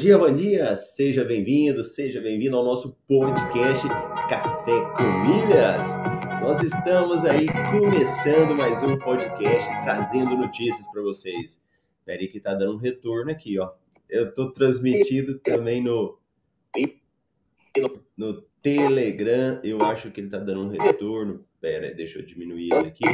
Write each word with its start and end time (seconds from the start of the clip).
Dia, 0.00 0.16
bom 0.16 0.32
dia! 0.32 0.74
Seja 0.76 1.22
bem-vindo, 1.22 1.84
seja 1.84 2.22
bem-vindo 2.22 2.56
ao 2.56 2.64
nosso 2.64 2.96
podcast 3.06 3.86
Café 4.30 4.72
com 4.96 5.02
Milhas. 5.28 5.82
Nós 6.40 6.62
estamos 6.62 7.22
aí 7.26 7.44
começando 7.70 8.56
mais 8.56 8.82
um 8.82 8.98
podcast 8.98 9.68
trazendo 9.84 10.38
notícias 10.38 10.90
para 10.90 11.02
vocês. 11.02 11.62
Peraí 12.02 12.28
que 12.28 12.40
tá 12.40 12.54
dando 12.54 12.76
um 12.76 12.78
retorno 12.78 13.30
aqui, 13.30 13.58
ó. 13.58 13.72
Eu 14.08 14.32
tô 14.32 14.50
transmitindo 14.52 15.38
também 15.38 15.82
no 15.82 16.18
no 18.16 18.40
Telegram. 18.62 19.60
Eu 19.62 19.82
acho 19.82 20.10
que 20.10 20.22
ele 20.22 20.30
tá 20.30 20.38
dando 20.38 20.62
um 20.62 20.68
retorno. 20.70 21.44
Pera, 21.60 21.92
deixa 21.92 22.20
eu 22.20 22.24
diminuir 22.24 22.72
ele 22.72 22.88
aqui. 22.88 23.04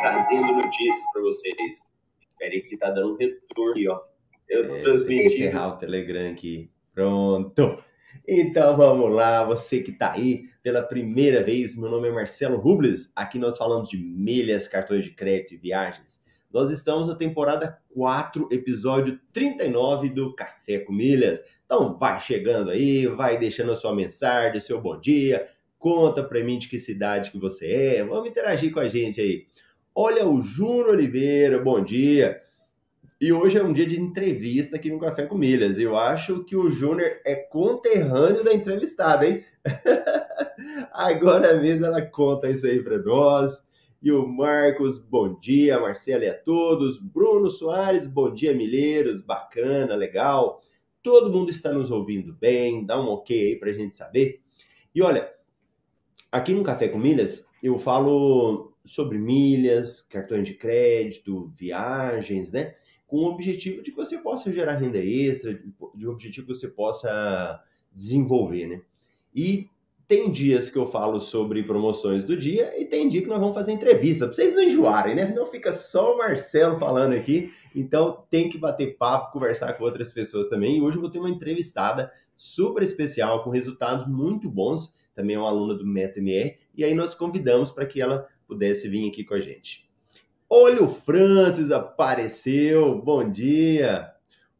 Trazendo 0.00 0.54
notícias 0.54 1.04
para 1.12 1.20
vocês. 1.20 1.92
Peraí 2.38 2.62
que 2.62 2.78
tá 2.78 2.90
dando 2.90 3.12
um 3.12 3.16
retorno 3.18 3.72
aqui, 3.72 3.88
ó. 3.88 4.11
Eu 4.52 4.76
é, 4.76 4.80
transmiti. 4.80 5.26
encerrar 5.26 5.68
o 5.68 5.78
Telegram 5.78 6.30
aqui. 6.30 6.70
Pronto. 6.94 7.82
Então 8.28 8.76
vamos 8.76 9.10
lá, 9.10 9.42
você 9.42 9.80
que 9.80 9.90
está 9.90 10.12
aí 10.12 10.44
pela 10.62 10.82
primeira 10.82 11.42
vez, 11.42 11.74
meu 11.74 11.90
nome 11.90 12.08
é 12.08 12.12
Marcelo 12.12 12.58
Rubles. 12.58 13.10
Aqui 13.16 13.38
nós 13.38 13.56
falamos 13.56 13.88
de 13.88 13.96
milhas, 13.96 14.68
cartões 14.68 15.04
de 15.04 15.10
crédito 15.10 15.54
e 15.54 15.56
viagens. 15.56 16.22
Nós 16.52 16.70
estamos 16.70 17.08
na 17.08 17.14
temporada 17.14 17.78
4, 17.94 18.48
episódio 18.52 19.18
39 19.32 20.10
do 20.10 20.34
Café 20.34 20.80
com 20.80 20.92
Milhas. 20.92 21.40
Então 21.64 21.98
vai 21.98 22.20
chegando 22.20 22.70
aí, 22.70 23.06
vai 23.06 23.38
deixando 23.38 23.72
a 23.72 23.76
sua 23.76 23.94
mensagem, 23.94 24.60
seu 24.60 24.78
bom 24.78 25.00
dia, 25.00 25.48
conta 25.78 26.22
para 26.22 26.44
mim 26.44 26.58
de 26.58 26.68
que 26.68 26.78
cidade 26.78 27.30
que 27.30 27.38
você 27.38 27.72
é, 27.72 28.04
vamos 28.04 28.28
interagir 28.28 28.70
com 28.70 28.80
a 28.80 28.88
gente 28.88 29.18
aí. 29.18 29.46
Olha 29.94 30.26
o 30.26 30.42
Júnior 30.42 30.90
Oliveira, 30.90 31.58
bom 31.58 31.82
dia. 31.82 32.38
E 33.22 33.32
hoje 33.32 33.56
é 33.56 33.62
um 33.62 33.72
dia 33.72 33.86
de 33.86 34.00
entrevista 34.00 34.74
aqui 34.74 34.90
no 34.90 34.98
Café 34.98 35.24
com 35.26 35.38
Milhas. 35.38 35.78
Eu 35.78 35.96
acho 35.96 36.42
que 36.42 36.56
o 36.56 36.72
Júnior 36.72 37.20
é 37.24 37.36
conterrâneo 37.36 38.42
da 38.42 38.52
entrevistada, 38.52 39.24
hein? 39.24 39.44
Agora 40.92 41.54
mesmo 41.54 41.86
ela 41.86 42.02
conta 42.02 42.50
isso 42.50 42.66
aí 42.66 42.82
para 42.82 42.98
nós. 42.98 43.64
E 44.02 44.10
o 44.10 44.26
Marcos, 44.26 44.98
bom 44.98 45.38
dia, 45.38 45.78
Marcela 45.78 46.24
e 46.24 46.28
a 46.30 46.36
todos. 46.36 46.98
Bruno 46.98 47.48
Soares, 47.48 48.08
bom 48.08 48.34
dia, 48.34 48.52
Milheiros, 48.56 49.20
bacana, 49.20 49.94
legal. 49.94 50.60
Todo 51.00 51.30
mundo 51.30 51.48
está 51.50 51.72
nos 51.72 51.92
ouvindo 51.92 52.32
bem, 52.32 52.84
dá 52.84 53.00
um 53.00 53.06
ok 53.06 53.50
aí 53.50 53.56
para 53.56 53.70
a 53.70 53.72
gente 53.72 53.96
saber. 53.96 54.40
E 54.92 55.00
olha, 55.00 55.32
aqui 56.32 56.52
no 56.52 56.64
Café 56.64 56.88
com 56.88 56.98
Milhas 56.98 57.46
eu 57.62 57.78
falo 57.78 58.74
sobre 58.84 59.16
milhas, 59.16 60.02
cartões 60.02 60.44
de 60.44 60.54
crédito, 60.54 61.52
viagens, 61.56 62.50
né? 62.50 62.74
Com 63.12 63.18
o 63.18 63.26
objetivo 63.26 63.82
de 63.82 63.90
que 63.90 63.96
você 63.98 64.16
possa 64.16 64.50
gerar 64.50 64.76
renda 64.76 64.96
extra, 64.96 65.52
de 65.94 66.08
objetivo 66.08 66.46
que 66.46 66.54
você 66.54 66.66
possa 66.66 67.62
desenvolver, 67.92 68.66
né? 68.66 68.80
E 69.34 69.68
tem 70.08 70.32
dias 70.32 70.70
que 70.70 70.78
eu 70.78 70.86
falo 70.86 71.20
sobre 71.20 71.62
promoções 71.62 72.24
do 72.24 72.34
dia 72.34 72.72
e 72.80 72.86
tem 72.86 73.10
dia 73.10 73.20
que 73.20 73.28
nós 73.28 73.38
vamos 73.38 73.54
fazer 73.54 73.72
entrevista, 73.72 74.24
para 74.24 74.34
vocês 74.34 74.54
não 74.54 74.62
enjoarem, 74.62 75.14
né? 75.14 75.30
Não 75.36 75.44
fica 75.44 75.74
só 75.74 76.14
o 76.14 76.16
Marcelo 76.16 76.78
falando 76.78 77.12
aqui, 77.12 77.52
então 77.76 78.24
tem 78.30 78.48
que 78.48 78.56
bater 78.56 78.96
papo, 78.96 79.30
conversar 79.30 79.74
com 79.74 79.84
outras 79.84 80.10
pessoas 80.10 80.48
também. 80.48 80.78
E 80.78 80.80
hoje 80.80 80.96
eu 80.96 81.02
vou 81.02 81.10
ter 81.10 81.18
uma 81.18 81.28
entrevistada 81.28 82.10
super 82.34 82.82
especial, 82.82 83.44
com 83.44 83.50
resultados 83.50 84.08
muito 84.08 84.48
bons, 84.48 84.94
também 85.14 85.36
é 85.36 85.38
uma 85.38 85.50
aluna 85.50 85.74
do 85.74 85.86
MetaMR, 85.86 86.56
e 86.74 86.82
aí 86.82 86.94
nós 86.94 87.14
convidamos 87.14 87.70
para 87.70 87.84
que 87.84 88.00
ela 88.00 88.26
pudesse 88.46 88.88
vir 88.88 89.06
aqui 89.06 89.22
com 89.22 89.34
a 89.34 89.40
gente. 89.40 89.91
Olha, 90.54 90.82
o 90.82 90.88
Francis 90.90 91.70
apareceu. 91.70 93.00
Bom 93.00 93.26
dia. 93.26 94.12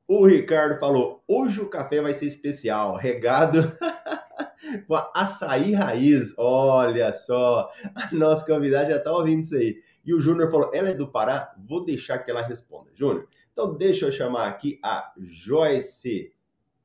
O 0.09 0.25
Ricardo 0.25 0.81
falou: 0.81 1.23
hoje 1.29 1.61
o 1.61 1.69
café 1.69 2.01
vai 2.01 2.15
ser 2.15 2.25
especial, 2.25 2.97
regado 2.97 3.77
com 4.89 4.95
açaí 5.15 5.75
raiz. 5.75 6.33
Olha 6.39 7.13
só, 7.13 7.71
a 7.95 8.09
nossa 8.11 8.47
convidada 8.47 8.93
já 8.93 8.97
está 8.97 9.13
ouvindo 9.13 9.43
isso 9.43 9.55
aí. 9.55 9.83
E 10.03 10.15
o 10.15 10.21
Júnior 10.23 10.51
falou: 10.51 10.71
ela 10.73 10.89
é 10.89 10.95
do 10.95 11.09
Pará? 11.09 11.53
Vou 11.59 11.85
deixar 11.85 12.21
que 12.21 12.31
ela 12.31 12.41
responda. 12.41 12.91
Júnior, 12.95 13.29
então 13.53 13.77
deixa 13.77 14.07
eu 14.07 14.13
chamar 14.13 14.49
aqui 14.49 14.81
a 14.83 15.13
Joyce. 15.19 16.33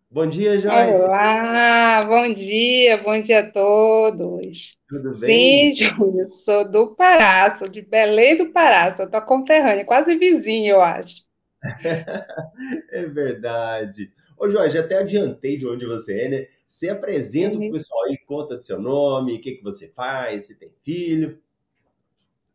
Bom 0.10 0.26
dia, 0.26 0.58
Joyce. 0.58 1.04
Olá, 1.04 2.06
bom 2.06 2.32
dia, 2.32 2.98
bom 2.98 3.20
dia 3.20 3.40
a 3.42 3.52
todos. 3.52 4.78
Tudo 4.88 5.12
bem? 5.20 5.74
Sim, 5.74 5.86
Júnior, 5.86 6.32
sou 6.32 6.72
do 6.72 6.96
Pará, 6.96 7.54
sou 7.58 7.68
de 7.68 7.82
Belém 7.82 8.38
do 8.38 8.54
Pará, 8.54 8.96
sou 8.96 9.10
tua 9.10 9.20
conterrânea, 9.20 9.84
quase 9.84 10.16
vizinha, 10.18 10.72
eu 10.72 10.80
acho. 10.80 11.26
é 12.90 13.06
verdade. 13.06 14.10
Ô, 14.40 14.50
Jorge, 14.50 14.78
até 14.78 14.98
adiantei 14.98 15.58
de 15.58 15.68
onde 15.68 15.86
você 15.86 16.22
é, 16.22 16.30
né? 16.30 16.48
Você 16.66 16.88
apresenta 16.88 17.58
uhum. 17.58 17.68
o 17.68 17.72
pessoal 17.74 18.06
aí, 18.06 18.18
conta 18.18 18.56
do 18.56 18.64
seu 18.64 18.80
nome, 18.80 19.36
o 19.36 19.42
que, 19.42 19.56
que 19.56 19.64
você 19.64 19.90
faz, 19.90 20.46
se 20.46 20.56
tem 20.56 20.72
filho. 20.84 21.38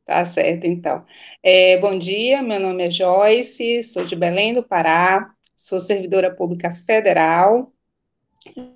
Tá 0.07 0.25
certo, 0.25 0.65
então. 0.65 1.05
É, 1.43 1.77
bom 1.79 1.99
dia, 1.99 2.43
meu 2.43 2.59
nome 2.59 2.87
é 2.87 2.91
Joyce, 2.91 3.85
sou 3.85 4.07
de 4.07 4.17
Belém 4.17 4.55
do 4.55 4.63
Pará, 4.63 5.32
sou 5.63 5.79
servidora 5.79 6.35
pública 6.35 6.73
federal. 6.73 7.73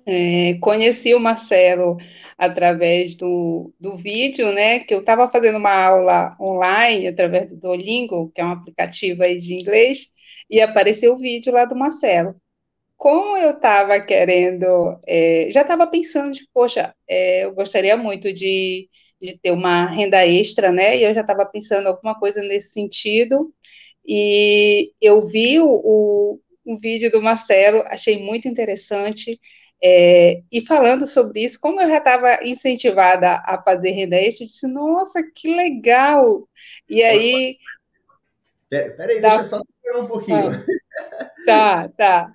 É, 0.05 0.53
conheci 0.61 1.13
o 1.13 1.19
Marcelo 1.19 1.97
através 2.37 3.13
do, 3.13 3.73
do 3.77 3.97
vídeo, 3.97 4.53
né, 4.53 4.79
que 4.79 4.93
eu 4.93 5.01
estava 5.01 5.29
fazendo 5.29 5.57
uma 5.57 5.73
aula 5.73 6.37
online 6.39 7.07
através 7.07 7.51
do 7.51 7.57
Duolingo, 7.57 8.31
que 8.33 8.39
é 8.39 8.45
um 8.45 8.51
aplicativo 8.51 9.21
aí 9.21 9.37
de 9.37 9.55
inglês, 9.55 10.13
e 10.49 10.61
apareceu 10.61 11.13
o 11.13 11.17
vídeo 11.17 11.51
lá 11.51 11.65
do 11.65 11.75
Marcelo. 11.75 12.35
Como 12.95 13.35
eu 13.35 13.51
estava 13.51 13.99
querendo, 13.99 14.97
é, 15.05 15.47
já 15.49 15.63
estava 15.63 15.85
pensando 15.87 16.31
de, 16.31 16.47
poxa, 16.53 16.95
é, 17.05 17.43
eu 17.43 17.53
gostaria 17.53 17.97
muito 17.97 18.31
de, 18.31 18.87
de 19.21 19.37
ter 19.37 19.51
uma 19.51 19.87
renda 19.87 20.25
extra, 20.25 20.71
né, 20.71 20.97
e 20.97 21.03
eu 21.03 21.13
já 21.13 21.21
estava 21.21 21.45
pensando 21.45 21.87
alguma 21.87 22.17
coisa 22.17 22.41
nesse 22.41 22.69
sentido, 22.69 23.53
e 24.07 24.93
eu 25.01 25.27
vi 25.27 25.59
o, 25.59 25.67
o, 25.67 26.39
um 26.67 26.77
vídeo 26.77 27.09
do 27.09 27.21
Marcelo, 27.21 27.81
achei 27.87 28.21
muito 28.21 28.47
interessante. 28.47 29.39
É, 29.81 30.41
e 30.51 30.59
falando 30.61 31.07
sobre 31.07 31.43
isso, 31.43 31.59
como 31.61 31.79
eu 31.79 31.87
já 31.87 31.99
estava 31.99 32.43
incentivada 32.43 33.41
a 33.45 33.61
fazer 33.63 33.91
renda 33.91 34.17
extra, 34.17 34.43
eu 34.43 34.47
disse, 34.47 34.67
nossa, 34.67 35.23
que 35.33 35.55
legal! 35.55 36.47
E 36.89 37.01
aí. 37.03 37.57
Peraí, 38.69 39.21
dá... 39.21 39.37
deixa 39.37 39.41
eu 39.41 39.45
só 39.45 39.61
esperar 39.61 40.03
um 40.03 40.07
pouquinho. 40.07 40.51
Tá, 41.45 41.87
tá. 41.95 42.33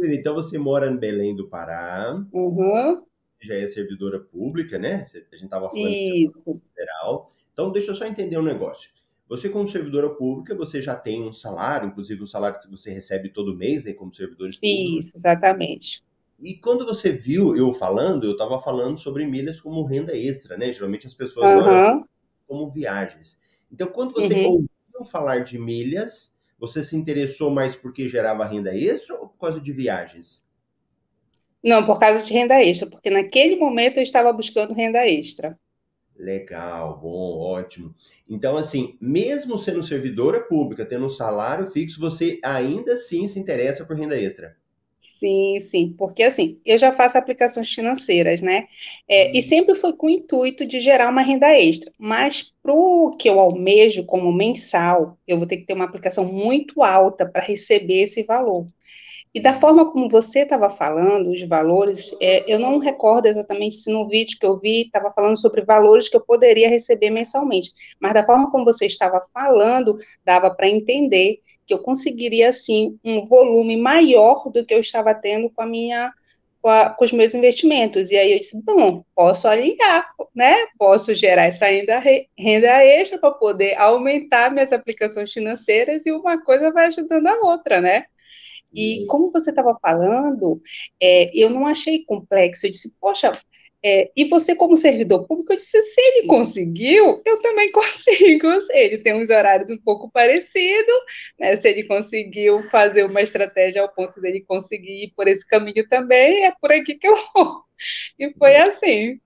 Então 0.00 0.34
você 0.34 0.56
mora 0.58 0.90
em 0.90 0.96
Belém 0.96 1.36
do 1.36 1.48
Pará. 1.48 2.24
Uhum. 2.32 3.02
Já 3.42 3.54
é 3.54 3.68
servidora 3.68 4.18
pública, 4.18 4.78
né? 4.78 5.04
A 5.04 5.36
gente 5.36 5.44
estava 5.44 5.68
falando 5.68 5.88
isso. 5.88 6.32
de 6.46 6.60
federal. 6.74 7.30
Então, 7.52 7.70
deixa 7.70 7.90
eu 7.90 7.94
só 7.94 8.06
entender 8.06 8.38
um 8.38 8.42
negócio. 8.42 8.90
Você, 9.28 9.48
como 9.48 9.68
servidora 9.68 10.08
pública, 10.08 10.54
você 10.54 10.80
já 10.80 10.94
tem 10.94 11.22
um 11.22 11.32
salário, 11.32 11.88
inclusive 11.88 12.22
um 12.22 12.26
salário 12.26 12.58
que 12.58 12.70
você 12.70 12.90
recebe 12.90 13.28
todo 13.28 13.56
mês, 13.56 13.84
né, 13.84 13.92
como 13.92 14.14
servidores 14.14 14.56
públicos. 14.56 15.06
Isso, 15.06 15.16
exatamente. 15.16 16.02
E 16.40 16.54
quando 16.54 16.86
você 16.86 17.12
viu 17.12 17.56
eu 17.56 17.72
falando, 17.72 18.24
eu 18.24 18.32
estava 18.32 18.60
falando 18.60 18.98
sobre 18.98 19.26
milhas 19.26 19.60
como 19.60 19.84
renda 19.84 20.16
extra, 20.16 20.56
né? 20.56 20.72
Geralmente 20.72 21.06
as 21.06 21.14
pessoas 21.14 21.46
uhum. 21.46 21.68
olham 21.68 22.08
como 22.46 22.70
viagens. 22.70 23.40
Então, 23.70 23.88
quando 23.88 24.12
você 24.12 24.32
uhum. 24.34 24.46
ouviu 24.46 25.04
falar 25.10 25.40
de 25.40 25.58
milhas, 25.58 26.38
você 26.58 26.82
se 26.82 26.96
interessou 26.96 27.50
mais 27.50 27.74
porque 27.74 28.08
gerava 28.08 28.46
renda 28.46 28.74
extra 28.74 29.16
ou 29.16 29.28
por 29.28 29.38
causa 29.38 29.60
de 29.60 29.72
viagens? 29.72 30.44
Não, 31.62 31.84
por 31.84 31.98
causa 31.98 32.24
de 32.24 32.32
renda 32.32 32.62
extra, 32.62 32.88
porque 32.88 33.10
naquele 33.10 33.56
momento 33.56 33.98
eu 33.98 34.02
estava 34.02 34.32
buscando 34.32 34.74
renda 34.74 35.06
extra. 35.06 35.58
Legal, 36.18 36.98
bom, 36.98 37.38
ótimo. 37.38 37.94
Então, 38.28 38.56
assim, 38.56 38.96
mesmo 39.00 39.56
sendo 39.56 39.82
servidora 39.84 40.40
pública, 40.40 40.84
tendo 40.84 41.06
um 41.06 41.10
salário 41.10 41.66
fixo, 41.68 42.00
você 42.00 42.40
ainda 42.42 42.94
assim 42.94 43.28
se 43.28 43.38
interessa 43.38 43.84
por 43.86 43.96
renda 43.96 44.20
extra? 44.20 44.56
Sim, 45.00 45.58
sim, 45.60 45.94
porque 45.96 46.22
assim, 46.22 46.60
eu 46.64 46.76
já 46.78 46.92
faço 46.92 47.18
aplicações 47.18 47.72
financeiras, 47.72 48.40
né? 48.42 48.66
É, 49.08 49.32
e 49.36 49.36
uhum. 49.36 49.42
sempre 49.42 49.74
foi 49.74 49.92
com 49.92 50.06
o 50.06 50.10
intuito 50.10 50.66
de 50.66 50.78
gerar 50.80 51.08
uma 51.10 51.22
renda 51.22 51.48
extra, 51.58 51.92
mas 51.98 52.54
para 52.62 52.72
o 52.72 53.10
que 53.18 53.28
eu 53.28 53.38
almejo 53.40 54.04
como 54.04 54.32
mensal, 54.32 55.18
eu 55.26 55.38
vou 55.38 55.46
ter 55.46 55.56
que 55.58 55.66
ter 55.66 55.74
uma 55.74 55.84
aplicação 55.84 56.24
muito 56.24 56.82
alta 56.82 57.28
para 57.28 57.42
receber 57.42 58.02
esse 58.02 58.22
valor. 58.24 58.66
E 59.34 59.40
da 59.40 59.54
forma 59.54 59.90
como 59.90 60.08
você 60.08 60.40
estava 60.40 60.70
falando, 60.70 61.30
os 61.30 61.42
valores, 61.46 62.14
é, 62.20 62.44
eu 62.52 62.58
não 62.58 62.78
recordo 62.78 63.26
exatamente 63.26 63.76
se 63.76 63.92
no 63.92 64.08
vídeo 64.08 64.38
que 64.38 64.46
eu 64.46 64.58
vi 64.58 64.82
estava 64.82 65.12
falando 65.12 65.38
sobre 65.38 65.62
valores 65.62 66.08
que 66.08 66.16
eu 66.16 66.20
poderia 66.20 66.68
receber 66.68 67.10
mensalmente, 67.10 67.70
mas 68.00 68.14
da 68.14 68.24
forma 68.24 68.50
como 68.50 68.64
você 68.64 68.86
estava 68.86 69.22
falando, 69.32 69.96
dava 70.24 70.50
para 70.50 70.68
entender 70.68 71.40
que 71.66 71.74
eu 71.74 71.82
conseguiria, 71.82 72.48
assim, 72.48 72.98
um 73.04 73.26
volume 73.26 73.76
maior 73.76 74.50
do 74.50 74.64
que 74.64 74.72
eu 74.72 74.80
estava 74.80 75.14
tendo 75.14 75.50
com 75.50 75.62
a 75.62 75.66
minha 75.66 76.12
com, 76.60 76.68
a, 76.68 76.90
com, 76.90 77.04
os 77.04 77.12
meus 77.12 77.34
investimentos. 77.34 78.10
E 78.10 78.16
aí 78.16 78.32
eu 78.32 78.38
disse, 78.38 78.60
bom, 78.64 79.04
posso 79.14 79.46
alinhar, 79.46 80.10
né? 80.34 80.56
Posso 80.78 81.14
gerar 81.14 81.44
essa 81.44 81.66
renda, 81.66 82.02
renda 82.36 82.84
extra 82.84 83.18
para 83.18 83.30
poder 83.30 83.78
aumentar 83.78 84.50
minhas 84.50 84.72
aplicações 84.72 85.32
financeiras 85.32 86.04
e 86.06 86.10
uma 86.10 86.42
coisa 86.42 86.72
vai 86.72 86.86
ajudando 86.86 87.26
a 87.26 87.46
outra, 87.46 87.80
né? 87.80 88.06
E 88.74 89.06
como 89.06 89.32
você 89.32 89.50
estava 89.50 89.76
falando, 89.80 90.60
é, 91.00 91.30
eu 91.38 91.50
não 91.50 91.66
achei 91.66 92.04
complexo. 92.04 92.66
Eu 92.66 92.70
disse, 92.70 92.96
poxa, 93.00 93.40
é, 93.84 94.10
e 94.16 94.24
você, 94.28 94.56
como 94.56 94.76
servidor 94.76 95.26
público, 95.26 95.52
eu 95.52 95.56
disse: 95.56 95.80
se 95.80 96.00
ele 96.00 96.26
conseguiu, 96.26 97.22
eu 97.24 97.40
também 97.40 97.70
consigo. 97.72 98.48
Ele 98.72 98.98
tem 98.98 99.14
uns 99.14 99.30
horários 99.30 99.70
um 99.70 99.78
pouco 99.78 100.10
parecidos, 100.10 101.00
né? 101.38 101.54
Se 101.56 101.68
ele 101.68 101.86
conseguiu 101.86 102.62
fazer 102.64 103.04
uma 103.04 103.22
estratégia 103.22 103.82
ao 103.82 103.92
ponto 103.92 104.20
dele 104.20 104.44
conseguir 104.46 105.04
ir 105.04 105.12
por 105.16 105.28
esse 105.28 105.46
caminho 105.46 105.86
também, 105.88 106.44
é 106.44 106.52
por 106.60 106.72
aqui 106.72 106.94
que 106.96 107.06
eu 107.06 107.16
vou. 107.34 107.62
E 108.18 108.32
foi 108.36 108.56
assim. 108.56 109.20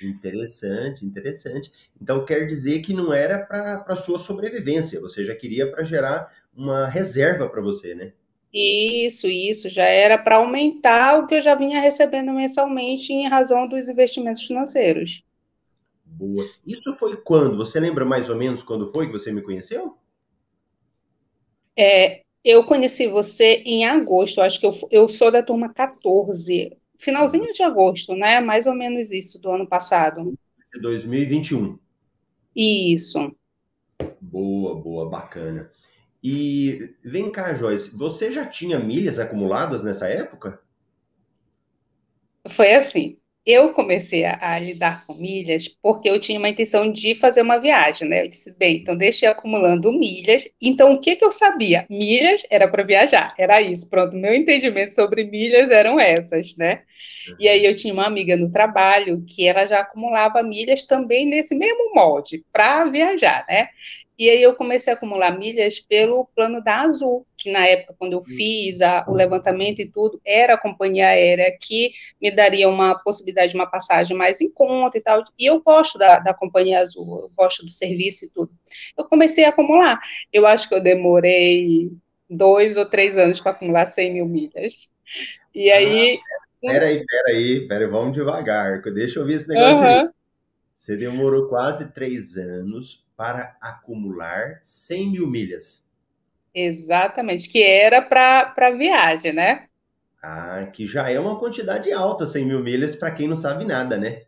Interessante, 0.00 1.04
interessante. 1.04 1.72
Então 2.00 2.24
quer 2.24 2.46
dizer 2.46 2.80
que 2.82 2.92
não 2.92 3.12
era 3.12 3.38
para 3.38 3.84
a 3.88 3.96
sua 3.96 4.18
sobrevivência, 4.18 5.00
você 5.00 5.24
já 5.24 5.34
queria 5.34 5.70
para 5.70 5.84
gerar 5.84 6.32
uma 6.54 6.86
reserva 6.86 7.48
para 7.48 7.62
você, 7.62 7.94
né? 7.94 8.12
Isso, 8.52 9.26
isso, 9.26 9.68
já 9.68 9.84
era 9.84 10.16
para 10.16 10.36
aumentar 10.36 11.18
o 11.18 11.26
que 11.26 11.34
eu 11.34 11.42
já 11.42 11.54
vinha 11.54 11.80
recebendo 11.80 12.32
mensalmente 12.32 13.12
em 13.12 13.28
razão 13.28 13.68
dos 13.68 13.88
investimentos 13.88 14.42
financeiros. 14.42 15.22
Boa. 16.04 16.42
Isso 16.66 16.94
foi 16.94 17.16
quando? 17.16 17.56
Você 17.58 17.78
lembra 17.78 18.04
mais 18.04 18.30
ou 18.30 18.36
menos 18.36 18.62
quando 18.62 18.90
foi 18.90 19.06
que 19.06 19.12
você 19.12 19.30
me 19.30 19.42
conheceu? 19.42 19.98
É, 21.76 22.22
eu 22.42 22.64
conheci 22.64 23.06
você 23.06 23.62
em 23.66 23.84
agosto, 23.84 24.40
acho 24.40 24.58
que 24.58 24.66
eu, 24.66 24.72
eu 24.90 25.08
sou 25.08 25.30
da 25.30 25.42
turma 25.42 25.72
14, 25.74 26.74
finalzinho 26.96 27.52
de 27.52 27.62
agosto, 27.62 28.14
né? 28.14 28.40
Mais 28.40 28.66
ou 28.66 28.74
menos 28.74 29.10
isso 29.10 29.38
do 29.38 29.50
ano 29.50 29.66
passado. 29.66 30.32
2021. 30.80 31.78
Isso. 32.54 33.34
Boa, 34.20 34.74
boa, 34.74 35.08
bacana. 35.08 35.70
E 36.28 36.90
vem 37.04 37.30
cá, 37.30 37.54
Joyce, 37.54 37.96
você 37.96 38.32
já 38.32 38.44
tinha 38.44 38.80
milhas 38.80 39.16
acumuladas 39.16 39.84
nessa 39.84 40.08
época? 40.08 40.60
Foi 42.48 42.74
assim. 42.74 43.16
Eu 43.46 43.72
comecei 43.72 44.24
a, 44.24 44.36
a, 44.40 44.58
lidar 44.58 45.06
com 45.06 45.14
milhas 45.14 45.68
porque 45.68 46.10
eu 46.10 46.18
tinha 46.18 46.36
uma 46.36 46.48
intenção 46.48 46.90
de 46.90 47.14
fazer 47.14 47.42
uma 47.42 47.58
viagem, 47.58 48.08
né? 48.08 48.24
Eu 48.24 48.28
disse, 48.28 48.52
bem, 48.58 48.78
então 48.78 48.96
deixei 48.96 49.28
acumulando 49.28 49.92
milhas. 49.92 50.48
Então, 50.60 50.94
o 50.94 51.00
que, 51.00 51.14
que 51.14 51.24
eu 51.24 51.30
sabia? 51.30 51.86
Milhas 51.88 52.42
era 52.50 52.66
para 52.66 52.82
viajar, 52.82 53.32
era 53.38 53.62
isso. 53.62 53.88
Pronto, 53.88 54.16
meu 54.16 54.34
entendimento 54.34 54.94
sobre 54.96 55.22
milhas 55.22 55.70
eram 55.70 56.00
essas, 56.00 56.56
né? 56.56 56.82
Uhum. 57.28 57.36
E 57.38 57.48
aí 57.48 57.64
eu 57.64 57.76
tinha 57.76 57.94
uma 57.94 58.04
amiga 58.04 58.36
no 58.36 58.50
trabalho 58.50 59.24
que 59.24 59.46
ela 59.46 59.64
já 59.64 59.78
acumulava 59.78 60.42
milhas 60.42 60.82
também 60.82 61.24
nesse 61.24 61.54
mesmo 61.54 61.94
molde, 61.94 62.44
para 62.52 62.86
viajar, 62.86 63.46
né? 63.48 63.68
E 64.18 64.30
aí 64.30 64.42
eu 64.42 64.54
comecei 64.54 64.90
a 64.92 64.96
acumular 64.96 65.38
milhas 65.38 65.78
pelo 65.78 66.24
plano 66.34 66.62
da 66.62 66.80
Azul, 66.80 67.26
que 67.36 67.52
na 67.52 67.66
época, 67.66 67.94
quando 67.98 68.14
eu 68.14 68.22
fiz 68.22 68.80
a, 68.80 69.04
o 69.06 69.12
levantamento 69.12 69.80
e 69.80 69.90
tudo, 69.90 70.18
era 70.24 70.54
a 70.54 70.58
companhia 70.58 71.08
aérea 71.08 71.54
que 71.60 71.92
me 72.20 72.30
daria 72.30 72.66
uma 72.66 72.94
possibilidade 72.94 73.50
de 73.50 73.56
uma 73.56 73.66
passagem 73.66 74.16
mais 74.16 74.40
em 74.40 74.50
conta 74.50 74.96
e 74.96 75.02
tal. 75.02 75.22
E 75.38 75.44
eu 75.44 75.60
gosto 75.60 75.98
da, 75.98 76.18
da 76.18 76.32
companhia 76.32 76.80
Azul, 76.80 77.20
eu 77.20 77.30
gosto 77.36 77.64
do 77.64 77.70
serviço 77.70 78.24
e 78.24 78.28
tudo. 78.28 78.50
Eu 78.96 79.04
comecei 79.04 79.44
a 79.44 79.50
acumular. 79.50 80.00
Eu 80.32 80.46
acho 80.46 80.66
que 80.66 80.74
eu 80.74 80.80
demorei 80.80 81.90
dois 82.28 82.78
ou 82.78 82.86
três 82.86 83.18
anos 83.18 83.38
para 83.38 83.52
acumular 83.52 83.84
100 83.84 84.14
mil 84.14 84.26
milhas. 84.26 84.90
E 85.54 85.70
aí. 85.70 86.18
Ah, 86.18 86.72
peraí, 86.72 87.04
peraí, 87.06 87.68
peraí, 87.68 87.86
vamos 87.86 88.14
devagar. 88.14 88.80
Deixa 88.82 89.20
eu 89.20 89.26
ver 89.26 89.34
esse 89.34 89.48
negócio 89.48 89.84
uhum. 89.84 90.00
aí. 90.00 90.08
Você 90.74 90.96
demorou 90.96 91.48
quase 91.48 91.92
três 91.92 92.36
anos 92.36 93.05
para 93.16 93.56
acumular 93.60 94.60
100 94.62 95.10
mil 95.10 95.26
milhas. 95.26 95.88
Exatamente, 96.54 97.48
que 97.48 97.62
era 97.62 98.02
para 98.02 98.70
viagem, 98.70 99.32
né? 99.32 99.68
Ah, 100.22 100.66
que 100.74 100.86
já 100.86 101.08
é 101.10 101.18
uma 101.18 101.38
quantidade 101.38 101.90
alta, 101.92 102.26
100 102.26 102.44
mil 102.44 102.62
milhas, 102.62 102.94
para 102.94 103.10
quem 103.10 103.26
não 103.28 103.36
sabe 103.36 103.64
nada, 103.64 103.96
né? 103.96 104.24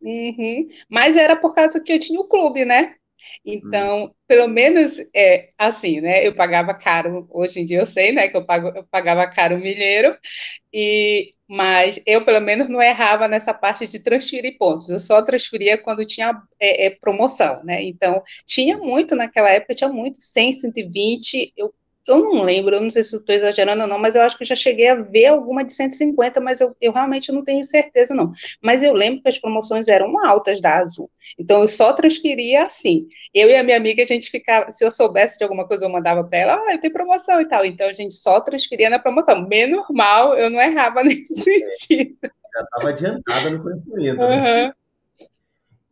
Uhum. 0.00 0.68
Mas 0.90 1.16
era 1.16 1.36
por 1.36 1.54
causa 1.54 1.82
que 1.82 1.92
eu 1.92 1.98
tinha 1.98 2.20
o 2.20 2.28
clube, 2.28 2.64
né? 2.64 2.94
Então, 3.44 4.06
hum. 4.06 4.14
pelo 4.26 4.46
menos 4.48 4.98
é 5.14 5.48
assim, 5.58 6.00
né? 6.00 6.26
Eu 6.26 6.34
pagava 6.36 6.74
caro, 6.74 7.26
hoje 7.30 7.60
em 7.60 7.64
dia 7.64 7.78
eu 7.78 7.86
sei, 7.86 8.12
né? 8.12 8.28
Que 8.28 8.36
eu, 8.36 8.44
pago, 8.44 8.68
eu 8.76 8.84
pagava 8.86 9.26
caro 9.30 9.56
o 9.56 9.60
milheiro, 9.60 10.16
e, 10.72 11.32
mas 11.48 12.00
eu 12.06 12.24
pelo 12.24 12.40
menos 12.40 12.68
não 12.68 12.82
errava 12.82 13.28
nessa 13.28 13.52
parte 13.52 13.86
de 13.86 13.98
transferir 13.98 14.56
pontos. 14.58 14.88
Eu 14.88 14.98
só 14.98 15.22
transferia 15.22 15.76
quando 15.76 16.04
tinha 16.04 16.40
é, 16.58 16.86
é, 16.86 16.90
promoção, 16.90 17.62
né? 17.64 17.82
Então, 17.82 18.22
tinha 18.46 18.78
muito 18.78 19.14
naquela 19.14 19.50
época, 19.50 19.74
tinha 19.74 19.90
muito, 19.90 20.20
100, 20.20 20.52
120, 20.52 21.52
eu 21.56 21.72
eu 22.06 22.18
não 22.18 22.42
lembro, 22.42 22.74
eu 22.74 22.80
não 22.80 22.90
sei 22.90 23.02
se 23.02 23.16
estou 23.16 23.34
exagerando 23.34 23.82
ou 23.82 23.88
não, 23.88 23.98
mas 23.98 24.14
eu 24.14 24.22
acho 24.22 24.36
que 24.36 24.42
eu 24.42 24.46
já 24.46 24.54
cheguei 24.54 24.88
a 24.88 24.94
ver 24.94 25.26
alguma 25.26 25.64
de 25.64 25.72
150, 25.72 26.40
mas 26.40 26.60
eu, 26.60 26.76
eu 26.80 26.92
realmente 26.92 27.32
não 27.32 27.42
tenho 27.42 27.64
certeza, 27.64 28.14
não. 28.14 28.32
Mas 28.62 28.82
eu 28.82 28.92
lembro 28.92 29.22
que 29.22 29.28
as 29.28 29.38
promoções 29.38 29.88
eram 29.88 30.18
altas 30.24 30.60
da 30.60 30.78
Azul. 30.78 31.10
Então 31.38 31.62
eu 31.62 31.68
só 31.68 31.92
transferia 31.92 32.64
assim. 32.64 33.08
Eu 33.32 33.48
e 33.48 33.56
a 33.56 33.62
minha 33.62 33.76
amiga, 33.76 34.02
a 34.02 34.06
gente 34.06 34.30
ficava, 34.30 34.70
se 34.70 34.84
eu 34.84 34.90
soubesse 34.90 35.38
de 35.38 35.44
alguma 35.44 35.66
coisa, 35.66 35.86
eu 35.86 35.90
mandava 35.90 36.22
para 36.22 36.38
ela, 36.38 36.54
ah, 36.54 36.78
tem 36.78 36.90
promoção 36.90 37.40
e 37.40 37.48
tal. 37.48 37.64
Então 37.64 37.88
a 37.88 37.94
gente 37.94 38.14
só 38.14 38.40
transferia 38.40 38.90
na 38.90 38.98
promoção. 38.98 39.46
Menos 39.48 39.86
mal, 39.90 40.34
eu 40.34 40.50
não 40.50 40.60
errava 40.60 41.02
nesse 41.04 41.34
sentido. 41.34 42.16
Já 42.22 42.62
estava 42.62 42.88
adiantada 42.90 43.50
no 43.50 43.62
conhecimento, 43.62 44.20
uhum. 44.20 44.28
né? 44.28 44.72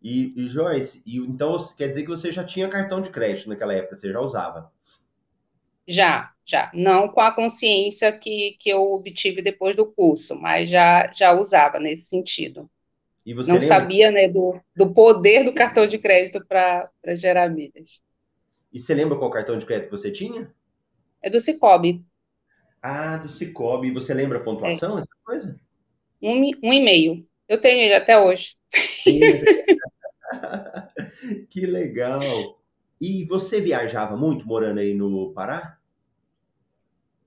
E, 0.02 0.32
e 0.36 0.48
Joyce, 0.48 1.00
e, 1.06 1.18
então 1.18 1.56
quer 1.76 1.88
dizer 1.88 2.02
que 2.02 2.08
você 2.08 2.32
já 2.32 2.42
tinha 2.42 2.68
cartão 2.68 3.00
de 3.00 3.10
crédito 3.10 3.48
naquela 3.48 3.72
época, 3.72 3.96
você 3.96 4.12
já 4.12 4.20
usava? 4.20 4.70
Já, 5.86 6.32
já. 6.44 6.70
Não 6.74 7.08
com 7.08 7.20
a 7.20 7.34
consciência 7.34 8.12
que, 8.16 8.56
que 8.58 8.70
eu 8.70 8.80
obtive 8.92 9.42
depois 9.42 9.76
do 9.76 9.86
curso, 9.86 10.34
mas 10.34 10.68
já, 10.68 11.10
já 11.12 11.32
usava 11.32 11.78
nesse 11.78 12.06
sentido. 12.06 12.70
Não 13.24 13.36
lembra? 13.36 13.62
sabia 13.62 14.10
né, 14.10 14.28
do, 14.28 14.60
do 14.74 14.92
poder 14.92 15.44
do 15.44 15.54
cartão 15.54 15.86
de 15.86 15.98
crédito 15.98 16.44
para 16.46 16.90
gerar 17.14 17.48
milhas. 17.48 18.02
E 18.72 18.80
você 18.80 18.94
lembra 18.94 19.16
qual 19.16 19.30
cartão 19.30 19.56
de 19.58 19.66
crédito 19.66 19.90
você 19.90 20.10
tinha? 20.10 20.52
É 21.22 21.30
do 21.30 21.38
Cicobi. 21.38 22.04
Ah, 22.82 23.18
do 23.18 23.28
Cicobi. 23.28 23.88
E 23.88 23.92
você 23.92 24.12
lembra 24.12 24.38
a 24.38 24.42
pontuação, 24.42 24.98
é. 24.98 25.02
essa 25.02 25.14
coisa? 25.24 25.60
Um, 26.20 26.50
um 26.64 26.72
e 26.72 26.82
meio. 26.82 27.24
Eu 27.48 27.60
tenho 27.60 27.80
ele 27.84 27.94
até 27.94 28.18
hoje. 28.18 28.56
que 31.50 31.66
legal. 31.66 32.58
E 33.02 33.24
você 33.24 33.60
viajava 33.60 34.16
muito 34.16 34.46
morando 34.46 34.78
aí 34.78 34.94
no 34.94 35.32
Pará? 35.32 35.76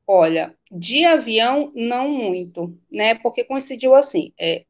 Olha, 0.08 0.56
de 0.72 1.04
avião, 1.04 1.70
não 1.76 2.08
muito, 2.08 2.74
né? 2.90 3.16
Porque 3.16 3.44
coincidiu 3.44 3.94
assim. 3.94 4.32
É, 4.40 4.64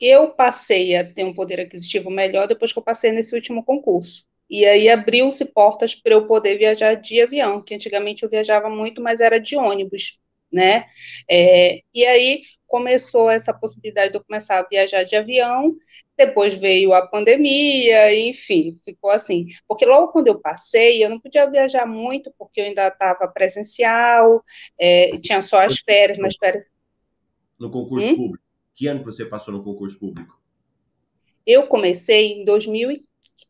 eu 0.00 0.30
passei 0.30 0.96
a 0.96 1.04
ter 1.04 1.24
um 1.24 1.34
poder 1.34 1.60
aquisitivo 1.60 2.10
melhor 2.10 2.48
depois 2.48 2.72
que 2.72 2.78
eu 2.78 2.82
passei 2.82 3.12
nesse 3.12 3.34
último 3.34 3.64
concurso. 3.64 4.26
E 4.48 4.64
aí 4.64 4.88
abriu-se 4.88 5.44
portas 5.52 5.94
para 5.94 6.14
eu 6.14 6.26
poder 6.26 6.56
viajar 6.56 6.94
de 6.94 7.20
avião, 7.20 7.62
que 7.62 7.74
antigamente 7.74 8.22
eu 8.22 8.30
viajava 8.30 8.70
muito, 8.70 9.02
mas 9.02 9.20
era 9.20 9.38
de 9.38 9.54
ônibus, 9.56 10.18
né? 10.50 10.86
É, 11.30 11.82
e 11.94 12.06
aí 12.06 12.42
começou 12.68 13.30
essa 13.30 13.52
possibilidade 13.52 14.12
de 14.12 14.18
eu 14.18 14.24
começar 14.24 14.58
a 14.58 14.68
viajar 14.68 15.02
de 15.02 15.16
avião, 15.16 15.74
depois 16.16 16.54
veio 16.54 16.92
a 16.92 17.06
pandemia, 17.06 18.14
enfim, 18.28 18.78
ficou 18.84 19.10
assim. 19.10 19.46
Porque 19.66 19.86
logo 19.86 20.12
quando 20.12 20.28
eu 20.28 20.38
passei, 20.38 21.02
eu 21.02 21.08
não 21.08 21.18
podia 21.18 21.50
viajar 21.50 21.86
muito, 21.86 22.32
porque 22.38 22.60
eu 22.60 22.66
ainda 22.66 22.86
estava 22.86 23.26
presencial, 23.26 24.44
é, 24.78 25.18
tinha 25.18 25.40
só 25.42 25.64
as 25.64 25.78
férias, 25.80 26.18
nas 26.18 26.36
férias. 26.36 26.66
No 27.58 27.70
concurso 27.70 28.06
hum? 28.06 28.16
público. 28.16 28.44
Que 28.74 28.86
ano 28.86 29.02
você 29.02 29.24
passou 29.24 29.52
no 29.52 29.64
concurso 29.64 29.98
público? 29.98 30.38
Eu 31.44 31.66
comecei 31.66 32.40
em 32.40 32.44
2000, 32.44 32.98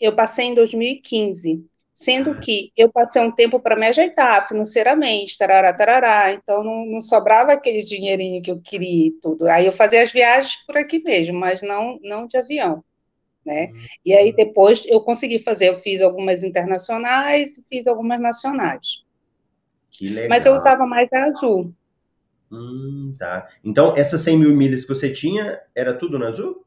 eu 0.00 0.14
passei 0.14 0.46
em 0.46 0.54
2015 0.54 1.66
sendo 1.98 2.38
que 2.38 2.70
eu 2.76 2.88
passei 2.88 3.20
um 3.20 3.32
tempo 3.32 3.58
para 3.58 3.74
me 3.74 3.84
ajeitar 3.88 4.46
financeiramente, 4.46 5.36
tarará, 5.36 5.72
tarará, 5.72 6.30
então 6.30 6.62
não, 6.62 6.86
não, 6.86 7.00
sobrava 7.00 7.52
aquele 7.52 7.80
dinheirinho 7.80 8.40
que 8.40 8.52
eu 8.52 8.60
queria 8.60 9.08
e 9.08 9.10
tudo. 9.20 9.48
Aí 9.48 9.66
eu 9.66 9.72
fazia 9.72 10.04
as 10.04 10.12
viagens 10.12 10.54
por 10.64 10.76
aqui 10.76 11.02
mesmo, 11.02 11.36
mas 11.36 11.60
não, 11.60 11.98
não 12.04 12.28
de 12.28 12.36
avião, 12.36 12.84
né? 13.44 13.72
E 14.06 14.14
aí 14.14 14.32
depois 14.32 14.86
eu 14.86 15.00
consegui 15.00 15.40
fazer, 15.40 15.70
eu 15.70 15.74
fiz 15.74 16.00
algumas 16.00 16.44
internacionais 16.44 17.58
e 17.58 17.62
fiz 17.68 17.88
algumas 17.88 18.20
nacionais. 18.20 19.02
Que 19.90 20.08
legal. 20.08 20.28
Mas 20.28 20.46
eu 20.46 20.54
usava 20.54 20.86
mais 20.86 21.12
a 21.12 21.24
Azul. 21.24 21.74
Hum, 22.48 23.12
tá. 23.18 23.48
Então, 23.64 23.96
essas 23.96 24.20
100 24.20 24.38
mil 24.38 24.54
milhas 24.54 24.82
que 24.82 24.94
você 24.94 25.10
tinha, 25.10 25.60
era 25.74 25.92
tudo 25.92 26.16
na 26.16 26.28
Azul? 26.28 26.64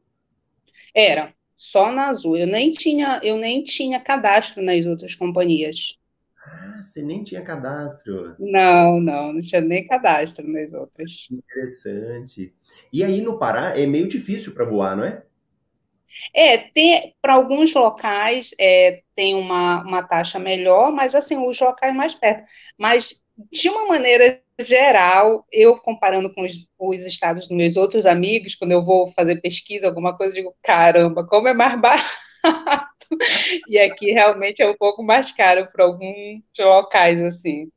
Era, 0.94 1.32
só 1.62 1.92
na 1.92 2.08
Azul. 2.08 2.36
Eu 2.36 2.48
nem 2.48 2.72
tinha, 2.72 3.20
eu 3.22 3.36
nem 3.36 3.62
tinha 3.62 4.00
cadastro 4.00 4.60
nas 4.60 4.84
outras 4.84 5.14
companhias. 5.14 5.96
Ah, 6.44 6.82
você 6.82 7.00
nem 7.00 7.22
tinha 7.22 7.40
cadastro? 7.40 8.34
Não, 8.40 9.00
não, 9.00 9.32
não 9.32 9.40
tinha 9.40 9.60
nem 9.60 9.86
cadastro 9.86 10.46
nas 10.48 10.72
outras. 10.72 11.28
Interessante. 11.30 12.52
E 12.92 13.04
aí 13.04 13.20
no 13.20 13.38
Pará 13.38 13.78
é 13.78 13.86
meio 13.86 14.08
difícil 14.08 14.52
para 14.52 14.64
voar, 14.64 14.96
não 14.96 15.04
é? 15.04 15.22
É, 16.34 17.12
para 17.22 17.34
alguns 17.34 17.72
locais 17.72 18.52
é, 18.58 19.02
tem 19.14 19.34
uma, 19.36 19.82
uma 19.82 20.02
taxa 20.02 20.40
melhor, 20.40 20.90
mas 20.90 21.14
assim, 21.14 21.38
os 21.38 21.60
locais 21.60 21.94
mais 21.94 22.12
perto. 22.12 22.42
Mas 22.76 23.22
de 23.50 23.68
uma 23.68 23.86
maneira 23.86 24.41
geral, 24.60 25.46
eu 25.50 25.76
comparando 25.78 26.32
com 26.32 26.44
os, 26.44 26.66
os, 26.78 27.04
estados 27.04 27.48
dos 27.48 27.56
meus 27.56 27.76
outros 27.76 28.06
amigos, 28.06 28.54
quando 28.54 28.72
eu 28.72 28.82
vou 28.82 29.10
fazer 29.12 29.40
pesquisa, 29.40 29.86
alguma 29.86 30.16
coisa, 30.16 30.32
eu 30.32 30.42
digo, 30.42 30.56
caramba, 30.62 31.26
como 31.26 31.48
é 31.48 31.54
mais 31.54 31.74
barato. 31.80 32.92
e 33.68 33.78
aqui 33.78 34.12
realmente 34.12 34.62
é 34.62 34.68
um 34.68 34.76
pouco 34.76 35.02
mais 35.02 35.30
caro 35.32 35.68
para 35.72 35.84
alguns 35.84 36.42
locais, 36.58 37.20
assim. 37.22 37.68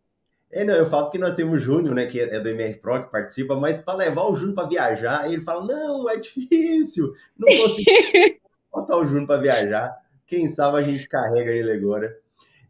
É, 0.52 0.64
não, 0.64 0.74
eu 0.74 0.90
falo 0.90 1.10
que 1.10 1.18
nós 1.18 1.34
temos 1.34 1.58
o 1.58 1.60
Júnior, 1.60 1.94
né, 1.94 2.06
que 2.06 2.20
é 2.20 2.40
do 2.40 2.50
MR 2.50 2.76
Pro, 2.76 3.04
que 3.04 3.12
participa, 3.12 3.56
mas 3.56 3.78
para 3.78 3.98
levar 3.98 4.24
o 4.24 4.36
Júnior 4.36 4.56
para 4.56 4.68
viajar, 4.68 5.32
ele 5.32 5.44
fala, 5.44 5.66
não, 5.66 6.10
é 6.10 6.18
difícil, 6.18 7.14
não 7.38 7.58
consigo 7.58 7.92
botar 8.72 8.98
o 8.98 9.06
Júnior 9.06 9.28
para 9.28 9.42
viajar. 9.42 9.98
Quem 10.28 10.50
sabe 10.50 10.78
a 10.78 10.84
gente 10.84 11.08
carrega 11.08 11.52
ele 11.52 11.72
agora. 11.72 12.18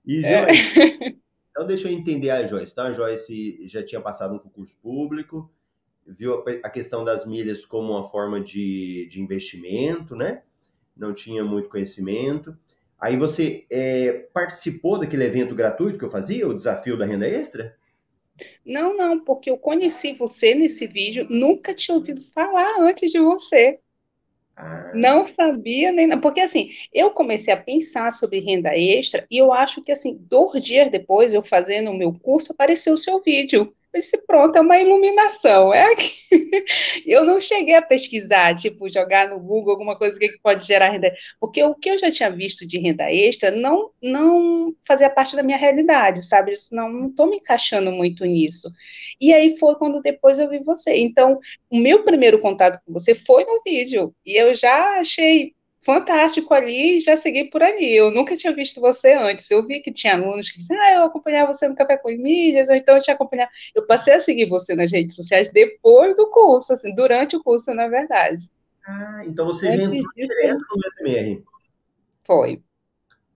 E. 0.06 0.22
Joyce, 0.22 0.82
é. 0.82 1.16
então 1.56 1.66
deixa 1.66 1.88
eu 1.88 1.94
entender 1.94 2.32
a 2.32 2.46
Joyce. 2.46 2.74
Então, 2.74 2.88
a 2.88 2.92
Joyce 2.92 3.66
já 3.66 3.82
tinha 3.82 4.02
passado 4.02 4.36
um 4.36 4.40
concurso 4.40 4.76
público, 4.84 5.50
viu 6.06 6.44
a 6.62 6.70
questão 6.70 7.06
das 7.06 7.26
milhas 7.26 7.66
como 7.66 7.94
uma 7.94 8.04
forma 8.04 8.42
de, 8.42 9.08
de 9.10 9.22
investimento, 9.22 10.18
né? 10.18 10.44
Não 10.98 11.14
tinha 11.14 11.46
muito 11.46 11.70
conhecimento. 11.70 12.58
Aí 13.00 13.16
você 13.16 13.66
é, 13.70 14.28
participou 14.34 15.00
daquele 15.00 15.24
evento 15.24 15.56
gratuito 15.56 15.98
que 15.98 16.04
eu 16.04 16.10
fazia, 16.10 16.46
o 16.46 16.54
desafio 16.54 16.98
da 16.98 17.06
renda 17.06 17.26
extra? 17.26 17.74
Não, 18.66 18.94
não, 18.94 19.24
porque 19.24 19.50
eu 19.50 19.58
conheci 19.58 20.12
você 20.12 20.54
nesse 20.54 20.86
vídeo, 20.86 21.26
nunca 21.30 21.74
tinha 21.74 21.96
ouvido 21.96 22.22
falar 22.34 22.82
antes 22.82 23.10
de 23.10 23.20
você. 23.20 23.80
Ah. 24.56 24.92
Não 24.94 25.28
sabia 25.28 25.92
nem 25.92 26.18
porque 26.20 26.40
assim, 26.40 26.70
eu 26.94 27.12
comecei 27.12 27.54
a 27.54 27.58
pensar 27.58 28.12
sobre 28.12 28.40
renda 28.40 28.70
extra 28.76 29.26
e 29.30 29.38
eu 29.38 29.52
acho 29.52 29.82
que 29.82 29.92
assim, 29.92 30.18
dois 30.30 30.64
dias 30.64 30.90
depois 30.90 31.34
eu 31.34 31.42
fazendo 31.42 31.92
o 31.92 31.98
meu 31.98 32.14
curso 32.14 32.54
apareceu 32.54 32.94
o 32.94 32.98
seu 32.98 33.22
vídeo. 33.22 33.74
Eu 33.96 34.02
disse, 34.02 34.22
pronto, 34.28 34.58
é 34.58 34.62
uma 34.62 34.78
iluminação. 34.78 35.74
É 35.74 35.94
aqui. 35.94 36.14
Eu 37.08 37.24
não 37.24 37.40
cheguei 37.40 37.76
a 37.76 37.82
pesquisar, 37.82 38.54
tipo, 38.54 38.90
jogar 38.90 39.30
no 39.30 39.40
Google 39.40 39.72
alguma 39.72 39.98
coisa 39.98 40.20
que 40.20 40.38
pode 40.44 40.66
gerar 40.66 40.90
renda. 40.90 41.14
Porque 41.40 41.64
o 41.64 41.74
que 41.74 41.90
eu 41.90 41.98
já 41.98 42.12
tinha 42.12 42.30
visto 42.30 42.68
de 42.68 42.78
renda 42.78 43.10
extra 43.10 43.52
não, 43.52 43.92
não 44.04 44.76
fazia 44.86 45.10
parte 45.10 45.34
da 45.36 45.44
minha 45.44 45.58
realidade, 45.58 46.26
sabe? 46.26 46.52
Eu 46.52 46.56
disse, 46.56 46.76
não, 46.76 46.92
não 46.92 47.08
estou 47.08 47.28
me 47.28 47.38
encaixando 47.38 47.90
muito 47.90 48.26
nisso. 48.26 48.70
E 49.22 49.34
aí 49.34 49.58
foi 49.58 49.76
quando 49.76 50.02
depois 50.02 50.38
eu 50.40 50.50
vi 50.50 50.60
você. 50.60 50.98
Então, 50.98 51.40
o 51.70 51.80
meu 51.80 52.04
primeiro 52.04 52.40
contato 52.40 52.82
com 52.86 52.92
você 52.92 53.16
foi 53.16 53.46
no 53.46 53.62
vídeo. 53.66 54.14
E 54.26 54.36
eu 54.36 54.54
já 54.54 55.00
achei 55.00 55.55
fantástico 55.86 56.52
ali, 56.52 57.00
já 57.00 57.16
segui 57.16 57.46
por 57.46 57.62
ali. 57.62 57.96
Eu 57.96 58.10
nunca 58.10 58.36
tinha 58.36 58.52
visto 58.52 58.82
você 58.82 59.14
antes. 59.14 59.50
Eu 59.52 59.66
vi 59.68 59.80
que 59.80 59.94
tinha 59.94 60.16
alunos 60.16 60.50
que 60.50 60.58
diziam, 60.58 60.82
ah, 60.82 60.94
eu 60.94 61.04
acompanhava 61.04 61.54
você 61.54 61.68
no 61.68 61.76
Café 61.76 61.96
com 61.96 62.10
Milhas, 62.10 62.68
ou 62.68 62.76
então 62.76 62.96
eu 62.96 63.02
te 63.02 63.12
acompanhava. 63.12 63.52
Eu 63.76 63.86
passei 63.86 64.14
a 64.16 64.20
seguir 64.20 64.50
você 64.50 64.74
nas 64.76 64.92
redes 64.92 65.16
sociais 65.16 65.50
depois 65.50 66.16
do 66.16 66.28
curso, 66.32 66.74
assim, 66.74 66.94
durante 66.96 67.36
o 67.36 67.44
curso, 67.44 67.72
na 67.76 67.88
verdade. 67.88 68.50
Ah, 68.88 69.22
então 69.26 69.46
você 69.46 69.68
já 69.68 69.84
entrou 69.84 70.12
direto 70.16 70.60
no 70.72 71.08
MR. 71.08 71.44
Foi. 72.24 72.62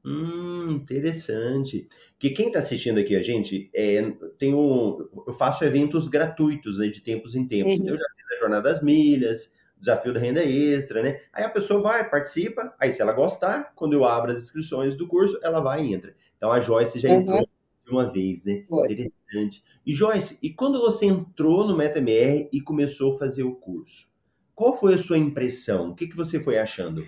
Hum, 0.04 0.72
interessante. 0.72 1.88
Porque 2.14 2.32
quem 2.32 2.48
está 2.48 2.60
assistindo 2.60 3.00
aqui 3.00 3.16
a 3.16 3.22
gente, 3.22 3.70
é, 3.76 4.12
tem 4.40 4.56
um, 4.56 5.08
eu 5.28 5.34
faço 5.34 5.64
eventos 5.64 6.08
gratuitos 6.08 6.80
né, 6.80 6.88
de 6.88 7.00
tempos 7.00 7.36
em 7.36 7.48
tempos. 7.48 7.74
Uhum. 7.74 7.80
Então, 7.80 7.94
eu 7.94 8.00
já 8.00 8.06
fiz 8.16 8.38
a 8.38 8.40
Jornada 8.40 8.70
das 8.70 8.82
Milhas, 8.82 9.54
desafio 9.80 10.14
da 10.14 10.20
renda 10.20 10.44
extra, 10.44 11.02
né? 11.02 11.22
Aí 11.32 11.44
a 11.44 11.50
pessoa 11.50 11.82
vai, 11.82 12.10
participa, 12.10 12.74
aí 12.80 12.92
se 12.92 13.02
ela 13.02 13.14
gostar, 13.14 13.74
quando 13.76 13.94
eu 13.94 14.04
abro 14.06 14.32
as 14.32 14.44
inscrições 14.44 14.96
do 14.96 15.08
curso, 15.08 15.40
ela 15.42 15.60
vai 15.62 15.84
e 15.84 15.94
entra. 15.94 16.16
Então 16.38 16.52
a 16.52 16.60
Joyce 16.60 17.00
já 17.00 17.10
uhum. 17.10 17.22
entrou 17.22 17.50
de 17.86 17.92
uma 17.92 18.12
vez, 18.12 18.46
né? 18.46 18.64
Foi. 18.68 18.92
Interessante. 18.92 19.64
E 19.86 19.94
Joyce, 19.94 20.38
e 20.42 20.50
quando 20.50 20.80
você 20.80 21.06
entrou 21.06 21.66
no 21.66 21.78
MetaMR 21.78 22.50
e 22.52 22.62
começou 22.62 23.14
a 23.14 23.18
fazer 23.18 23.44
o 23.44 23.56
curso, 23.56 24.08
qual 24.54 24.78
foi 24.78 24.94
a 24.96 24.98
sua 24.98 25.18
impressão? 25.18 25.92
O 25.92 25.96
que, 25.96 26.08
que 26.08 26.16
você 26.16 26.40
foi 26.40 26.58
achando? 26.58 27.08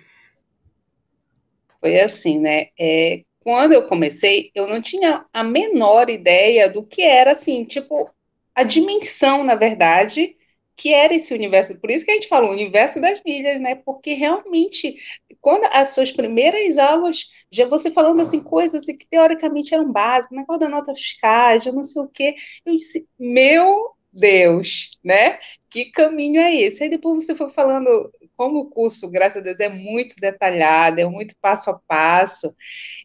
Foi 1.80 2.00
assim, 2.00 2.40
né? 2.40 2.68
É, 2.78 3.22
quando 3.40 3.72
eu 3.72 3.86
comecei, 3.86 4.50
eu 4.54 4.66
não 4.68 4.80
tinha 4.80 5.26
a 5.32 5.44
menor 5.44 6.08
ideia 6.08 6.70
do 6.70 6.84
que 6.84 7.02
era, 7.02 7.32
assim, 7.32 7.64
tipo, 7.64 8.10
a 8.54 8.62
dimensão, 8.62 9.44
na 9.44 9.54
verdade, 9.54 10.36
que 10.76 10.92
era 10.92 11.14
esse 11.14 11.34
universo. 11.34 11.78
Por 11.80 11.90
isso 11.90 12.04
que 12.04 12.10
a 12.10 12.14
gente 12.14 12.28
falou, 12.28 12.50
o 12.50 12.52
universo 12.52 13.00
das 13.00 13.20
milhas, 13.24 13.60
né? 13.60 13.74
Porque 13.74 14.14
realmente, 14.14 14.96
quando 15.40 15.64
as 15.72 15.90
suas 15.90 16.10
primeiras 16.10 16.78
aulas, 16.78 17.30
já 17.50 17.66
você 17.66 17.90
falando 17.90 18.20
assim, 18.22 18.42
coisas 18.42 18.86
que 18.86 19.08
teoricamente 19.08 19.74
eram 19.74 19.90
básicas, 19.92 20.36
negócio 20.36 20.60
da 20.60 20.68
nota 20.68 20.94
fiscal, 20.94 21.58
já 21.60 21.72
não 21.72 21.84
sei 21.84 22.02
o 22.02 22.08
quê, 22.08 22.34
eu 22.64 22.74
disse, 22.74 23.06
meu 23.18 23.94
Deus, 24.12 24.98
né? 25.04 25.38
Que 25.70 25.86
caminho 25.86 26.40
é 26.40 26.54
esse? 26.54 26.82
Aí 26.82 26.90
depois 26.90 27.24
você 27.24 27.34
foi 27.34 27.50
falando 27.50 28.10
como 28.42 28.58
o 28.58 28.68
curso, 28.68 29.08
graças 29.08 29.36
a 29.36 29.40
Deus, 29.40 29.60
é 29.60 29.68
muito 29.68 30.16
detalhado, 30.16 31.00
é 31.00 31.04
muito 31.04 31.32
passo 31.40 31.70
a 31.70 31.78
passo. 31.78 32.52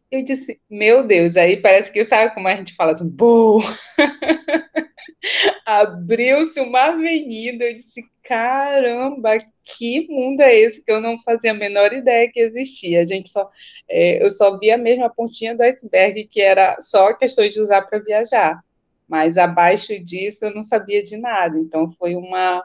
Eu 0.09 0.23
disse, 0.23 0.59
meu 0.67 1.05
Deus, 1.05 1.37
aí 1.37 1.61
parece 1.61 1.91
que 1.91 2.03
sabe 2.03 2.33
como 2.33 2.47
a 2.47 2.55
gente 2.55 2.73
fala 2.73 2.93
assim, 2.93 3.07
bom. 3.07 3.59
Abriu-se 5.63 6.59
uma 6.59 6.85
avenida, 6.85 7.65
eu 7.65 7.75
disse, 7.75 8.01
caramba, 8.23 9.37
que 9.63 10.07
mundo 10.09 10.41
é 10.41 10.55
esse 10.55 10.83
que 10.83 10.91
eu 10.91 10.99
não 10.99 11.21
fazia 11.21 11.51
a 11.51 11.53
menor 11.53 11.93
ideia 11.93 12.31
que 12.31 12.39
existia. 12.39 13.01
A 13.01 13.05
gente 13.05 13.29
só, 13.29 13.47
é, 13.87 14.23
eu 14.23 14.31
só 14.31 14.57
via 14.57 14.75
mesmo 14.75 15.05
a 15.05 15.09
pontinha 15.09 15.55
do 15.55 15.61
iceberg, 15.61 16.27
que 16.29 16.41
era 16.41 16.81
só 16.81 17.13
questão 17.13 17.47
de 17.47 17.59
usar 17.59 17.83
para 17.83 17.99
viajar. 17.99 18.59
Mas 19.07 19.37
abaixo 19.37 20.03
disso 20.03 20.45
eu 20.45 20.55
não 20.55 20.63
sabia 20.63 21.03
de 21.03 21.15
nada. 21.15 21.59
Então 21.59 21.91
foi 21.99 22.15
uma, 22.15 22.63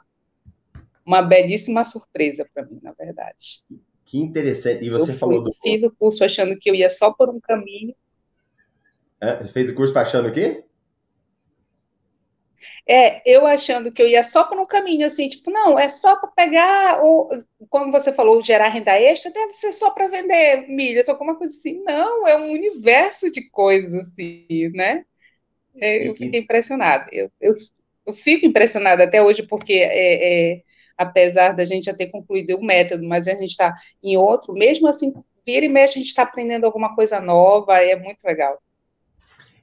uma 1.13 1.23
belíssima 1.23 1.85
surpresa 1.85 2.47
para 2.53 2.65
mim, 2.65 2.79
na 2.83 2.93
verdade. 2.93 3.63
Que 4.05 4.19
interessante. 4.19 4.85
E 4.85 4.91
você 4.91 5.13
falou 5.15 5.43
do. 5.43 5.53
Fiz 5.63 5.83
o 5.83 5.91
curso 5.91 6.25
achando 6.25 6.57
que 6.57 6.69
eu 6.69 6.75
ia 6.75 6.91
só 6.91 7.13
por 7.13 7.31
um 7.31 7.41
caminho. 7.41 7.95
É, 9.21 9.45
fez 9.47 9.71
o 9.71 9.75
curso 9.75 9.97
achando 9.99 10.29
o 10.29 10.33
quê? 10.33 10.65
É, 12.87 13.23
eu 13.25 13.47
achando 13.47 13.93
que 13.93 14.03
eu 14.03 14.09
ia 14.09 14.25
só 14.25 14.43
por 14.45 14.59
um 14.59 14.67
caminho, 14.67 15.07
assim, 15.07 15.29
tipo, 15.29 15.51
não, 15.53 15.79
é 15.79 15.89
só 15.89 16.17
para 16.17 16.31
pegar, 16.31 17.01
ou, 17.01 17.31
como 17.69 17.93
você 17.93 18.13
falou, 18.13 18.43
gerar 18.43 18.69
renda 18.69 18.99
extra, 19.01 19.31
deve 19.31 19.53
ser 19.53 19.73
só 19.73 19.91
para 19.91 20.09
vender 20.09 20.67
milhas, 20.69 21.09
alguma 21.09 21.37
coisa 21.37 21.55
assim. 21.57 21.81
Não, 21.85 22.27
é 22.27 22.37
um 22.37 22.51
universo 22.51 23.31
de 23.31 23.49
coisas, 23.51 23.95
assim, 23.95 24.69
né? 24.75 25.05
É, 25.77 26.09
eu 26.09 26.17
fiquei 26.17 26.41
impressionada. 26.41 27.09
Eu, 27.13 27.31
eu, 27.41 27.55
eu, 28.07 28.15
fico 28.15 28.45
impressionada 28.45 29.05
até 29.05 29.23
hoje, 29.23 29.45
porque 29.45 29.75
é, 29.75 30.55
é, 30.55 30.63
apesar 30.97 31.53
da 31.53 31.65
gente 31.65 31.85
já 31.85 31.95
ter 31.95 32.09
concluído 32.09 32.57
o 32.57 32.65
método, 32.65 33.05
mas 33.05 33.29
a 33.29 33.33
gente 33.33 33.51
está 33.51 33.75
em 34.03 34.17
outro, 34.17 34.53
mesmo 34.53 34.89
assim, 34.89 35.13
vira 35.47 35.67
e 35.67 35.69
mexe, 35.69 35.95
a 35.95 35.99
gente 35.99 36.09
está 36.09 36.23
aprendendo 36.23 36.65
alguma 36.65 36.95
coisa 36.95 37.21
nova, 37.21 37.79
é 37.79 37.97
muito 37.97 38.23
legal. 38.25 38.61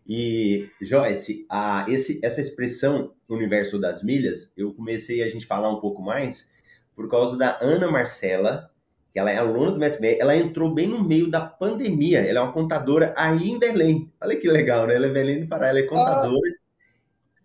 E, 0.07 0.67
Joyce, 0.81 1.45
a, 1.47 1.85
esse, 1.87 2.19
essa 2.23 2.41
expressão 2.41 3.13
universo 3.27 3.79
das 3.79 4.01
milhas, 4.01 4.51
eu 4.57 4.73
comecei 4.73 5.21
a 5.21 5.29
gente 5.29 5.45
falar 5.45 5.69
um 5.69 5.79
pouco 5.79 6.01
mais 6.01 6.51
por 6.95 7.07
causa 7.07 7.37
da 7.37 7.59
Ana 7.61 7.89
Marcela, 7.91 8.71
que 9.11 9.19
ela 9.19 9.31
é 9.31 9.37
aluna 9.37 9.71
do 9.71 9.79
MetBR, 9.79 10.17
ela 10.19 10.35
entrou 10.35 10.73
bem 10.73 10.87
no 10.87 11.03
meio 11.03 11.29
da 11.29 11.41
pandemia, 11.41 12.19
ela 12.19 12.39
é 12.39 12.41
uma 12.41 12.51
contadora 12.51 13.13
aí 13.15 13.49
em 13.49 13.59
Belém. 13.59 14.11
Olha 14.19 14.35
que 14.35 14.47
legal, 14.47 14.87
né? 14.87 14.95
Ela 14.95 15.07
é 15.07 15.11
Belém 15.11 15.41
do 15.41 15.47
Pará, 15.47 15.67
ela 15.67 15.79
é 15.79 15.83
contadora, 15.83 16.51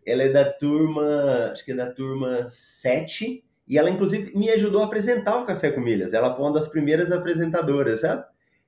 ela 0.07 0.23
é 0.23 0.29
da 0.29 0.51
turma, 0.51 1.51
acho 1.53 1.65
que 1.65 1.73
é 1.73 1.75
da 1.75 1.91
turma 1.91 2.47
7, 2.49 3.45
e 3.67 3.79
ela 3.79 3.91
inclusive 3.91 4.37
me 4.37 4.51
ajudou 4.51 4.83
a 4.83 4.87
apresentar 4.87 5.39
o 5.39 5.45
Café 5.45 5.71
com 5.71 5.81
Milhas, 5.81 6.13
ela 6.13 6.35
foi 6.35 6.45
uma 6.45 6.53
das 6.53 6.69
primeiras 6.69 7.11
apresentadoras, 7.11 8.01
sabe? 8.01 8.25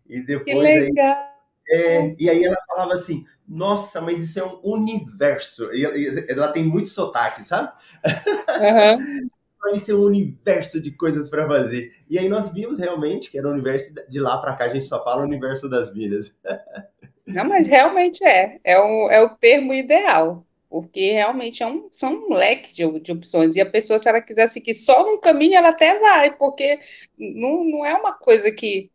E 0.08 0.20
depois 0.20 0.44
que 0.44 0.54
legal. 0.54 1.16
Aí, 1.16 1.26
é, 1.68 2.14
e 2.18 2.30
aí 2.30 2.44
ela 2.44 2.56
falava 2.68 2.94
assim, 2.94 3.24
nossa, 3.46 4.00
mas 4.00 4.22
isso 4.22 4.38
é 4.38 4.44
um 4.44 4.60
universo. 4.62 5.68
E 5.72 5.84
ela 6.28 6.48
tem 6.48 6.64
muito 6.64 6.88
sotaque, 6.88 7.44
sabe? 7.44 7.72
Uhum. 8.04 9.28
isso 9.74 9.90
é 9.90 9.94
um 9.94 10.02
universo 10.02 10.80
de 10.80 10.92
coisas 10.92 11.28
para 11.28 11.46
fazer. 11.46 11.92
E 12.08 12.18
aí 12.18 12.28
nós 12.28 12.52
vimos 12.52 12.78
realmente 12.78 13.30
que 13.30 13.38
era 13.38 13.48
o 13.48 13.52
universo 13.52 13.94
de 14.08 14.20
lá 14.20 14.38
para 14.38 14.54
cá, 14.54 14.64
a 14.64 14.68
gente 14.68 14.86
só 14.86 15.02
fala 15.02 15.22
o 15.22 15.26
universo 15.26 15.68
das 15.68 15.92
vidas. 15.92 16.36
Não, 17.26 17.44
mas 17.44 17.66
realmente 17.66 18.24
é. 18.24 18.60
É 18.62 18.78
o, 18.78 19.10
é 19.10 19.20
o 19.20 19.34
termo 19.34 19.74
ideal. 19.74 20.46
Porque 20.82 21.12
realmente 21.12 21.62
é 21.62 21.66
um, 21.66 21.88
são 21.90 22.26
um 22.28 22.34
leque 22.34 22.70
de, 22.74 23.00
de 23.00 23.12
opções. 23.12 23.56
E 23.56 23.62
a 23.62 23.70
pessoa, 23.70 23.98
se 23.98 24.06
ela 24.06 24.20
quiser 24.20 24.46
seguir 24.46 24.74
só 24.74 25.06
num 25.06 25.18
caminho, 25.18 25.54
ela 25.54 25.70
até 25.70 25.98
vai, 25.98 26.36
porque 26.36 26.78
não, 27.18 27.64
não 27.64 27.86
é 27.86 27.94
uma 27.94 28.12
coisa 28.12 28.50
que 28.52 28.90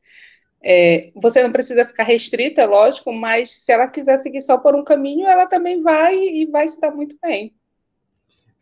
é, 0.64 1.12
você 1.16 1.42
não 1.42 1.52
precisa 1.52 1.84
ficar 1.84 2.04
restrita, 2.04 2.68
lógico, 2.68 3.12
mas 3.12 3.50
se 3.50 3.72
ela 3.72 3.88
quiser 3.88 4.18
seguir 4.20 4.44
só 4.44 4.60
por 4.60 4.76
um 4.76 4.84
caminho, 4.84 5.26
ela 5.26 5.48
também 5.48 5.82
vai 5.82 6.16
e 6.16 6.46
vai 6.46 6.68
se 6.68 6.80
dar 6.80 6.92
muito 6.92 7.18
bem. 7.20 7.52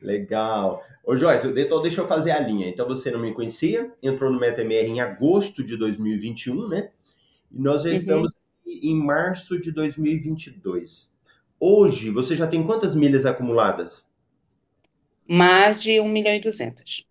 Legal. 0.02 0.82
Ô 1.06 1.18
Joyce, 1.18 1.46
então 1.58 1.82
deixa 1.82 2.00
eu 2.00 2.08
fazer 2.08 2.32
a 2.32 2.40
linha. 2.40 2.70
Então 2.70 2.88
você 2.88 3.12
não 3.12 3.20
me 3.20 3.34
conhecia, 3.34 3.92
entrou 4.02 4.32
no 4.32 4.40
MetaMR 4.40 4.88
em 4.88 5.02
agosto 5.02 5.62
de 5.62 5.76
2021, 5.76 6.70
né? 6.70 6.90
E 7.52 7.62
nós 7.62 7.84
já 7.84 7.90
uhum. 7.90 7.96
estamos 7.96 8.32
em 8.66 8.96
março 8.96 9.60
de 9.60 9.74
2022. 9.74 11.19
Hoje, 11.60 12.10
você 12.10 12.36
já 12.36 12.48
tem 12.48 12.64
quantas 12.64 12.96
milhas 12.96 13.26
acumuladas? 13.26 14.10
mais 15.30 15.82
de 15.82 16.00
1 16.00 16.08
milhão 16.08 16.34
e 16.34 16.40
200. 16.40 17.06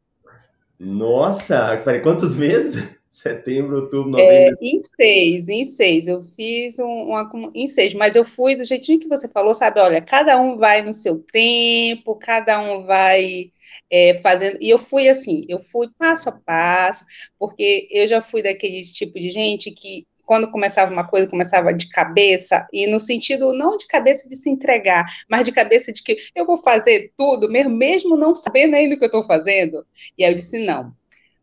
Nossa, 0.79 1.77
peraí, 1.85 2.01
quantos 2.01 2.35
meses? 2.35 2.83
Setembro, 3.11 3.77
outubro, 3.77 4.11
novembro. 4.11 4.59
É, 4.61 4.65
em 4.65 4.83
seis, 4.97 5.49
em 5.49 5.65
seis. 5.65 6.07
Eu 6.07 6.23
fiz 6.23 6.79
um, 6.79 6.85
uma, 6.85 7.31
em 7.55 7.67
seis, 7.67 7.95
mas 7.95 8.15
eu 8.15 8.25
fui 8.25 8.55
do 8.55 8.65
jeitinho 8.65 9.01
que 9.01 9.09
você 9.09 9.27
falou, 9.29 9.55
sabe? 9.55 9.81
Olha, 9.81 10.01
cada 10.01 10.41
um 10.41 10.57
vai 10.57 10.83
no 10.83 10.93
seu 10.93 11.19
tempo, 11.19 12.15
cada 12.15 12.61
um 12.61 12.85
vai 12.85 13.51
é, 13.91 14.15
fazendo. 14.21 14.59
E 14.61 14.71
eu 14.71 14.79
fui 14.79 15.09
assim, 15.09 15.45
eu 15.49 15.59
fui 15.59 15.89
passo 15.99 16.29
a 16.29 16.33
passo, 16.33 17.05
porque 17.39 17.89
eu 17.91 18.07
já 18.07 18.21
fui 18.21 18.43
daquele 18.43 18.83
tipo 18.83 19.19
de 19.19 19.31
gente 19.31 19.73
que 19.73 20.07
quando 20.29 20.51
começava 20.51 20.93
uma 20.93 21.09
coisa, 21.09 21.27
começava 21.27 21.73
de 21.73 21.89
cabeça, 21.89 22.69
e 22.71 22.87
no 22.87 23.01
sentido 23.01 23.51
não 23.55 23.79
de 23.79 23.87
cabeça 23.87 24.29
de 24.29 24.37
se 24.37 24.51
entregar, 24.51 25.07
mas 25.27 25.43
de 25.43 25.51
cabeça 25.51 25.91
de 25.91 26.03
que 26.03 26.19
eu 26.35 26.45
vou 26.45 26.59
fazer 26.59 27.15
tudo, 27.17 27.51
mesmo, 27.51 28.15
não 28.15 28.35
sabendo 28.35 28.77
ainda 28.77 28.95
o 28.95 28.99
que 28.99 29.05
eu 29.05 29.07
estou 29.07 29.25
fazendo. 29.25 29.87
E 30.19 30.25
aí 30.25 30.33
eu 30.33 30.37
disse, 30.37 30.63
não, 30.67 30.93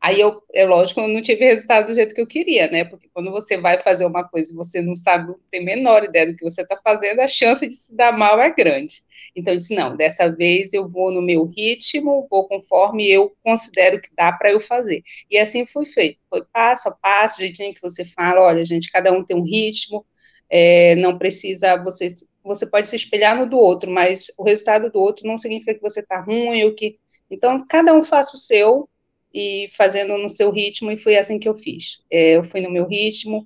Aí 0.06 0.20
eu, 0.20 0.40
é 0.54 0.64
lógico, 0.66 1.02
eu 1.02 1.08
não 1.08 1.20
tive 1.20 1.46
resultado 1.46 1.88
do 1.88 1.94
jeito 1.96 2.14
que 2.14 2.22
eu 2.22 2.28
queria, 2.28 2.70
né? 2.70 2.86
Porque 2.86 3.10
quando 3.12 3.32
você 3.32 3.58
vai 3.58 3.80
fazer 3.80 4.06
uma 4.06 4.24
coisa 4.24 4.54
e 4.54 4.56
você 4.56 4.80
não 4.80 4.96
sabe, 4.96 5.30
não 5.30 5.40
tem 5.50 5.66
menor 5.66 6.04
ideia 6.04 6.28
do 6.28 6.36
que 6.36 6.44
você 6.44 6.62
está 6.62 6.80
fazendo, 6.84 7.22
a 7.22 7.28
chance 7.28 7.66
de 7.66 7.74
se 7.74 7.96
dar 7.96 8.16
mal 8.16 8.40
é 8.40 8.54
grande. 8.54 9.04
Então 9.36 9.52
eu 9.52 9.58
disse, 9.58 9.74
não, 9.74 9.98
dessa 9.98 10.30
vez 10.30 10.74
eu 10.74 10.88
vou 10.88 11.12
no 11.12 11.24
meu 11.24 11.46
ritmo, 11.46 12.28
vou 12.30 12.48
conforme 12.48 13.10
eu 13.10 13.36
considero 13.44 14.00
que 14.00 14.10
dá 14.16 14.32
para 14.32 14.52
eu 14.52 14.60
fazer. 14.60 15.02
E 15.28 15.40
assim 15.40 15.66
foi 15.66 15.86
feito. 15.86 16.20
Foi 16.30 16.44
passo 16.54 16.88
a 16.88 16.92
passo, 16.92 17.42
jeitinho 17.42 17.74
que 17.74 17.82
você 17.82 18.06
fala, 18.06 18.44
olha, 18.44 18.64
gente, 18.64 18.92
cada 18.92 19.12
um 19.12 19.26
tem 19.26 19.36
um 19.36 19.44
ritmo, 19.44 20.06
é, 20.48 20.94
não 20.98 21.18
precisa, 21.18 21.82
você, 21.84 22.06
você 22.44 22.68
pode 22.68 22.88
se 22.88 22.96
espelhar 22.96 23.36
no 23.36 23.50
do 23.50 23.58
outro, 23.58 23.90
mas 23.90 24.28
o 24.38 24.44
resultado 24.44 24.92
do 24.92 25.00
outro 25.00 25.26
não 25.26 25.36
significa 25.36 25.74
que 25.74 25.82
você 25.82 26.02
está 26.02 26.22
ruim 26.22 26.64
ou 26.64 26.76
que. 26.76 27.00
Então, 27.28 27.66
cada 27.68 27.92
um 27.92 28.04
faça 28.04 28.36
o 28.36 28.40
seu, 28.40 28.88
e 29.36 29.68
fazendo 29.76 30.18
no 30.18 30.30
seu 30.30 30.50
ritmo, 30.50 30.90
e 30.90 30.98
foi 30.98 31.18
assim 31.18 31.38
que 31.38 31.50
eu 31.50 31.58
fiz. 31.58 32.00
É, 32.10 32.38
eu 32.38 32.44
fui 32.44 32.62
no 32.62 32.72
meu 32.72 32.88
ritmo, 32.88 33.46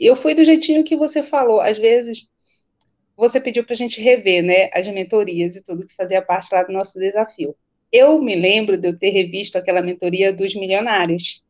eu 0.00 0.16
fui 0.16 0.34
do 0.34 0.42
jeitinho 0.42 0.82
que 0.82 0.96
você 0.96 1.22
falou. 1.22 1.60
Às 1.60 1.76
vezes, 1.76 2.26
você 3.14 3.38
pediu 3.38 3.62
para 3.62 3.74
a 3.74 3.76
gente 3.76 4.00
rever, 4.00 4.42
né, 4.42 4.70
as 4.72 4.88
mentorias 4.88 5.54
e 5.54 5.62
tudo 5.62 5.86
que 5.86 5.94
fazia 5.94 6.22
parte 6.22 6.48
lá 6.50 6.62
do 6.62 6.72
nosso 6.72 6.98
desafio. 6.98 7.54
Eu 7.92 8.18
me 8.22 8.34
lembro 8.34 8.78
de 8.78 8.88
eu 8.88 8.98
ter 8.98 9.10
revisto 9.10 9.58
aquela 9.58 9.82
mentoria 9.82 10.32
dos 10.32 10.54
milionários. 10.54 11.42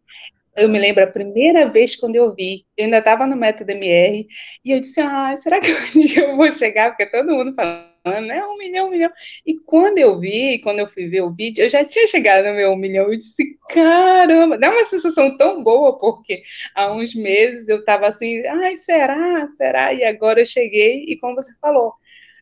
Eu 0.57 0.69
me 0.69 0.79
lembro 0.79 1.05
a 1.05 1.07
primeira 1.07 1.71
vez 1.71 1.95
quando 1.95 2.17
eu 2.17 2.35
vi, 2.35 2.65
eu 2.77 2.87
ainda 2.87 2.99
estava 2.99 3.29
no 3.29 3.37
método 3.37 3.71
MR, 3.71 4.27
e 4.65 4.73
eu 4.73 4.81
disse, 4.81 5.01
ah, 5.01 5.37
será 5.37 5.61
que 5.61 5.69
eu 6.19 6.37
vou 6.37 6.51
chegar? 6.51 6.91
Porque 6.91 7.07
todo 7.07 7.33
mundo 7.33 7.55
fala, 7.55 7.88
né? 8.11 8.45
Um 8.47 8.57
milhão, 8.57 8.89
um 8.89 8.91
milhão. 8.91 9.11
E 9.47 9.59
quando 9.61 9.99
eu 9.99 10.19
vi, 10.19 10.61
quando 10.63 10.81
eu 10.81 10.89
fui 10.89 11.09
ver 11.09 11.23
o 11.23 11.35
vídeo, 11.35 11.65
eu 11.65 11.69
já 11.69 11.85
tinha 11.85 12.07
chegado 12.07 12.45
no 12.47 12.55
meu 12.55 12.73
um 12.73 12.77
milhão. 12.77 13.07
Eu 13.11 13.19
disse, 13.19 13.59
caramba, 13.71 14.59
dá 14.59 14.71
uma 14.71 14.85
sensação 14.85 15.37
tão 15.37 15.63
boa, 15.63 15.99
porque 15.99 16.43
há 16.75 16.93
uns 16.93 17.15
meses 17.15 17.69
eu 17.69 17.81
estava 17.81 18.09
assim, 18.09 18.45
ai, 18.47 18.77
será? 18.77 19.49
Será? 19.49 19.93
E 19.95 20.05
agora 20.05 20.41
eu 20.41 20.47
cheguei, 20.47 21.05
e 21.09 21.17
como 21.19 21.35
você 21.35 21.53
falou, 21.61 21.95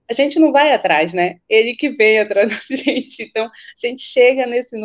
a 0.09 0.13
gente 0.13 0.39
não 0.39 0.53
vai 0.53 0.73
atrás, 0.73 1.13
né? 1.13 1.41
Ele 1.49 1.75
que 1.75 1.91
vem 1.91 2.21
atrás 2.21 2.49
da 2.69 2.77
gente. 2.77 3.23
Então, 3.23 3.47
a 3.47 3.87
gente 3.87 4.03
chega 4.03 4.47
nesse 4.47 4.77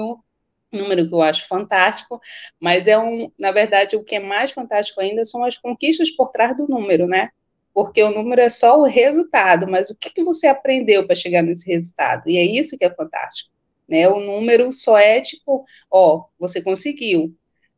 número 0.71 1.07
que 1.07 1.13
eu 1.13 1.21
acho 1.21 1.47
fantástico, 1.47 2.19
mas 2.59 2.87
é 2.87 2.97
um, 2.97 3.31
na 3.37 3.51
verdade, 3.51 3.95
o 3.95 4.03
que 4.03 4.15
é 4.15 4.19
mais 4.19 4.51
fantástico 4.51 5.01
ainda 5.01 5.25
são 5.25 5.43
as 5.43 5.57
conquistas 5.57 6.09
por 6.11 6.31
trás 6.31 6.55
do 6.55 6.67
número, 6.67 7.07
né? 7.07 7.29
Porque 7.73 8.01
o 8.03 8.11
número 8.11 8.41
é 8.41 8.49
só 8.49 8.79
o 8.79 8.85
resultado, 8.85 9.69
mas 9.69 9.89
o 9.89 9.95
que, 9.95 10.09
que 10.09 10.23
você 10.23 10.47
aprendeu 10.47 11.05
para 11.05 11.15
chegar 11.15 11.41
nesse 11.41 11.69
resultado? 11.71 12.29
E 12.29 12.37
é 12.37 12.43
isso 12.43 12.77
que 12.77 12.85
é 12.85 12.93
fantástico. 12.93 13.51
Né? 13.87 14.07
O 14.07 14.19
número 14.19 14.71
só 14.71 14.97
é 14.97 15.19
tipo, 15.21 15.65
ó, 15.89 16.25
você 16.39 16.61
conseguiu, 16.61 17.35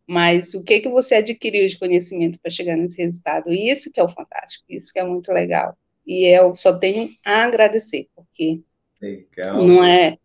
mas 0.08 0.54
o 0.54 0.64
que, 0.64 0.80
que 0.80 0.90
você 0.90 1.16
adquiriu 1.16 1.68
de 1.68 1.78
conhecimento 1.78 2.40
para 2.40 2.52
chegar 2.52 2.76
nesse 2.76 3.02
resultado? 3.02 3.52
E 3.52 3.70
isso 3.70 3.92
que 3.92 4.00
é 4.00 4.04
o 4.04 4.10
fantástico, 4.10 4.66
isso 4.70 4.92
que 4.92 5.00
é 5.00 5.04
muito 5.04 5.32
legal. 5.32 5.76
E 6.06 6.26
eu 6.26 6.54
só 6.54 6.78
tenho 6.78 7.10
a 7.26 7.46
agradecer, 7.46 8.08
porque 8.16 8.62
legal. 9.02 9.64
não 9.64 9.84
é 9.84 10.18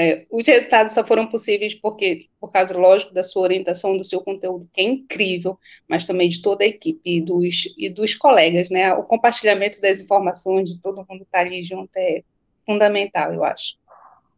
é, 0.00 0.24
os 0.30 0.46
resultados 0.46 0.92
só 0.92 1.04
foram 1.04 1.26
possíveis 1.26 1.74
porque, 1.74 2.28
por 2.40 2.52
causa, 2.52 2.78
lógico, 2.78 3.12
da 3.12 3.24
sua 3.24 3.42
orientação, 3.42 3.98
do 3.98 4.04
seu 4.04 4.20
conteúdo, 4.20 4.70
que 4.72 4.80
é 4.80 4.84
incrível, 4.84 5.58
mas 5.88 6.06
também 6.06 6.28
de 6.28 6.40
toda 6.40 6.62
a 6.62 6.68
equipe 6.68 7.00
e 7.04 7.20
dos, 7.20 7.74
e 7.76 7.90
dos 7.90 8.14
colegas, 8.14 8.70
né? 8.70 8.94
O 8.94 9.02
compartilhamento 9.02 9.80
das 9.80 10.00
informações 10.00 10.70
de 10.70 10.80
todo 10.80 11.04
mundo 11.10 11.22
estar 11.22 11.40
ali 11.40 11.64
junto 11.64 11.90
é 11.96 12.22
fundamental, 12.64 13.34
eu 13.34 13.42
acho. 13.42 13.74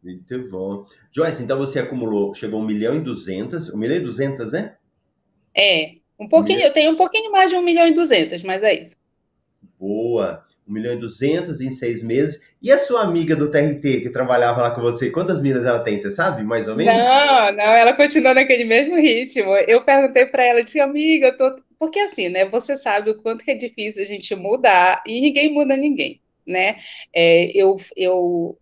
Muito 0.03 0.49
bom. 0.49 0.83
Joyce, 1.11 1.43
então 1.43 1.59
você 1.59 1.77
acumulou, 1.77 2.33
chegou 2.33 2.59
a 2.59 2.63
1 2.63 2.65
milhão 2.65 2.95
e 2.95 3.01
200, 3.01 3.71
1 3.71 3.77
milhão 3.77 3.97
e 3.97 3.99
200, 3.99 4.53
né? 4.53 4.75
É, 5.55 5.97
um 6.19 6.27
pouquinho, 6.27 6.61
eu 6.61 6.73
tenho 6.73 6.91
um 6.91 6.97
pouquinho 6.97 7.31
mais 7.31 7.51
de 7.51 7.55
1 7.55 7.61
milhão 7.61 7.87
e 7.87 7.93
200, 7.93 8.41
mas 8.41 8.63
é 8.63 8.81
isso. 8.81 8.95
Boa. 9.79 10.43
1 10.71 10.73
milhão 10.73 10.93
e 10.93 10.99
200 10.99 11.59
em 11.61 11.69
seis 11.69 12.01
meses. 12.01 12.41
E 12.61 12.71
a 12.71 12.79
sua 12.79 13.01
amiga 13.01 13.35
do 13.35 13.51
TRT 13.51 14.01
que 14.01 14.09
trabalhava 14.09 14.61
lá 14.61 14.71
com 14.71 14.81
você, 14.81 15.09
quantas 15.09 15.41
minas 15.41 15.65
ela 15.65 15.83
tem? 15.83 15.97
Você 15.97 16.09
sabe, 16.09 16.43
mais 16.43 16.67
ou 16.67 16.75
menos? 16.75 17.03
Não, 17.03 17.53
não, 17.53 17.63
ela 17.63 17.93
continua 17.93 18.33
naquele 18.33 18.63
mesmo 18.63 18.95
ritmo. 18.95 19.53
Eu 19.67 19.83
perguntei 19.83 20.25
para 20.25 20.45
ela, 20.45 20.63
disse, 20.63 20.79
amiga, 20.79 21.27
eu 21.27 21.37
tô. 21.37 21.61
Porque 21.77 21.99
assim, 21.99 22.29
né? 22.29 22.45
Você 22.49 22.75
sabe 22.75 23.11
o 23.11 23.21
quanto 23.21 23.43
que 23.43 23.51
é 23.51 23.55
difícil 23.55 24.01
a 24.01 24.05
gente 24.05 24.33
mudar 24.35 25.03
e 25.05 25.19
ninguém 25.19 25.51
muda 25.51 25.75
ninguém, 25.75 26.21
né? 26.45 26.77
É, 27.13 27.51
eu, 27.55 27.75
eu 27.97 28.57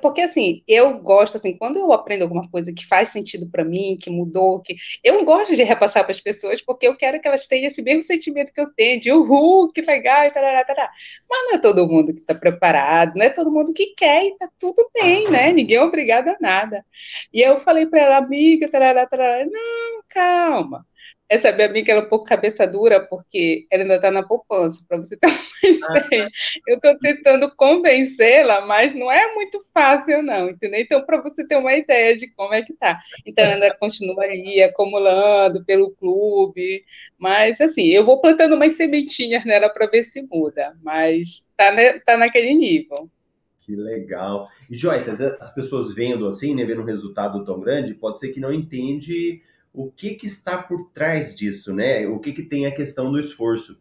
porque 0.00 0.22
assim, 0.22 0.62
eu 0.66 0.98
gosto 1.00 1.36
assim, 1.36 1.56
quando 1.56 1.78
eu 1.78 1.92
aprendo 1.92 2.22
alguma 2.22 2.48
coisa 2.50 2.72
que 2.72 2.86
faz 2.86 3.10
sentido 3.10 3.48
para 3.50 3.64
mim, 3.64 3.98
que 4.00 4.10
mudou, 4.10 4.60
que 4.60 4.74
eu 5.04 5.24
gosto 5.24 5.54
de 5.54 5.62
repassar 5.62 6.02
para 6.02 6.12
as 6.12 6.20
pessoas, 6.20 6.62
porque 6.62 6.86
eu 6.86 6.96
quero 6.96 7.20
que 7.20 7.28
elas 7.28 7.46
tenham 7.46 7.66
esse 7.66 7.82
mesmo 7.82 8.02
sentimento 8.02 8.52
que 8.52 8.60
eu 8.60 8.72
tenho, 8.74 9.00
de 9.00 9.12
uhul, 9.12 9.68
que 9.72 9.82
legal, 9.82 10.24
e 10.24 10.30
tarará, 10.30 10.64
tarará. 10.64 10.90
Mas 11.28 11.44
não 11.44 11.54
é 11.54 11.58
todo 11.58 11.86
mundo 11.86 12.12
que 12.12 12.18
está 12.20 12.34
preparado, 12.34 13.12
não 13.16 13.26
é 13.26 13.30
todo 13.30 13.52
mundo 13.52 13.72
que 13.72 13.94
quer, 13.94 14.24
e 14.24 14.38
tá 14.38 14.48
tudo 14.58 14.90
bem, 14.94 15.30
né? 15.30 15.52
Ninguém 15.52 15.76
é 15.76 15.82
obrigado 15.82 16.28
a 16.28 16.36
nada. 16.40 16.84
E 17.32 17.40
eu 17.40 17.58
falei 17.58 17.86
para 17.86 18.00
ela, 18.00 18.16
amiga, 18.18 18.68
tarará, 18.70 19.06
tarará, 19.06 19.44
não, 19.44 20.02
calma 20.08 20.86
essa 21.32 21.50
minha 21.50 21.66
amiga 21.66 21.92
era 21.92 22.02
um 22.02 22.08
pouco 22.10 22.26
cabeça 22.26 22.66
dura, 22.66 23.00
porque 23.00 23.66
ela 23.70 23.84
ainda 23.84 23.96
está 23.96 24.10
na 24.10 24.22
poupança, 24.22 24.84
para 24.86 24.98
você 24.98 25.16
ter 25.16 25.28
uma 25.80 25.98
ideia. 25.98 26.28
Eu 26.68 26.76
estou 26.76 26.98
tentando 26.98 27.56
convencê-la, 27.56 28.60
mas 28.66 28.92
não 28.92 29.10
é 29.10 29.32
muito 29.32 29.58
fácil, 29.72 30.22
não, 30.22 30.50
entendeu? 30.50 30.78
Então, 30.78 31.02
para 31.06 31.22
você 31.22 31.46
ter 31.46 31.56
uma 31.56 31.72
ideia 31.72 32.14
de 32.18 32.28
como 32.34 32.52
é 32.52 32.60
que 32.60 32.74
tá. 32.74 33.00
Então, 33.24 33.42
ela 33.42 33.54
ainda 33.54 33.78
continua 33.78 34.24
aí 34.24 34.62
acumulando 34.62 35.64
pelo 35.64 35.92
clube, 35.92 36.84
mas 37.18 37.58
assim, 37.62 37.86
eu 37.86 38.04
vou 38.04 38.20
plantando 38.20 38.54
umas 38.54 38.72
sementinhas 38.72 39.42
nela 39.46 39.70
para 39.70 39.86
ver 39.86 40.04
se 40.04 40.20
muda, 40.30 40.76
mas 40.82 41.48
tá, 41.56 41.72
né, 41.72 41.98
tá 42.00 42.14
naquele 42.14 42.54
nível. 42.54 43.08
Que 43.60 43.74
legal. 43.74 44.46
E 44.70 44.76
Joyce, 44.76 45.08
as 45.08 45.54
pessoas 45.54 45.94
vendo 45.94 46.26
assim, 46.26 46.54
né, 46.54 46.62
vendo 46.62 46.82
um 46.82 46.86
resultado 46.86 47.42
tão 47.42 47.58
grande, 47.58 47.94
pode 47.94 48.18
ser 48.18 48.28
que 48.28 48.40
não 48.40 48.52
entende 48.52 49.40
o 49.72 49.90
que, 49.90 50.14
que 50.14 50.26
está 50.26 50.62
por 50.62 50.90
trás 50.90 51.34
disso, 51.34 51.74
né? 51.74 52.06
O 52.06 52.18
que, 52.18 52.32
que 52.32 52.42
tem 52.42 52.66
a 52.66 52.74
questão 52.74 53.10
do 53.10 53.18
esforço. 53.18 53.80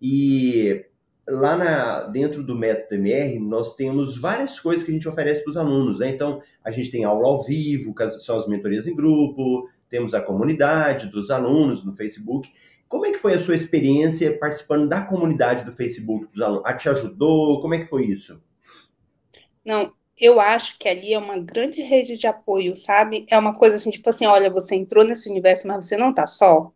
E 0.00 0.84
lá 1.26 1.56
na, 1.56 2.00
dentro 2.04 2.42
do 2.42 2.56
método 2.56 2.94
MR, 2.94 3.38
nós 3.38 3.74
temos 3.74 4.16
várias 4.16 4.58
coisas 4.58 4.84
que 4.84 4.90
a 4.90 4.94
gente 4.94 5.08
oferece 5.08 5.42
para 5.42 5.50
os 5.50 5.56
alunos, 5.56 6.00
né? 6.00 6.10
Então, 6.10 6.42
a 6.62 6.70
gente 6.70 6.90
tem 6.90 7.04
aula 7.04 7.26
ao 7.26 7.42
vivo, 7.42 7.94
que 7.94 8.08
são 8.08 8.36
as 8.36 8.46
mentorias 8.46 8.86
em 8.86 8.94
grupo, 8.94 9.68
temos 9.88 10.14
a 10.14 10.20
comunidade 10.20 11.08
dos 11.08 11.30
alunos 11.30 11.84
no 11.84 11.92
Facebook. 11.92 12.50
Como 12.88 13.06
é 13.06 13.12
que 13.12 13.18
foi 13.18 13.34
a 13.34 13.38
sua 13.38 13.54
experiência 13.54 14.36
participando 14.38 14.88
da 14.88 15.00
comunidade 15.00 15.64
do 15.64 15.72
Facebook 15.72 16.26
dos 16.32 16.42
alunos? 16.42 16.64
A 16.66 16.74
te 16.74 16.88
ajudou? 16.88 17.60
Como 17.60 17.74
é 17.74 17.78
que 17.78 17.86
foi 17.86 18.06
isso? 18.06 18.42
Não, 19.64 19.92
eu 20.20 20.40
acho 20.40 20.78
que 20.78 20.88
ali 20.88 21.14
é 21.14 21.18
uma 21.18 21.38
grande 21.38 21.82
rede 21.82 22.16
de 22.16 22.26
apoio, 22.26 22.76
sabe? 22.76 23.26
É 23.28 23.38
uma 23.38 23.54
coisa 23.54 23.76
assim, 23.76 23.90
tipo 23.90 24.08
assim, 24.10 24.26
olha, 24.26 24.50
você 24.50 24.74
entrou 24.76 25.04
nesse 25.04 25.30
universo, 25.30 25.66
mas 25.66 25.86
você 25.86 25.96
não 25.96 26.12
tá 26.12 26.26
só. 26.26 26.72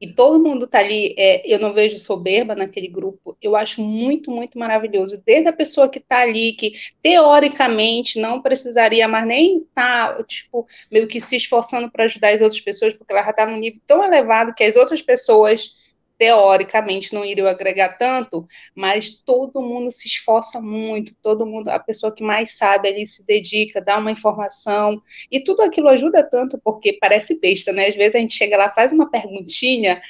E 0.00 0.12
todo 0.12 0.42
mundo 0.42 0.66
tá 0.66 0.78
ali, 0.80 1.14
é, 1.18 1.42
eu 1.52 1.58
não 1.58 1.72
vejo 1.72 1.98
soberba 1.98 2.54
naquele 2.54 2.88
grupo, 2.88 3.36
eu 3.40 3.54
acho 3.54 3.82
muito, 3.82 4.30
muito 4.30 4.58
maravilhoso. 4.58 5.22
Desde 5.24 5.48
a 5.48 5.52
pessoa 5.52 5.88
que 5.88 6.00
tá 6.00 6.20
ali, 6.20 6.52
que 6.52 6.72
teoricamente 7.02 8.20
não 8.20 8.42
precisaria 8.42 9.06
mais 9.06 9.26
nem 9.26 9.60
tá, 9.74 10.22
tipo, 10.24 10.66
meio 10.90 11.06
que 11.06 11.20
se 11.20 11.36
esforçando 11.36 11.90
para 11.90 12.04
ajudar 12.04 12.34
as 12.34 12.40
outras 12.40 12.60
pessoas, 12.60 12.94
porque 12.94 13.12
ela 13.12 13.22
já 13.22 13.32
tá 13.32 13.46
num 13.46 13.58
nível 13.58 13.80
tão 13.86 14.02
elevado 14.02 14.54
que 14.54 14.64
as 14.64 14.76
outras 14.76 15.00
pessoas 15.02 15.81
teoricamente 16.22 17.12
não 17.12 17.24
iriam 17.24 17.48
agregar 17.48 17.98
tanto, 17.98 18.46
mas 18.76 19.10
todo 19.10 19.60
mundo 19.60 19.90
se 19.90 20.06
esforça 20.06 20.60
muito, 20.60 21.16
todo 21.20 21.44
mundo, 21.44 21.68
a 21.68 21.80
pessoa 21.80 22.14
que 22.14 22.22
mais 22.22 22.56
sabe 22.56 22.88
ali 22.88 23.04
se 23.04 23.26
dedica, 23.26 23.80
dá 23.80 23.98
uma 23.98 24.12
informação, 24.12 25.02
e 25.32 25.40
tudo 25.40 25.62
aquilo 25.62 25.88
ajuda 25.88 26.22
tanto, 26.22 26.60
porque 26.62 26.92
parece 26.92 27.40
besta, 27.40 27.72
né? 27.72 27.88
Às 27.88 27.96
vezes 27.96 28.14
a 28.14 28.18
gente 28.20 28.34
chega 28.34 28.56
lá, 28.56 28.70
faz 28.72 28.92
uma 28.92 29.10
perguntinha, 29.10 30.00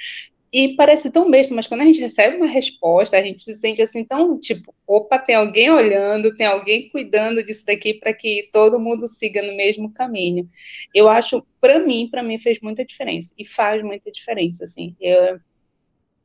e 0.52 0.76
parece 0.76 1.10
tão 1.10 1.30
besta, 1.30 1.54
mas 1.54 1.66
quando 1.66 1.80
a 1.80 1.84
gente 1.84 1.98
recebe 1.98 2.36
uma 2.36 2.46
resposta, 2.46 3.16
a 3.16 3.22
gente 3.22 3.40
se 3.40 3.54
sente 3.54 3.80
assim 3.80 4.04
tão 4.04 4.38
tipo, 4.38 4.74
opa, 4.86 5.18
tem 5.18 5.34
alguém 5.34 5.70
olhando, 5.70 6.36
tem 6.36 6.46
alguém 6.46 6.90
cuidando 6.90 7.42
disso 7.42 7.64
daqui 7.64 7.94
para 7.94 8.12
que 8.12 8.42
todo 8.52 8.78
mundo 8.78 9.08
siga 9.08 9.40
no 9.40 9.56
mesmo 9.56 9.90
caminho. 9.90 10.46
Eu 10.94 11.08
acho, 11.08 11.42
para 11.58 11.80
mim, 11.80 12.06
para 12.10 12.22
mim 12.22 12.36
fez 12.36 12.60
muita 12.60 12.84
diferença 12.84 13.32
e 13.38 13.46
faz 13.46 13.82
muita 13.82 14.12
diferença, 14.12 14.64
assim. 14.64 14.94
Eu, 15.00 15.40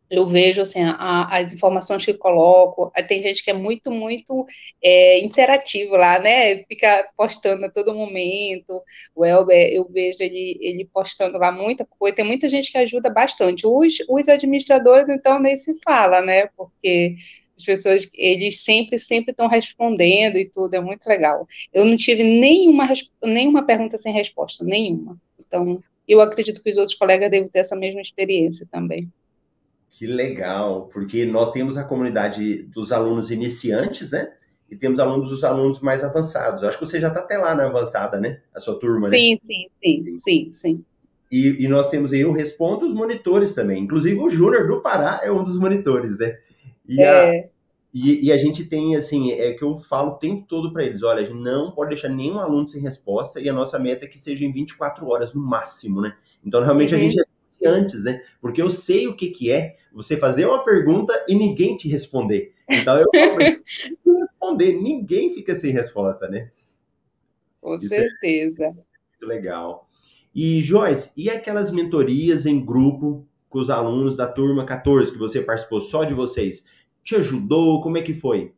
eu 0.09 0.25
vejo 0.25 0.61
assim 0.61 0.81
a, 0.83 1.37
as 1.37 1.53
informações 1.53 2.05
que 2.05 2.13
coloco. 2.13 2.91
Tem 3.07 3.19
gente 3.19 3.43
que 3.43 3.51
é 3.51 3.53
muito, 3.53 3.91
muito 3.91 4.45
é, 4.81 5.19
interativo 5.19 5.95
lá, 5.95 6.17
né? 6.19 6.63
Fica 6.65 7.09
postando 7.15 7.65
a 7.65 7.69
todo 7.69 7.93
momento. 7.93 8.81
O 9.15 9.25
Elber, 9.25 9.69
eu 9.73 9.87
vejo 9.89 10.17
ele, 10.19 10.57
ele 10.61 10.85
postando 10.85 11.37
lá 11.37 11.51
muita 11.51 11.85
coisa. 11.85 12.15
Tem 12.15 12.25
muita 12.25 12.47
gente 12.47 12.71
que 12.71 12.77
ajuda 12.77 13.09
bastante. 13.09 13.67
Os, 13.67 13.97
os 14.09 14.29
administradores, 14.29 15.09
então, 15.09 15.39
nem 15.39 15.55
se 15.57 15.77
fala, 15.83 16.21
né? 16.21 16.47
Porque 16.55 17.15
as 17.57 17.63
pessoas, 17.63 18.07
eles 18.13 18.63
sempre, 18.63 18.99
sempre 18.99 19.31
estão 19.31 19.47
respondendo 19.47 20.37
e 20.37 20.49
tudo, 20.49 20.73
é 20.75 20.79
muito 20.79 21.05
legal. 21.07 21.45
Eu 21.73 21.85
não 21.85 21.97
tive 21.97 22.23
nenhuma, 22.23 22.87
nenhuma 23.23 23.65
pergunta 23.65 23.97
sem 23.97 24.13
resposta, 24.13 24.63
nenhuma. 24.63 25.19
Então, 25.39 25.83
eu 26.07 26.21
acredito 26.21 26.61
que 26.63 26.69
os 26.69 26.77
outros 26.77 26.95
colegas 26.95 27.29
devem 27.29 27.49
ter 27.49 27.59
essa 27.59 27.75
mesma 27.75 27.99
experiência 27.99 28.65
também. 28.71 29.11
Que 29.89 30.05
legal, 30.05 30.89
porque 30.91 31.25
nós 31.25 31.51
temos 31.51 31.77
a 31.77 31.83
comunidade 31.83 32.63
dos 32.63 32.91
alunos 32.91 33.31
iniciantes, 33.31 34.11
né? 34.11 34.31
E 34.69 34.75
temos 34.75 34.99
alunos 34.99 35.29
dos 35.29 35.43
alunos 35.43 35.79
mais 35.79 36.03
avançados. 36.03 36.61
Eu 36.61 36.69
acho 36.69 36.77
que 36.77 36.85
você 36.85 36.99
já 36.99 37.07
está 37.07 37.21
até 37.21 37.37
lá 37.37 37.55
na 37.55 37.65
avançada, 37.65 38.19
né? 38.19 38.41
A 38.53 38.59
sua 38.59 38.77
turma, 38.77 39.07
sim, 39.07 39.33
né? 39.33 39.39
Sim, 39.41 39.69
sim, 39.81 40.17
sim, 40.17 40.51
sim. 40.51 40.85
E, 41.31 41.63
e 41.63 41.67
nós 41.67 41.89
temos 41.89 42.13
aí 42.13 42.23
o 42.25 42.31
Respondo 42.31 42.85
os 42.85 42.93
monitores 42.93 43.53
também. 43.53 43.83
Inclusive 43.83 44.19
o 44.19 44.29
Júnior 44.29 44.67
do 44.67 44.81
Pará 44.81 45.21
é 45.23 45.31
um 45.31 45.43
dos 45.43 45.57
monitores, 45.57 46.17
né? 46.17 46.37
E, 46.87 47.01
é... 47.01 47.39
a, 47.39 47.49
e, 47.93 48.27
e, 48.27 48.31
a 48.31 48.37
gente 48.37 48.65
tem, 48.65 48.95
assim, 48.95 49.31
é 49.31 49.53
que 49.53 49.63
eu 49.63 49.77
falo 49.79 50.11
o 50.11 50.17
tempo 50.17 50.45
todo 50.47 50.71
para 50.71 50.83
eles: 50.83 51.03
olha, 51.03 51.21
a 51.21 51.25
gente 51.25 51.39
não 51.41 51.71
pode 51.71 51.89
deixar 51.89 52.09
nenhum 52.09 52.39
aluno 52.39 52.67
sem 52.67 52.81
resposta 52.81 53.39
e 53.39 53.49
a 53.49 53.53
nossa 53.53 53.79
meta 53.79 54.05
é 54.05 54.07
que 54.07 54.17
seja 54.17 54.45
em 54.45 54.51
24 54.51 55.07
horas 55.07 55.33
no 55.33 55.41
máximo, 55.41 56.01
né? 56.01 56.15
Então, 56.45 56.61
realmente, 56.61 56.93
uhum. 56.93 56.99
a 56.99 57.03
gente 57.03 57.19
antes, 57.65 58.03
né? 58.03 58.21
Porque 58.41 58.61
eu 58.61 58.69
sei 58.69 59.07
o 59.07 59.15
que, 59.15 59.29
que 59.29 59.51
é 59.51 59.77
você 59.91 60.17
fazer 60.17 60.45
uma 60.45 60.63
pergunta 60.63 61.13
e 61.27 61.35
ninguém 61.35 61.75
te 61.75 61.87
responder. 61.87 62.53
Então 62.69 62.97
eu 62.97 63.07
não 64.05 64.19
responder, 64.19 64.73
ninguém 64.73 65.33
fica 65.33 65.55
sem 65.55 65.71
resposta, 65.71 66.27
né? 66.27 66.51
Com 67.61 67.75
Isso 67.75 67.93
é 67.93 67.99
certeza. 67.99 68.65
É 68.65 68.71
muito 68.71 69.25
legal. 69.25 69.89
E 70.33 70.61
Joyce, 70.61 71.11
e 71.17 71.29
aquelas 71.29 71.71
mentorias 71.71 72.45
em 72.45 72.63
grupo 72.63 73.27
com 73.49 73.59
os 73.59 73.69
alunos 73.69 74.15
da 74.15 74.27
turma 74.27 74.65
14 74.65 75.11
que 75.11 75.17
você 75.17 75.41
participou 75.41 75.81
só 75.81 76.03
de 76.03 76.13
vocês? 76.13 76.65
Te 77.03 77.15
ajudou? 77.15 77.81
Como 77.81 77.97
é 77.97 78.01
que 78.01 78.13
foi? 78.13 78.53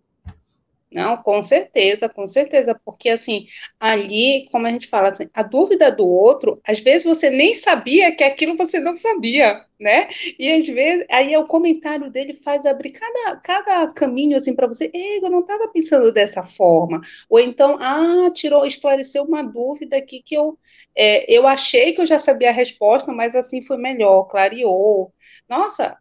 Não, 0.92 1.16
com 1.18 1.44
certeza, 1.44 2.10
com 2.10 2.26
certeza, 2.26 2.74
porque 2.84 3.10
assim, 3.10 3.46
ali, 3.80 4.48
como 4.52 4.66
a 4.66 4.72
gente 4.72 4.88
fala, 4.88 5.10
assim, 5.10 5.30
a 5.36 5.44
dúvida 5.44 5.92
do 5.92 6.08
outro, 6.08 6.60
às 6.68 6.80
vezes 6.80 7.04
você 7.04 7.30
nem 7.30 7.54
sabia 7.54 8.16
que 8.16 8.24
aquilo 8.24 8.58
você 8.58 8.80
não 8.80 8.98
sabia, 8.98 9.62
né? 9.80 10.10
E 10.40 10.52
às 10.52 10.66
vezes, 10.66 11.06
aí 11.12 11.38
o 11.38 11.46
comentário 11.46 12.10
dele 12.10 12.34
faz 12.44 12.66
abrir 12.66 12.92
cada, 12.92 13.36
cada 13.38 13.88
caminho 13.94 14.36
assim 14.36 14.56
para 14.56 14.66
você, 14.66 14.90
eu 14.94 15.30
não 15.30 15.42
estava 15.42 15.68
pensando 15.68 16.12
dessa 16.12 16.44
forma. 16.44 17.02
Ou 17.30 17.40
então, 17.40 17.78
ah, 17.80 18.32
tirou, 18.34 18.66
esclareceu 18.66 19.24
uma 19.26 19.44
dúvida 19.44 19.96
aqui 19.98 20.24
que 20.24 20.34
eu, 20.36 20.58
é, 20.96 21.32
eu 21.32 21.46
achei 21.48 21.94
que 21.94 22.02
eu 22.02 22.06
já 22.08 22.18
sabia 22.18 22.50
a 22.50 22.52
resposta, 22.54 23.12
mas 23.14 23.36
assim 23.36 23.62
foi 23.62 23.78
melhor, 23.78 24.24
clareou. 24.24 25.14
Nossa, 25.48 25.98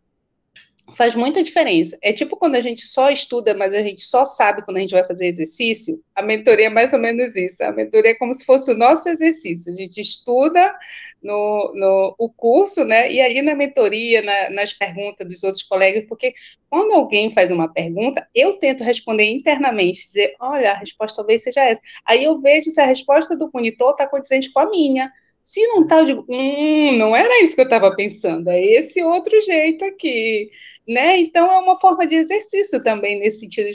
faz 0.95 1.15
muita 1.15 1.43
diferença. 1.43 1.99
É 2.03 2.13
tipo 2.13 2.37
quando 2.37 2.55
a 2.55 2.61
gente 2.61 2.83
só 2.83 3.11
estuda, 3.11 3.55
mas 3.55 3.75
a 3.75 3.83
gente 3.83 4.03
só 4.03 4.25
sabe 4.25 4.63
quando 4.65 4.79
a 4.79 4.81
gente 4.81 4.93
vai 4.93 5.05
fazer 5.05 5.27
exercício. 5.27 6.03
A 6.15 6.23
mentoria 6.23 6.67
é 6.67 6.71
mais 6.71 6.93
ou 6.93 6.99
menos 6.99 7.37
isso. 7.37 7.63
A 7.63 7.73
mentoria 7.73 8.13
é 8.13 8.15
como 8.15 8.33
se 8.35 8.45
fosse 8.45 8.71
o 8.71 8.77
nosso 8.77 9.09
exercício. 9.09 9.73
A 9.73 9.77
gente 9.77 10.01
estuda 10.01 10.75
no, 11.23 11.73
no 11.75 12.15
o 12.19 12.31
curso, 12.31 12.85
né? 12.85 13.13
E 13.13 13.21
ali 13.21 13.43
na 13.43 13.55
mentoria, 13.55 14.23
na, 14.23 14.51
nas 14.51 14.73
perguntas 14.73 15.27
dos 15.27 15.43
outros 15.43 15.63
colegas, 15.63 16.05
porque 16.09 16.33
quando 16.71 16.93
alguém 16.93 17.31
faz 17.31 17.51
uma 17.51 17.73
pergunta, 17.73 18.27
eu 18.35 18.55
tento 18.55 18.85
responder 18.85 19.25
internamente, 19.25 20.07
dizer, 20.07 20.35
olha, 20.41 20.73
a 20.73 20.79
resposta 20.79 21.17
talvez 21.17 21.43
seja 21.43 21.65
essa. 21.65 21.81
Aí 22.05 22.25
eu 22.25 22.39
vejo 22.41 22.71
se 22.71 22.81
a 22.81 22.87
resposta 22.87 23.37
do 23.37 23.51
monitor 23.53 23.91
está 23.91 24.09
condizente 24.09 24.53
com 24.53 24.61
a 24.61 24.71
minha. 24.71 25.13
Se 25.51 25.67
não 25.69 25.83
está, 25.83 26.01
eu 26.01 26.05
digo, 26.05 26.27
hum, 26.29 26.97
não 26.99 27.17
era 27.17 27.43
isso 27.43 27.55
que 27.55 27.61
eu 27.61 27.65
estava 27.65 27.95
pensando, 27.95 28.51
é 28.51 28.63
esse 28.63 29.03
outro 29.03 29.41
jeito 29.41 29.85
aqui 29.85 30.51
né? 30.89 31.19
Então 31.21 31.53
é 31.53 31.59
uma 31.59 31.79
forma 31.79 32.07
de 32.07 32.15
exercício 32.15 32.83
também 32.83 33.19
nesse 33.19 33.41
sentido, 33.41 33.69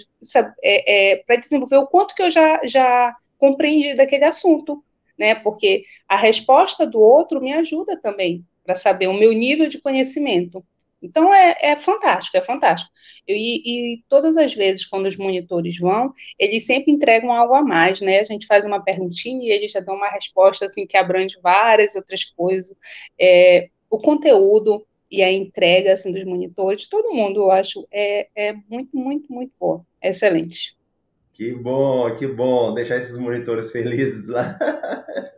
é, 0.63 1.11
é, 1.11 1.15
para 1.17 1.35
desenvolver 1.35 1.77
o 1.77 1.85
quanto 1.85 2.15
que 2.15 2.23
eu 2.23 2.31
já, 2.31 2.61
já 2.65 3.15
compreendi 3.37 3.93
daquele 3.93 4.25
assunto, 4.25 4.83
né? 5.17 5.35
Porque 5.35 5.85
a 6.09 6.15
resposta 6.15 6.87
do 6.87 6.99
outro 6.99 7.39
me 7.39 7.53
ajuda 7.53 7.95
também 8.01 8.43
para 8.65 8.75
saber 8.75 9.07
o 9.07 9.13
meu 9.13 9.31
nível 9.31 9.69
de 9.69 9.79
conhecimento. 9.79 10.65
Então 11.03 11.33
é, 11.33 11.55
é 11.61 11.75
fantástico, 11.75 12.37
é 12.37 12.41
fantástico. 12.41 12.91
E, 13.27 13.95
e, 13.95 14.03
todas 14.07 14.35
as 14.37 14.53
vezes 14.53 14.85
quando 14.85 15.05
os 15.05 15.17
monitores 15.17 15.77
vão, 15.77 16.13
eles 16.39 16.65
sempre 16.65 16.91
entregam 16.91 17.31
algo 17.31 17.53
a 17.53 17.61
mais, 17.61 18.01
né? 18.01 18.19
A 18.19 18.23
gente 18.23 18.47
faz 18.47 18.65
uma 18.65 18.83
perguntinha 18.83 19.45
e 19.45 19.51
eles 19.51 19.71
já 19.71 19.79
dão 19.79 19.95
uma 19.95 20.09
resposta 20.09 20.65
assim 20.65 20.87
que 20.87 20.97
abrange 20.97 21.37
várias 21.41 21.95
outras 21.95 22.23
coisas. 22.23 22.75
É, 23.19 23.69
o 23.89 23.99
conteúdo, 23.99 24.85
e 25.11 25.21
a 25.21 25.31
entrega 25.31 25.93
assim, 25.93 26.11
dos 26.11 26.23
monitores, 26.23 26.87
todo 26.87 27.13
mundo, 27.13 27.41
eu 27.41 27.51
acho, 27.51 27.87
é, 27.91 28.27
é 28.35 28.53
muito, 28.67 28.97
muito, 28.97 29.31
muito 29.31 29.53
boa. 29.59 29.85
É 30.01 30.09
excelente. 30.09 30.75
Que 31.33 31.53
bom, 31.53 32.15
que 32.15 32.25
bom 32.25 32.73
deixar 32.73 32.97
esses 32.97 33.15
monitores 33.19 33.71
felizes 33.71 34.27
lá. 34.27 34.57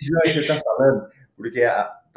Joyce, 0.00 0.32
você 0.32 0.40
está 0.40 0.60
falando, 0.60 1.08
porque 1.36 1.62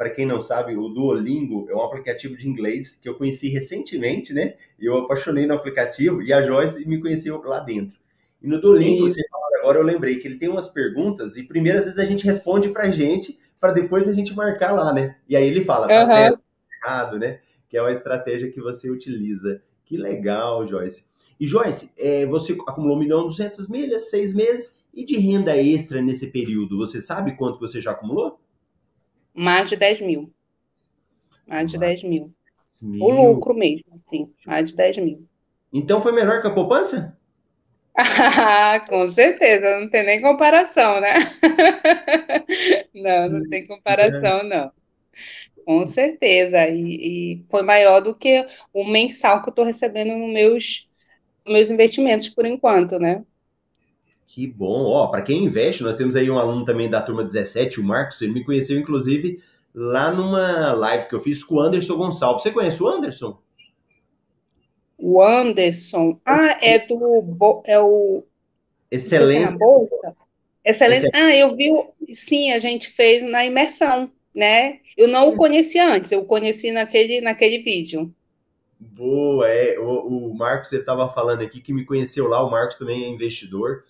para 0.00 0.08
quem 0.08 0.24
não 0.24 0.40
sabe, 0.40 0.74
o 0.74 0.88
Duolingo 0.88 1.68
é 1.68 1.74
um 1.74 1.82
aplicativo 1.82 2.34
de 2.34 2.48
inglês 2.48 2.96
que 2.96 3.06
eu 3.06 3.16
conheci 3.16 3.50
recentemente, 3.50 4.32
né? 4.32 4.54
Eu 4.78 4.96
apaixonei 4.96 5.46
no 5.46 5.52
aplicativo 5.52 6.22
e 6.22 6.32
a 6.32 6.40
Joyce 6.40 6.88
me 6.88 6.98
conheceu 6.98 7.38
lá 7.42 7.60
dentro. 7.60 7.98
E 8.40 8.48
no 8.48 8.58
Duolingo, 8.58 9.06
você 9.06 9.20
fala, 9.28 9.58
agora 9.58 9.78
eu 9.78 9.84
lembrei 9.84 10.16
que 10.16 10.26
ele 10.26 10.38
tem 10.38 10.48
umas 10.48 10.68
perguntas 10.68 11.36
e 11.36 11.42
primeiro 11.42 11.80
às 11.80 11.84
vezes 11.84 11.98
a 11.98 12.06
gente 12.06 12.24
responde 12.24 12.70
para 12.70 12.90
gente 12.90 13.38
para 13.60 13.72
depois 13.72 14.08
a 14.08 14.14
gente 14.14 14.34
marcar 14.34 14.72
lá, 14.72 14.90
né? 14.90 15.16
E 15.28 15.36
aí 15.36 15.46
ele 15.46 15.66
fala, 15.66 15.86
tá 15.86 16.00
uhum. 16.00 16.06
certo, 16.06 16.38
tá 16.38 16.88
errado, 16.88 17.18
né? 17.18 17.40
Que 17.68 17.76
é 17.76 17.82
uma 17.82 17.92
estratégia 17.92 18.50
que 18.50 18.62
você 18.62 18.88
utiliza. 18.88 19.60
Que 19.84 19.98
legal, 19.98 20.66
Joyce. 20.66 21.04
E 21.38 21.46
Joyce, 21.46 21.92
é, 21.98 22.24
você 22.24 22.54
acumulou 22.66 22.96
1 22.96 23.00
milhão 23.00 23.20
e 23.24 23.28
200 23.28 23.68
milhas, 23.68 24.08
seis 24.08 24.32
meses, 24.32 24.78
e 24.94 25.04
de 25.04 25.18
renda 25.18 25.54
extra 25.58 26.00
nesse 26.00 26.28
período, 26.28 26.78
você 26.78 27.02
sabe 27.02 27.36
quanto 27.36 27.60
você 27.60 27.82
já 27.82 27.90
acumulou? 27.90 28.39
Mais 29.34 29.68
de 29.68 29.76
10 29.76 30.00
mil. 30.00 30.32
Mais 31.46 31.70
de 31.70 31.78
mais 31.78 32.00
10 32.00 32.10
mil. 32.10 32.34
mil. 32.82 33.04
O 33.04 33.10
lucro 33.10 33.54
mesmo, 33.54 34.00
sim. 34.08 34.32
Mais 34.46 34.70
de 34.70 34.76
10 34.76 34.98
mil. 34.98 35.26
Então 35.72 36.00
foi 36.00 36.12
melhor 36.12 36.40
que 36.42 36.48
a 36.48 36.54
poupança? 36.54 37.16
Ah, 37.96 38.80
com 38.88 39.10
certeza, 39.10 39.80
não 39.80 39.88
tem 39.90 40.04
nem 40.04 40.20
comparação, 40.20 41.00
né? 41.00 41.14
Não, 42.94 43.28
não 43.28 43.48
tem 43.48 43.66
comparação, 43.66 44.42
não. 44.44 44.72
Com 45.64 45.86
certeza. 45.86 46.68
E, 46.68 47.34
e 47.40 47.46
foi 47.50 47.62
maior 47.62 48.00
do 48.00 48.14
que 48.16 48.44
o 48.72 48.84
mensal 48.84 49.42
que 49.42 49.48
eu 49.48 49.52
estou 49.52 49.64
recebendo 49.64 50.16
nos 50.16 50.32
meus, 50.32 50.88
meus 51.46 51.70
investimentos 51.70 52.28
por 52.28 52.46
enquanto, 52.46 52.98
né? 52.98 53.24
Que 54.32 54.46
bom. 54.46 54.84
Ó, 54.84 55.08
para 55.08 55.22
quem 55.22 55.44
investe, 55.44 55.82
nós 55.82 55.96
temos 55.96 56.14
aí 56.14 56.30
um 56.30 56.38
aluno 56.38 56.64
também 56.64 56.88
da 56.88 57.02
turma 57.02 57.24
17, 57.24 57.80
o 57.80 57.84
Marcos, 57.84 58.22
ele 58.22 58.32
me 58.32 58.44
conheceu, 58.44 58.78
inclusive, 58.78 59.42
lá 59.74 60.12
numa 60.12 60.72
live 60.72 61.08
que 61.08 61.14
eu 61.16 61.20
fiz 61.20 61.42
com 61.42 61.56
o 61.56 61.60
Anderson 61.60 61.96
Gonçalves. 61.96 62.44
Você 62.44 62.52
conhece 62.52 62.80
o 62.80 62.86
Anderson? 62.86 63.36
O 64.96 65.20
Anderson. 65.20 66.20
Ah, 66.24 66.56
é 66.62 66.78
do. 66.78 67.62
É 67.66 67.80
o. 67.80 68.22
Excelência. 68.88 69.58
Excelência. 70.64 71.10
Ah, 71.12 71.34
eu 71.34 71.56
vi. 71.56 71.68
Sim, 72.12 72.52
a 72.52 72.60
gente 72.60 72.88
fez 72.88 73.28
na 73.28 73.44
imersão, 73.44 74.12
né? 74.32 74.78
Eu 74.96 75.08
não 75.08 75.30
o 75.30 75.36
conhecia 75.36 75.92
antes, 75.92 76.12
eu 76.12 76.20
o 76.20 76.24
conheci 76.24 76.70
naquele, 76.70 77.20
naquele 77.20 77.58
vídeo. 77.58 78.14
Boa, 78.78 79.48
é. 79.48 79.76
O, 79.76 80.28
o 80.28 80.34
Marcos 80.36 80.72
estava 80.72 81.12
falando 81.12 81.42
aqui 81.42 81.60
que 81.60 81.72
me 81.72 81.84
conheceu 81.84 82.28
lá, 82.28 82.46
o 82.46 82.50
Marcos 82.50 82.76
também 82.76 83.02
é 83.02 83.08
investidor. 83.08 83.82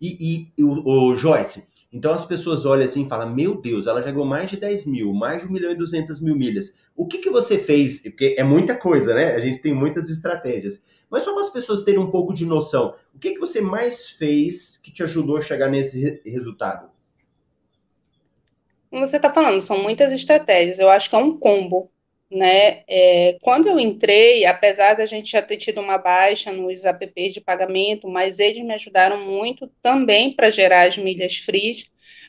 E, 0.00 0.50
e 0.56 0.62
o, 0.62 1.10
o 1.10 1.16
Joyce, 1.16 1.64
então 1.92 2.12
as 2.12 2.24
pessoas 2.24 2.66
olham 2.66 2.84
assim 2.84 3.04
e 3.04 3.08
falam: 3.08 3.34
Meu 3.34 3.60
Deus, 3.60 3.86
ela 3.86 4.02
já 4.02 4.12
mais 4.12 4.50
de 4.50 4.56
10 4.56 4.84
mil, 4.86 5.12
mais 5.12 5.40
de 5.40 5.48
1 5.48 5.50
milhão 5.50 5.72
e 5.72 5.76
200 5.76 6.20
mil 6.20 6.36
milhas. 6.36 6.74
O 6.94 7.06
que, 7.06 7.18
que 7.18 7.30
você 7.30 7.58
fez? 7.58 8.00
Porque 8.02 8.34
é 8.38 8.44
muita 8.44 8.74
coisa, 8.74 9.14
né? 9.14 9.34
A 9.34 9.40
gente 9.40 9.60
tem 9.60 9.72
muitas 9.72 10.10
estratégias. 10.10 10.82
Mas 11.08 11.22
só 11.22 11.32
para 11.32 11.42
as 11.42 11.50
pessoas 11.50 11.84
terem 11.84 12.00
um 12.00 12.10
pouco 12.10 12.34
de 12.34 12.44
noção, 12.44 12.94
o 13.14 13.18
que, 13.18 13.30
que 13.30 13.38
você 13.38 13.60
mais 13.60 14.10
fez 14.10 14.76
que 14.76 14.92
te 14.92 15.02
ajudou 15.02 15.36
a 15.36 15.40
chegar 15.40 15.68
nesse 15.70 16.20
resultado? 16.24 16.90
Como 18.90 19.06
você 19.06 19.16
está 19.16 19.32
falando, 19.32 19.60
são 19.60 19.82
muitas 19.82 20.12
estratégias. 20.12 20.78
Eu 20.78 20.88
acho 20.88 21.08
que 21.08 21.16
é 21.16 21.18
um 21.18 21.38
combo. 21.38 21.90
Né? 22.30 22.82
É, 22.88 23.38
quando 23.40 23.68
eu 23.68 23.78
entrei, 23.78 24.44
apesar 24.44 24.94
da 24.94 25.06
gente 25.06 25.30
já 25.30 25.42
ter 25.42 25.56
tido 25.56 25.80
uma 25.80 25.98
baixa 25.98 26.52
nos 26.52 26.84
apps 26.84 27.34
de 27.34 27.40
pagamento, 27.40 28.08
mas 28.08 28.38
eles 28.38 28.64
me 28.64 28.74
ajudaram 28.74 29.24
muito 29.24 29.70
também 29.82 30.32
para 30.32 30.50
gerar 30.50 30.88
as 30.88 30.98
milhas 30.98 31.36
free, 31.36 31.84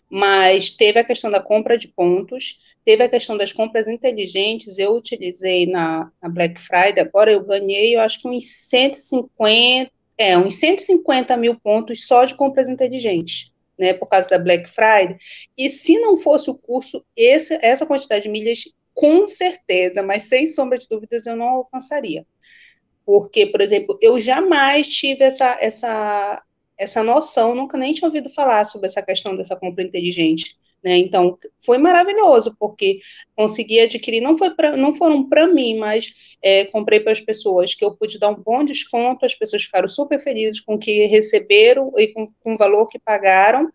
mas 0.10 0.70
teve 0.70 1.00
a 1.00 1.04
questão 1.04 1.30
da 1.30 1.42
compra 1.42 1.78
de 1.78 1.88
pontos, 1.88 2.60
teve 2.86 3.04
a 3.04 3.10
questão 3.10 3.36
das 3.36 3.52
compras 3.52 3.88
inteligentes, 3.88 4.78
eu 4.78 4.96
utilizei 4.96 5.66
na, 5.66 6.12
na 6.22 6.30
Black 6.30 6.62
Friday, 6.62 7.00
agora 7.00 7.32
eu 7.32 7.44
ganhei, 7.44 7.96
eu 7.96 8.00
acho 8.00 8.22
que 8.22 8.28
uns 8.28 8.46
150, 8.70 9.92
é, 10.18 10.38
uns 10.38 10.56
150 10.56 11.36
mil 11.38 11.60
pontos 11.60 12.08
só 12.08 12.24
de 12.24 12.36
compras 12.36 12.70
inteligentes. 12.70 13.52
Né, 13.80 13.94
por 13.94 14.08
causa 14.08 14.28
da 14.28 14.40
Black 14.40 14.68
Friday, 14.68 15.18
e 15.56 15.70
se 15.70 16.00
não 16.00 16.18
fosse 16.18 16.50
o 16.50 16.56
curso, 16.56 17.06
esse, 17.16 17.60
essa 17.62 17.86
quantidade 17.86 18.24
de 18.24 18.30
milhas 18.30 18.64
com 18.98 19.28
certeza, 19.28 20.02
mas 20.02 20.24
sem 20.24 20.48
sombra 20.48 20.76
de 20.76 20.88
dúvidas 20.90 21.28
eu 21.28 21.36
não 21.36 21.50
alcançaria. 21.50 22.26
Porque, 23.06 23.46
por 23.46 23.62
exemplo, 23.62 23.96
eu 24.02 24.20
jamais 24.20 24.88
tive 24.88 25.24
essa, 25.24 25.56
essa, 25.62 26.44
essa 26.76 27.04
noção, 27.04 27.54
nunca 27.54 27.78
nem 27.78 27.94
tinha 27.94 28.08
ouvido 28.08 28.28
falar 28.28 28.66
sobre 28.66 28.88
essa 28.88 29.04
questão 29.04 29.38
dessa 29.38 29.56
compra 29.56 29.84
inteligente. 29.84 30.58
Né? 30.84 30.98
Então, 30.98 31.38
foi 31.64 31.78
maravilhoso, 31.78 32.56
porque 32.60 32.98
consegui 33.36 33.80
adquirir, 33.82 34.20
não, 34.20 34.36
foi 34.36 34.50
pra, 34.56 34.76
não 34.76 34.96
foram 34.96 35.30
para 35.30 35.46
mim, 35.46 35.78
mas 35.78 36.36
é, 36.42 36.66
comprei 36.66 37.00
para 37.00 37.12
as 37.12 37.22
pessoas 37.22 37.76
que 37.76 37.86
eu 37.86 37.96
pude 37.96 38.18
dar 38.18 38.30
um 38.30 38.42
bom 38.42 38.66
desconto, 38.66 39.28
as 39.28 39.36
pessoas 39.36 39.62
ficaram 39.62 39.88
super 39.88 40.20
felizes 40.20 40.60
com 40.60 40.74
o 40.74 40.80
que 40.80 41.06
receberam 41.06 41.94
e 41.98 42.08
com, 42.14 42.32
com 42.40 42.56
o 42.56 42.58
valor 42.58 42.88
que 42.88 42.98
pagaram. 42.98 43.72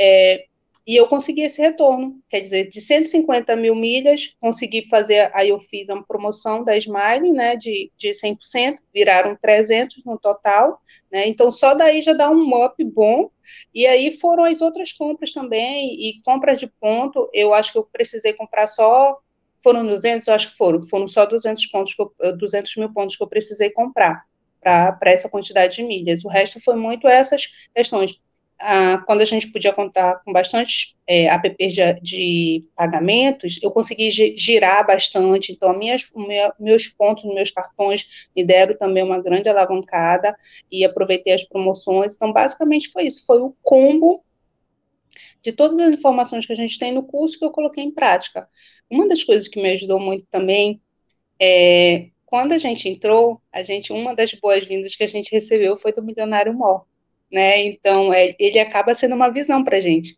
É, 0.00 0.46
e 0.86 0.96
eu 0.96 1.06
consegui 1.06 1.42
esse 1.42 1.62
retorno, 1.62 2.20
quer 2.28 2.40
dizer, 2.40 2.68
de 2.68 2.80
150 2.80 3.54
mil 3.54 3.74
milhas, 3.74 4.34
consegui 4.40 4.88
fazer, 4.88 5.30
aí 5.32 5.50
eu 5.50 5.60
fiz 5.60 5.88
uma 5.88 6.02
promoção 6.04 6.64
da 6.64 6.76
Smile, 6.76 7.32
né, 7.32 7.56
de, 7.56 7.92
de 7.96 8.12
100%, 8.12 8.78
viraram 8.92 9.36
300 9.40 10.04
no 10.04 10.18
total, 10.18 10.80
né, 11.10 11.28
então 11.28 11.50
só 11.52 11.74
daí 11.74 12.02
já 12.02 12.12
dá 12.12 12.30
um 12.30 12.64
up 12.64 12.82
bom, 12.84 13.30
e 13.72 13.86
aí 13.86 14.16
foram 14.18 14.44
as 14.44 14.60
outras 14.60 14.92
compras 14.92 15.32
também, 15.32 15.94
e 15.94 16.20
compras 16.24 16.58
de 16.58 16.66
ponto, 16.66 17.30
eu 17.32 17.54
acho 17.54 17.72
que 17.72 17.78
eu 17.78 17.84
precisei 17.84 18.32
comprar 18.32 18.66
só, 18.66 19.18
foram 19.62 19.86
200, 19.86 20.26
eu 20.26 20.34
acho 20.34 20.50
que 20.50 20.56
foram, 20.56 20.82
foram 20.82 21.06
só 21.06 21.24
200 21.24 21.64
pontos, 21.66 21.94
que 21.94 22.02
eu, 22.02 22.36
200 22.36 22.76
mil 22.76 22.92
pontos 22.92 23.14
que 23.14 23.22
eu 23.22 23.28
precisei 23.28 23.70
comprar, 23.70 24.24
para 24.60 24.98
essa 25.04 25.28
quantidade 25.28 25.76
de 25.76 25.84
milhas, 25.84 26.24
o 26.24 26.28
resto 26.28 26.60
foi 26.60 26.74
muito 26.74 27.06
essas 27.06 27.48
questões, 27.74 28.20
ah, 28.64 29.02
quando 29.06 29.22
a 29.22 29.24
gente 29.24 29.50
podia 29.50 29.72
contar 29.72 30.22
com 30.24 30.32
bastante 30.32 30.96
é, 31.06 31.36
de, 31.36 32.00
de, 32.00 32.64
pagamentos, 32.76 33.58
eu 33.60 33.72
consegui 33.72 34.08
girar 34.10 34.86
bastante, 34.86 35.50
então 35.50 35.76
minhas, 35.76 36.08
minha, 36.14 36.52
meus 36.60 36.86
pontos, 36.86 37.24
meus 37.24 37.50
cartões 37.50 38.28
me 38.36 38.44
deram 38.44 38.76
também 38.76 39.02
uma 39.02 39.20
grande 39.20 39.48
alavancada 39.48 40.36
e 40.70 40.84
aproveitei 40.84 41.32
as 41.32 41.42
promoções, 41.42 42.14
então 42.14 42.32
basicamente 42.32 42.88
foi 42.90 43.04
isso, 43.04 43.26
foi 43.26 43.40
o 43.40 43.54
combo 43.62 44.24
de 45.42 45.52
todas 45.52 45.78
as 45.80 45.94
informações 45.94 46.46
que 46.46 46.52
a 46.52 46.56
gente 46.56 46.78
tem 46.78 46.92
no 46.92 47.02
curso 47.02 47.38
que 47.38 47.44
eu 47.44 47.50
coloquei 47.50 47.82
em 47.82 47.90
prática. 47.90 48.48
Uma 48.88 49.08
das 49.08 49.24
coisas 49.24 49.48
que 49.48 49.60
me 49.60 49.70
ajudou 49.70 49.98
muito 49.98 50.24
também 50.30 50.80
é 51.40 52.10
quando 52.24 52.52
a 52.52 52.58
gente 52.58 52.88
entrou, 52.88 53.42
a 53.52 53.62
gente 53.64 53.92
uma 53.92 54.14
das 54.14 54.32
boas-vindas 54.34 54.94
que 54.94 55.02
a 55.02 55.08
gente 55.08 55.32
recebeu 55.32 55.76
foi 55.76 55.92
do 55.92 56.02
Milionário 56.02 56.54
Mó 56.54 56.84
né? 57.32 57.64
Então, 57.64 58.12
é, 58.12 58.34
ele 58.38 58.58
acaba 58.58 58.94
sendo 58.94 59.14
uma 59.14 59.30
visão 59.30 59.64
para 59.64 59.80
gente. 59.80 60.14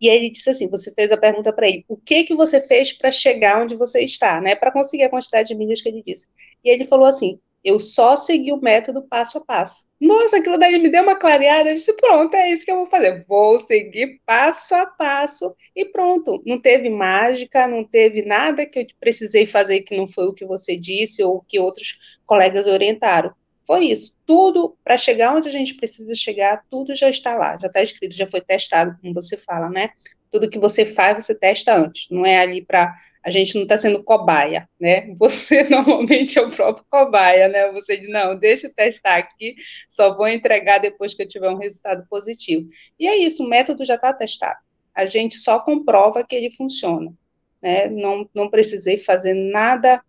E 0.00 0.08
aí 0.08 0.16
ele 0.16 0.30
disse 0.30 0.50
assim: 0.50 0.70
você 0.70 0.92
fez 0.94 1.10
a 1.10 1.16
pergunta 1.16 1.52
para 1.52 1.68
ele, 1.68 1.84
o 1.88 1.96
que 1.96 2.24
que 2.24 2.34
você 2.34 2.60
fez 2.60 2.92
para 2.92 3.10
chegar 3.10 3.62
onde 3.62 3.76
você 3.76 4.02
está, 4.02 4.40
né? 4.40 4.54
Para 4.54 4.72
conseguir 4.72 5.04
a 5.04 5.10
quantidade 5.10 5.48
de 5.48 5.54
milhas 5.54 5.80
que 5.80 5.88
ele 5.88 6.02
disse. 6.02 6.28
E 6.64 6.70
ele 6.70 6.84
falou 6.84 7.06
assim: 7.06 7.38
eu 7.64 7.78
só 7.78 8.16
segui 8.16 8.52
o 8.52 8.60
método 8.60 9.02
passo 9.02 9.38
a 9.38 9.40
passo. 9.40 9.86
Nossa, 10.00 10.38
aquilo 10.38 10.58
daí 10.58 10.78
me 10.78 10.88
deu 10.88 11.02
uma 11.02 11.14
clareada. 11.14 11.70
Eu 11.70 11.74
disse: 11.74 11.92
pronto, 11.94 12.34
é 12.34 12.50
isso 12.50 12.64
que 12.64 12.72
eu 12.72 12.76
vou 12.76 12.86
fazer. 12.86 13.24
Vou 13.28 13.58
seguir 13.58 14.20
passo 14.26 14.74
a 14.74 14.86
passo 14.86 15.54
e 15.74 15.84
pronto. 15.84 16.42
Não 16.44 16.60
teve 16.60 16.90
mágica, 16.90 17.68
não 17.68 17.84
teve 17.84 18.22
nada 18.22 18.66
que 18.66 18.80
eu 18.80 18.86
precisei 18.98 19.46
fazer 19.46 19.80
que 19.82 19.96
não 19.96 20.08
foi 20.08 20.26
o 20.26 20.34
que 20.34 20.44
você 20.44 20.76
disse 20.76 21.22
ou 21.22 21.40
que 21.42 21.60
outros 21.60 22.18
colegas 22.26 22.66
orientaram. 22.66 23.32
Foi 23.66 23.86
isso. 23.86 24.16
Tudo, 24.26 24.76
para 24.82 24.98
chegar 24.98 25.34
onde 25.34 25.48
a 25.48 25.52
gente 25.52 25.74
precisa 25.74 26.14
chegar, 26.14 26.64
tudo 26.70 26.94
já 26.94 27.08
está 27.08 27.34
lá, 27.34 27.58
já 27.60 27.68
está 27.68 27.82
escrito, 27.82 28.14
já 28.14 28.26
foi 28.26 28.40
testado, 28.40 28.96
como 29.00 29.14
você 29.14 29.36
fala, 29.36 29.68
né? 29.68 29.90
Tudo 30.30 30.50
que 30.50 30.58
você 30.58 30.84
faz, 30.84 31.24
você 31.24 31.38
testa 31.38 31.76
antes. 31.76 32.08
Não 32.10 32.24
é 32.24 32.38
ali 32.38 32.62
para. 32.62 32.94
A 33.24 33.30
gente 33.30 33.54
não 33.54 33.62
está 33.62 33.76
sendo 33.76 34.02
cobaia, 34.02 34.68
né? 34.80 35.14
Você 35.14 35.62
normalmente 35.68 36.40
é 36.40 36.42
o 36.42 36.50
próprio 36.50 36.84
cobaia, 36.90 37.46
né? 37.46 37.70
Você 37.70 37.96
diz, 37.96 38.10
não, 38.10 38.36
deixa 38.36 38.66
eu 38.66 38.74
testar 38.74 39.16
aqui, 39.16 39.54
só 39.88 40.16
vou 40.16 40.26
entregar 40.26 40.78
depois 40.78 41.14
que 41.14 41.22
eu 41.22 41.28
tiver 41.28 41.48
um 41.48 41.56
resultado 41.56 42.04
positivo. 42.10 42.66
E 42.98 43.06
é 43.06 43.16
isso, 43.16 43.44
o 43.44 43.48
método 43.48 43.84
já 43.84 43.94
está 43.94 44.12
testado. 44.12 44.58
A 44.92 45.06
gente 45.06 45.36
só 45.36 45.60
comprova 45.60 46.24
que 46.24 46.34
ele 46.34 46.50
funciona. 46.50 47.14
Né? 47.62 47.88
Não, 47.88 48.28
não 48.34 48.50
precisei 48.50 48.98
fazer 48.98 49.34
nada 49.34 50.02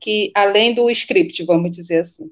que 0.00 0.32
além 0.34 0.74
do 0.74 0.90
script, 0.90 1.44
vamos 1.44 1.70
dizer 1.70 1.98
assim. 1.98 2.30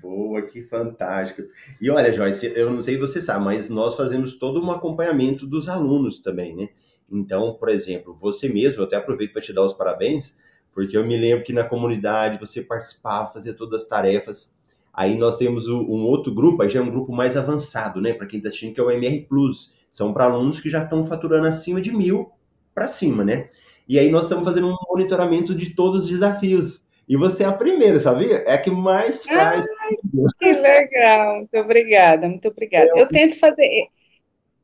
Boa, 0.00 0.42
que 0.42 0.62
fantástico. 0.62 1.42
E 1.80 1.90
olha, 1.90 2.12
Joyce, 2.12 2.50
eu 2.56 2.70
não 2.70 2.80
sei 2.80 2.94
se 2.94 3.00
você 3.00 3.20
sabe, 3.20 3.44
mas 3.44 3.68
nós 3.68 3.94
fazemos 3.94 4.38
todo 4.38 4.60
um 4.60 4.70
acompanhamento 4.70 5.46
dos 5.46 5.68
alunos 5.68 6.18
também, 6.20 6.56
né? 6.56 6.68
Então, 7.10 7.54
por 7.54 7.68
exemplo, 7.68 8.14
você 8.14 8.48
mesmo, 8.48 8.80
eu 8.80 8.86
até 8.86 8.96
aproveito 8.96 9.32
para 9.32 9.42
te 9.42 9.52
dar 9.52 9.64
os 9.64 9.74
parabéns, 9.74 10.34
porque 10.72 10.96
eu 10.96 11.06
me 11.06 11.16
lembro 11.16 11.44
que 11.44 11.52
na 11.52 11.62
comunidade 11.64 12.38
você 12.38 12.62
participava, 12.62 13.30
fazia 13.32 13.52
todas 13.52 13.82
as 13.82 13.88
tarefas. 13.88 14.56
Aí 14.94 15.16
nós 15.16 15.36
temos 15.36 15.68
um 15.68 16.02
outro 16.04 16.34
grupo, 16.34 16.62
aí 16.62 16.70
já 16.70 16.80
é 16.80 16.82
um 16.82 16.90
grupo 16.90 17.12
mais 17.12 17.36
avançado, 17.36 18.00
né? 18.00 18.14
Para 18.14 18.26
quem 18.26 18.38
está 18.38 18.48
assistindo, 18.48 18.74
que 18.74 18.80
é 18.80 18.84
o 18.84 18.90
MR 18.90 19.26
Plus. 19.28 19.74
São 19.90 20.12
para 20.12 20.24
alunos 20.24 20.58
que 20.58 20.70
já 20.70 20.82
estão 20.84 21.04
faturando 21.04 21.46
acima 21.46 21.80
de 21.82 21.92
mil 21.92 22.30
para 22.74 22.88
cima, 22.88 23.24
né? 23.24 23.50
E 23.86 23.98
aí 23.98 24.10
nós 24.10 24.24
estamos 24.24 24.44
fazendo 24.44 24.68
um 24.68 24.76
monitoramento 24.88 25.54
de 25.54 25.70
todos 25.74 26.04
os 26.04 26.10
desafios. 26.10 26.81
E 27.08 27.16
você 27.16 27.42
é 27.42 27.46
a 27.46 27.52
primeira, 27.52 27.98
sabia? 28.00 28.36
É 28.46 28.54
a 28.54 28.58
que 28.58 28.70
mais 28.70 29.24
faz. 29.24 29.66
Ai, 29.80 29.96
que 30.38 30.52
legal, 30.52 31.36
muito 31.38 31.56
obrigada, 31.58 32.28
muito 32.28 32.48
obrigada. 32.48 32.90
É, 32.96 33.00
eu 33.00 33.08
tento 33.08 33.38
fazer. 33.38 33.88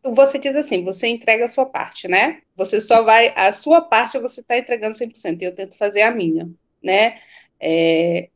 Você 0.05 0.39
diz 0.39 0.55
assim, 0.55 0.85
você 0.85 1.09
entrega 1.09 1.45
a 1.45 1.49
sua 1.49 1.67
parte, 1.67 2.09
né? 2.09 2.41
Você 2.57 2.81
só 2.81 3.03
vai. 3.03 3.33
A 3.37 3.53
sua 3.53 3.81
parte 3.81 4.19
você 4.19 4.41
está 4.41 4.57
entregando 4.57 4.97
100%, 4.97 5.43
e 5.43 5.45
eu 5.45 5.55
tento 5.55 5.77
fazer 5.77 6.03
a 6.03 6.11
minha, 6.11 6.49
né? 6.83 7.19
É, 7.61 8.29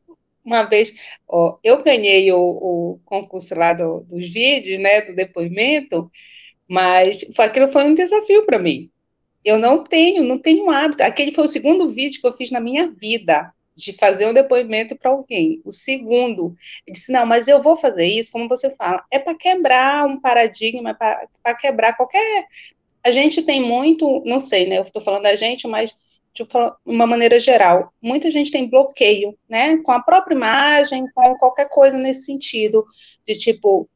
uma 0.43 0.63
vez, 0.63 0.93
ó, 1.27 1.57
eu 1.63 1.81
ganhei 1.83 2.31
o, 2.31 2.37
o 2.37 2.99
concurso 3.05 3.55
lá 3.55 3.73
do, 3.73 4.01
dos 4.01 4.27
vídeos, 4.29 4.77
né, 4.77 5.01
do 5.01 5.15
depoimento, 5.15 6.11
mas 6.67 7.25
aquilo 7.39 7.69
foi 7.69 7.85
um 7.85 7.93
desafio 7.93 8.45
para 8.45 8.59
mim. 8.59 8.91
Eu 9.43 9.57
não 9.57 9.83
tenho, 9.83 10.23
não 10.23 10.37
tenho 10.37 10.69
hábito. 10.69 11.03
Aquele 11.03 11.31
foi 11.31 11.45
o 11.45 11.49
segundo 11.49 11.91
vídeo 11.91 12.19
que 12.19 12.27
eu 12.27 12.33
fiz 12.33 12.51
na 12.51 12.59
minha 12.59 12.91
vida 12.91 13.53
de 13.75 13.93
fazer 13.93 14.27
um 14.27 14.33
depoimento 14.33 14.95
para 14.95 15.11
alguém. 15.11 15.61
O 15.65 15.71
segundo, 15.71 16.55
disse: 16.87 17.11
não, 17.11 17.25
mas 17.25 17.47
eu 17.47 17.61
vou 17.61 17.75
fazer 17.75 18.05
isso, 18.05 18.31
como 18.31 18.47
você 18.47 18.69
fala, 18.75 19.03
é 19.11 19.19
para 19.19 19.35
quebrar 19.37 20.05
um 20.05 20.19
paradigma, 20.19 20.91
é 20.91 20.93
para 21.41 21.55
quebrar 21.55 21.95
qualquer. 21.95 22.47
A 23.03 23.11
gente 23.11 23.41
tem 23.43 23.61
muito, 23.61 24.21
não 24.25 24.39
sei, 24.39 24.67
né? 24.67 24.77
Eu 24.77 24.83
estou 24.83 25.01
falando 25.01 25.23
da 25.23 25.35
gente, 25.35 25.67
mas 25.67 25.95
de 26.33 26.43
uma 26.85 27.05
maneira 27.05 27.39
geral, 27.39 27.93
muita 28.01 28.31
gente 28.31 28.51
tem 28.51 28.67
bloqueio, 28.67 29.37
né? 29.47 29.77
Com 29.77 29.91
a 29.91 30.01
própria 30.01 30.33
imagem, 30.35 31.05
com 31.13 31.35
qualquer 31.37 31.69
coisa 31.69 31.97
nesse 31.97 32.25
sentido, 32.25 32.85
de 33.25 33.37
tipo, 33.37 33.87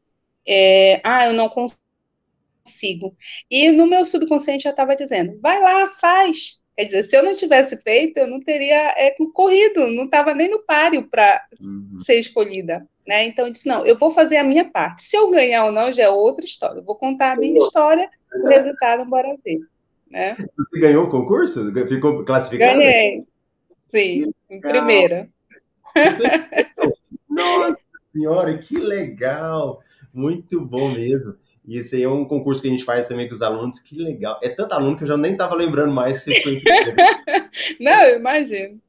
é, 0.47 1.01
ah, 1.03 1.25
eu 1.25 1.33
não 1.33 1.49
consigo. 1.49 3.15
E 3.49 3.71
no 3.71 3.87
meu 3.87 4.05
subconsciente 4.05 4.63
já 4.63 4.71
estava 4.71 4.95
dizendo: 4.95 5.39
vai 5.41 5.59
lá, 5.61 5.89
faz 5.99 6.61
Quer 6.77 6.85
dizer, 6.85 7.03
se 7.03 7.17
eu 7.17 7.23
não 7.23 7.33
tivesse 7.33 7.75
feito, 7.77 8.17
eu 8.17 8.27
não 8.27 8.39
teria 8.39 8.93
é, 8.95 9.15
corrido, 9.33 9.87
não 9.87 10.05
estava 10.05 10.31
nem 10.35 10.47
no 10.47 10.59
páreo 10.59 11.07
para 11.07 11.43
uhum. 11.59 11.99
ser 11.99 12.19
escolhida. 12.19 12.87
Né? 13.07 13.25
Então, 13.25 13.45
eu 13.45 13.51
disse: 13.51 13.67
não, 13.67 13.83
eu 13.83 13.97
vou 13.97 14.11
fazer 14.11 14.37
a 14.37 14.43
minha 14.43 14.63
parte. 14.63 15.03
Se 15.03 15.17
eu 15.17 15.31
ganhar 15.31 15.65
ou 15.65 15.71
não, 15.71 15.91
já 15.91 16.03
é 16.03 16.09
outra 16.09 16.45
história. 16.45 16.79
Eu 16.79 16.83
vou 16.83 16.95
contar 16.95 17.31
a 17.31 17.35
minha 17.35 17.57
história, 17.57 18.07
o 18.31 18.47
resultado, 18.47 19.09
bora 19.09 19.35
ver. 19.43 19.59
Né? 20.07 20.35
Você 20.35 20.79
ganhou 20.79 21.05
o 21.05 21.09
concurso? 21.09 21.73
Ficou 21.87 22.23
classificada? 22.23 22.77
Ganhei. 22.77 23.23
Sim, 23.89 24.31
em 24.47 24.61
primeira. 24.61 25.27
Nossa 27.27 27.81
senhora, 28.13 28.55
que 28.59 28.75
legal! 28.75 29.81
Muito 30.13 30.61
bom 30.61 30.91
mesmo. 30.91 31.35
E 31.67 31.77
esse 31.77 31.97
aí 31.97 32.03
é 32.03 32.09
um 32.09 32.23
concurso 32.23 32.61
que 32.61 32.69
a 32.69 32.71
gente 32.71 32.85
faz 32.85 33.07
também 33.07 33.27
com 33.27 33.35
os 33.35 33.41
alunos, 33.41 33.79
que 33.79 34.01
legal. 34.01 34.39
É 34.41 34.47
tanto 34.47 34.71
aluno 34.71 34.95
que 34.95 35.03
eu 35.03 35.07
já 35.07 35.17
nem 35.17 35.33
estava 35.33 35.53
lembrando 35.53 35.91
mais 35.91 36.23
se 36.23 36.41
foi 36.41 36.61
Não, 37.79 38.03
eu 38.05 38.17
imagino. 38.17 38.81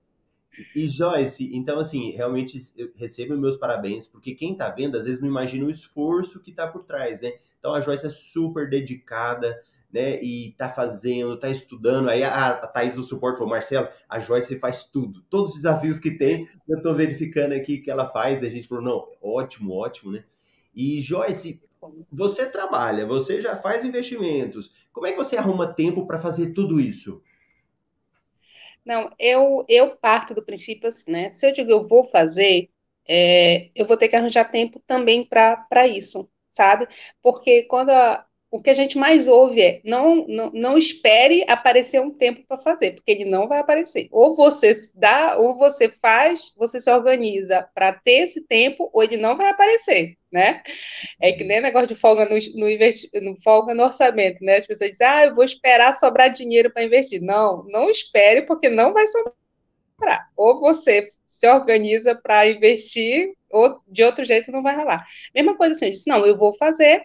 E 0.75 0.87
Joyce, 0.89 1.51
então 1.55 1.79
assim, 1.79 2.11
realmente 2.11 2.59
recebo 2.97 3.37
meus 3.37 3.57
parabéns, 3.57 4.07
porque 4.07 4.35
quem 4.35 4.53
está 4.53 4.71
vendo 4.71 4.97
às 4.97 5.05
vezes 5.05 5.21
não 5.21 5.29
imagina 5.29 5.67
o 5.67 5.71
esforço 5.71 6.41
que 6.41 6.51
está 6.51 6.67
por 6.67 6.85
trás, 6.85 7.21
né? 7.21 7.33
Então 7.59 7.75
a 7.75 7.81
Joyce 7.81 8.07
é 8.07 8.11
super 8.11 8.69
dedicada, 8.69 9.61
né? 9.93 10.23
E 10.23 10.55
tá 10.57 10.69
fazendo, 10.69 11.39
tá 11.39 11.49
estudando. 11.49 12.09
Aí 12.09 12.23
a, 12.23 12.51
a 12.51 12.67
Thaís 12.67 12.95
do 12.95 13.03
suporte 13.03 13.39
falou, 13.39 13.51
Marcelo, 13.51 13.89
a 14.09 14.19
Joyce 14.19 14.59
faz 14.59 14.85
tudo. 14.85 15.23
Todos 15.31 15.51
os 15.51 15.57
desafios 15.57 15.99
que 15.99 16.17
tem, 16.17 16.49
eu 16.69 16.81
tô 16.83 16.95
verificando 16.95 17.53
aqui 17.53 17.79
que 17.79 17.91
ela 17.91 18.09
faz. 18.09 18.43
A 18.43 18.49
gente 18.49 18.69
falou, 18.69 18.85
não, 18.85 19.09
ótimo, 19.23 19.75
ótimo, 19.75 20.13
né? 20.13 20.25
E 20.75 21.01
Joyce, 21.01 21.61
você 22.11 22.47
trabalha, 22.47 23.07
você 23.07 23.41
já 23.41 23.57
faz 23.57 23.85
investimentos. 23.85 24.73
Como 24.93 25.07
é 25.07 25.13
que 25.13 25.19
você 25.19 25.37
arruma 25.37 25.73
tempo 25.73 26.07
para 26.07 26.19
fazer 26.19 26.53
tudo 26.53 26.81
isso? 26.81 27.23
Não, 28.85 29.11
eu, 29.19 29.65
eu 29.69 29.97
parto 29.97 30.35
do 30.35 30.45
princípio 30.45 30.89
assim, 30.89 31.11
né? 31.11 31.31
Se 31.31 31.47
eu 31.47 31.53
digo 31.53 31.71
eu 31.71 31.87
vou 31.87 32.05
fazer, 32.05 32.71
é, 33.07 33.71
eu 33.75 33.87
vou 33.87 33.97
ter 33.97 34.09
que 34.09 34.17
arranjar 34.17 34.51
tempo 34.51 34.81
também 34.87 35.25
para 35.27 35.87
isso, 35.87 36.29
sabe? 36.51 36.89
Porque 37.23 37.65
quando 37.65 37.91
a, 37.91 38.27
o 38.51 38.63
que 38.63 38.71
a 38.71 38.75
gente 38.75 38.97
mais 38.97 39.29
ouve 39.29 39.61
é 39.61 39.81
não, 39.85 40.27
não, 40.27 40.51
não 40.53 40.79
espere 40.79 41.45
aparecer 41.47 42.01
um 42.01 42.11
tempo 42.11 42.43
para 42.49 42.59
fazer, 42.59 42.93
porque 42.93 43.11
ele 43.11 43.27
não 43.27 43.47
vai 43.47 43.59
aparecer. 43.59 44.09
Ou 44.11 44.35
você 44.35 44.75
dá, 44.95 45.37
ou 45.37 45.57
você 45.57 45.91
faz, 45.91 46.53
você 46.57 46.81
se 46.81 46.91
organiza 46.91 47.69
para 47.75 47.93
ter 47.93 48.25
esse 48.25 48.47
tempo, 48.47 48.89
ou 48.93 49.03
ele 49.03 49.19
não 49.19 49.37
vai 49.37 49.51
aparecer, 49.51 50.17
né? 50.33 50.63
É 51.21 51.33
que 51.33 51.45
nem 51.45 51.61
negócio 51.61 51.89
de 51.89 51.95
folga 51.95 52.25
no, 52.25 52.39
no, 52.59 52.71
investi, 52.71 53.11
no 53.21 53.39
folga 53.43 53.75
no 53.75 53.85
orçamento, 53.85 54.43
né? 54.43 54.57
As 54.57 54.67
pessoas 54.67 54.91
dizem, 54.93 55.07
ah, 55.07 55.27
eu 55.27 55.35
vou 55.35 55.45
esperar 55.45 55.95
sobrar 55.95 56.31
dinheiro 56.31 56.73
para 56.73 56.85
investir. 56.85 57.21
Não, 57.21 57.65
não 57.69 57.91
espere, 57.91 58.43
porque 58.43 58.71
não 58.71 58.95
vai 58.95 59.07
sobrar. 59.07 60.31
Ou 60.35 60.59
você 60.59 61.11
se 61.27 61.47
organiza 61.47 62.15
para 62.15 62.49
investir, 62.49 63.35
ou 63.51 63.83
de 63.87 64.03
outro 64.03 64.25
jeito 64.25 64.51
não 64.51 64.63
vai 64.63 64.75
rolar. 64.75 65.07
Mesma 65.35 65.55
coisa 65.55 65.75
assim, 65.75 65.87
eu 65.87 65.91
disse, 65.91 66.09
não, 66.09 66.25
eu 66.25 66.37
vou 66.37 66.57
fazer 66.57 67.03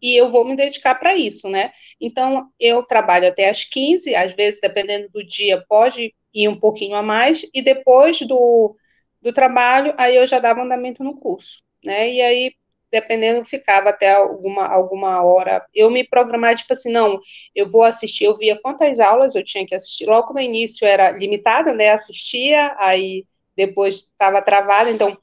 e 0.00 0.14
eu 0.16 0.30
vou 0.30 0.44
me 0.44 0.56
dedicar 0.56 0.94
para 0.96 1.14
isso, 1.14 1.48
né? 1.48 1.72
Então, 2.00 2.48
eu 2.60 2.82
trabalho 2.82 3.28
até 3.28 3.48
às 3.48 3.64
15, 3.64 4.14
às 4.14 4.32
vezes, 4.34 4.60
dependendo 4.60 5.08
do 5.10 5.24
dia, 5.24 5.64
pode 5.68 6.14
ir 6.34 6.48
um 6.48 6.58
pouquinho 6.58 6.94
a 6.96 7.02
mais, 7.02 7.46
e 7.54 7.62
depois 7.62 8.20
do, 8.20 8.76
do 9.22 9.32
trabalho, 9.32 9.94
aí 9.98 10.16
eu 10.16 10.26
já 10.26 10.38
dava 10.38 10.62
andamento 10.62 11.02
no 11.02 11.16
curso, 11.16 11.62
né? 11.84 12.10
E 12.10 12.20
aí, 12.22 12.52
dependendo, 12.92 13.44
ficava 13.44 13.90
até 13.90 14.14
alguma, 14.14 14.66
alguma 14.66 15.22
hora. 15.24 15.64
Eu 15.74 15.90
me 15.90 16.04
programava, 16.04 16.54
tipo 16.56 16.72
assim, 16.72 16.92
não, 16.92 17.18
eu 17.54 17.68
vou 17.68 17.82
assistir, 17.82 18.24
eu 18.24 18.36
via 18.36 18.58
quantas 18.60 19.00
aulas 19.00 19.34
eu 19.34 19.44
tinha 19.44 19.66
que 19.66 19.74
assistir. 19.74 20.06
Logo 20.06 20.32
no 20.32 20.40
início 20.40 20.86
era 20.86 21.10
limitada, 21.12 21.74
né? 21.74 21.90
Assistia, 21.90 22.74
aí 22.78 23.24
depois 23.56 23.96
estava 23.96 24.42
travado, 24.42 24.90
então 24.90 25.16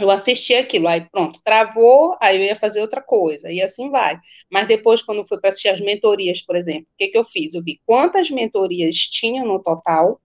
eu 0.00 0.10
assisti 0.10 0.54
aquilo, 0.54 0.88
aí 0.88 1.08
pronto, 1.10 1.40
travou, 1.44 2.16
aí 2.20 2.36
eu 2.36 2.44
ia 2.44 2.56
fazer 2.56 2.80
outra 2.80 3.00
coisa, 3.00 3.50
e 3.50 3.62
assim 3.62 3.90
vai. 3.90 4.18
Mas 4.50 4.66
depois, 4.66 5.02
quando 5.02 5.24
fui 5.26 5.40
para 5.40 5.50
assistir 5.50 5.68
as 5.68 5.80
mentorias, 5.80 6.42
por 6.42 6.56
exemplo, 6.56 6.88
o 6.92 6.96
que, 6.98 7.08
que 7.08 7.18
eu 7.18 7.24
fiz? 7.24 7.54
Eu 7.54 7.62
vi 7.62 7.80
quantas 7.86 8.30
mentorias 8.30 8.96
tinha 8.96 9.44
no 9.44 9.62
total, 9.62 10.20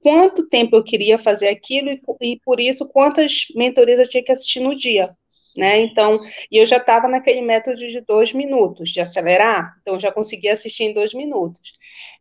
quanto 0.00 0.48
tempo 0.48 0.76
eu 0.76 0.84
queria 0.84 1.18
fazer 1.18 1.48
aquilo, 1.48 1.90
e, 1.90 2.00
e 2.22 2.40
por 2.44 2.60
isso, 2.60 2.88
quantas 2.88 3.46
mentorias 3.54 4.00
eu 4.00 4.08
tinha 4.08 4.24
que 4.24 4.32
assistir 4.32 4.60
no 4.60 4.74
dia. 4.76 5.08
Né? 5.56 5.80
Então, 5.80 6.18
e 6.50 6.58
eu 6.58 6.66
já 6.66 6.76
estava 6.76 7.08
naquele 7.08 7.40
método 7.40 7.76
de 7.76 8.00
dois 8.02 8.32
minutos, 8.32 8.90
de 8.90 9.00
acelerar, 9.00 9.76
então 9.80 9.94
eu 9.94 10.00
já 10.00 10.12
conseguia 10.12 10.52
assistir 10.52 10.84
em 10.84 10.92
dois 10.92 11.14
minutos. 11.14 11.72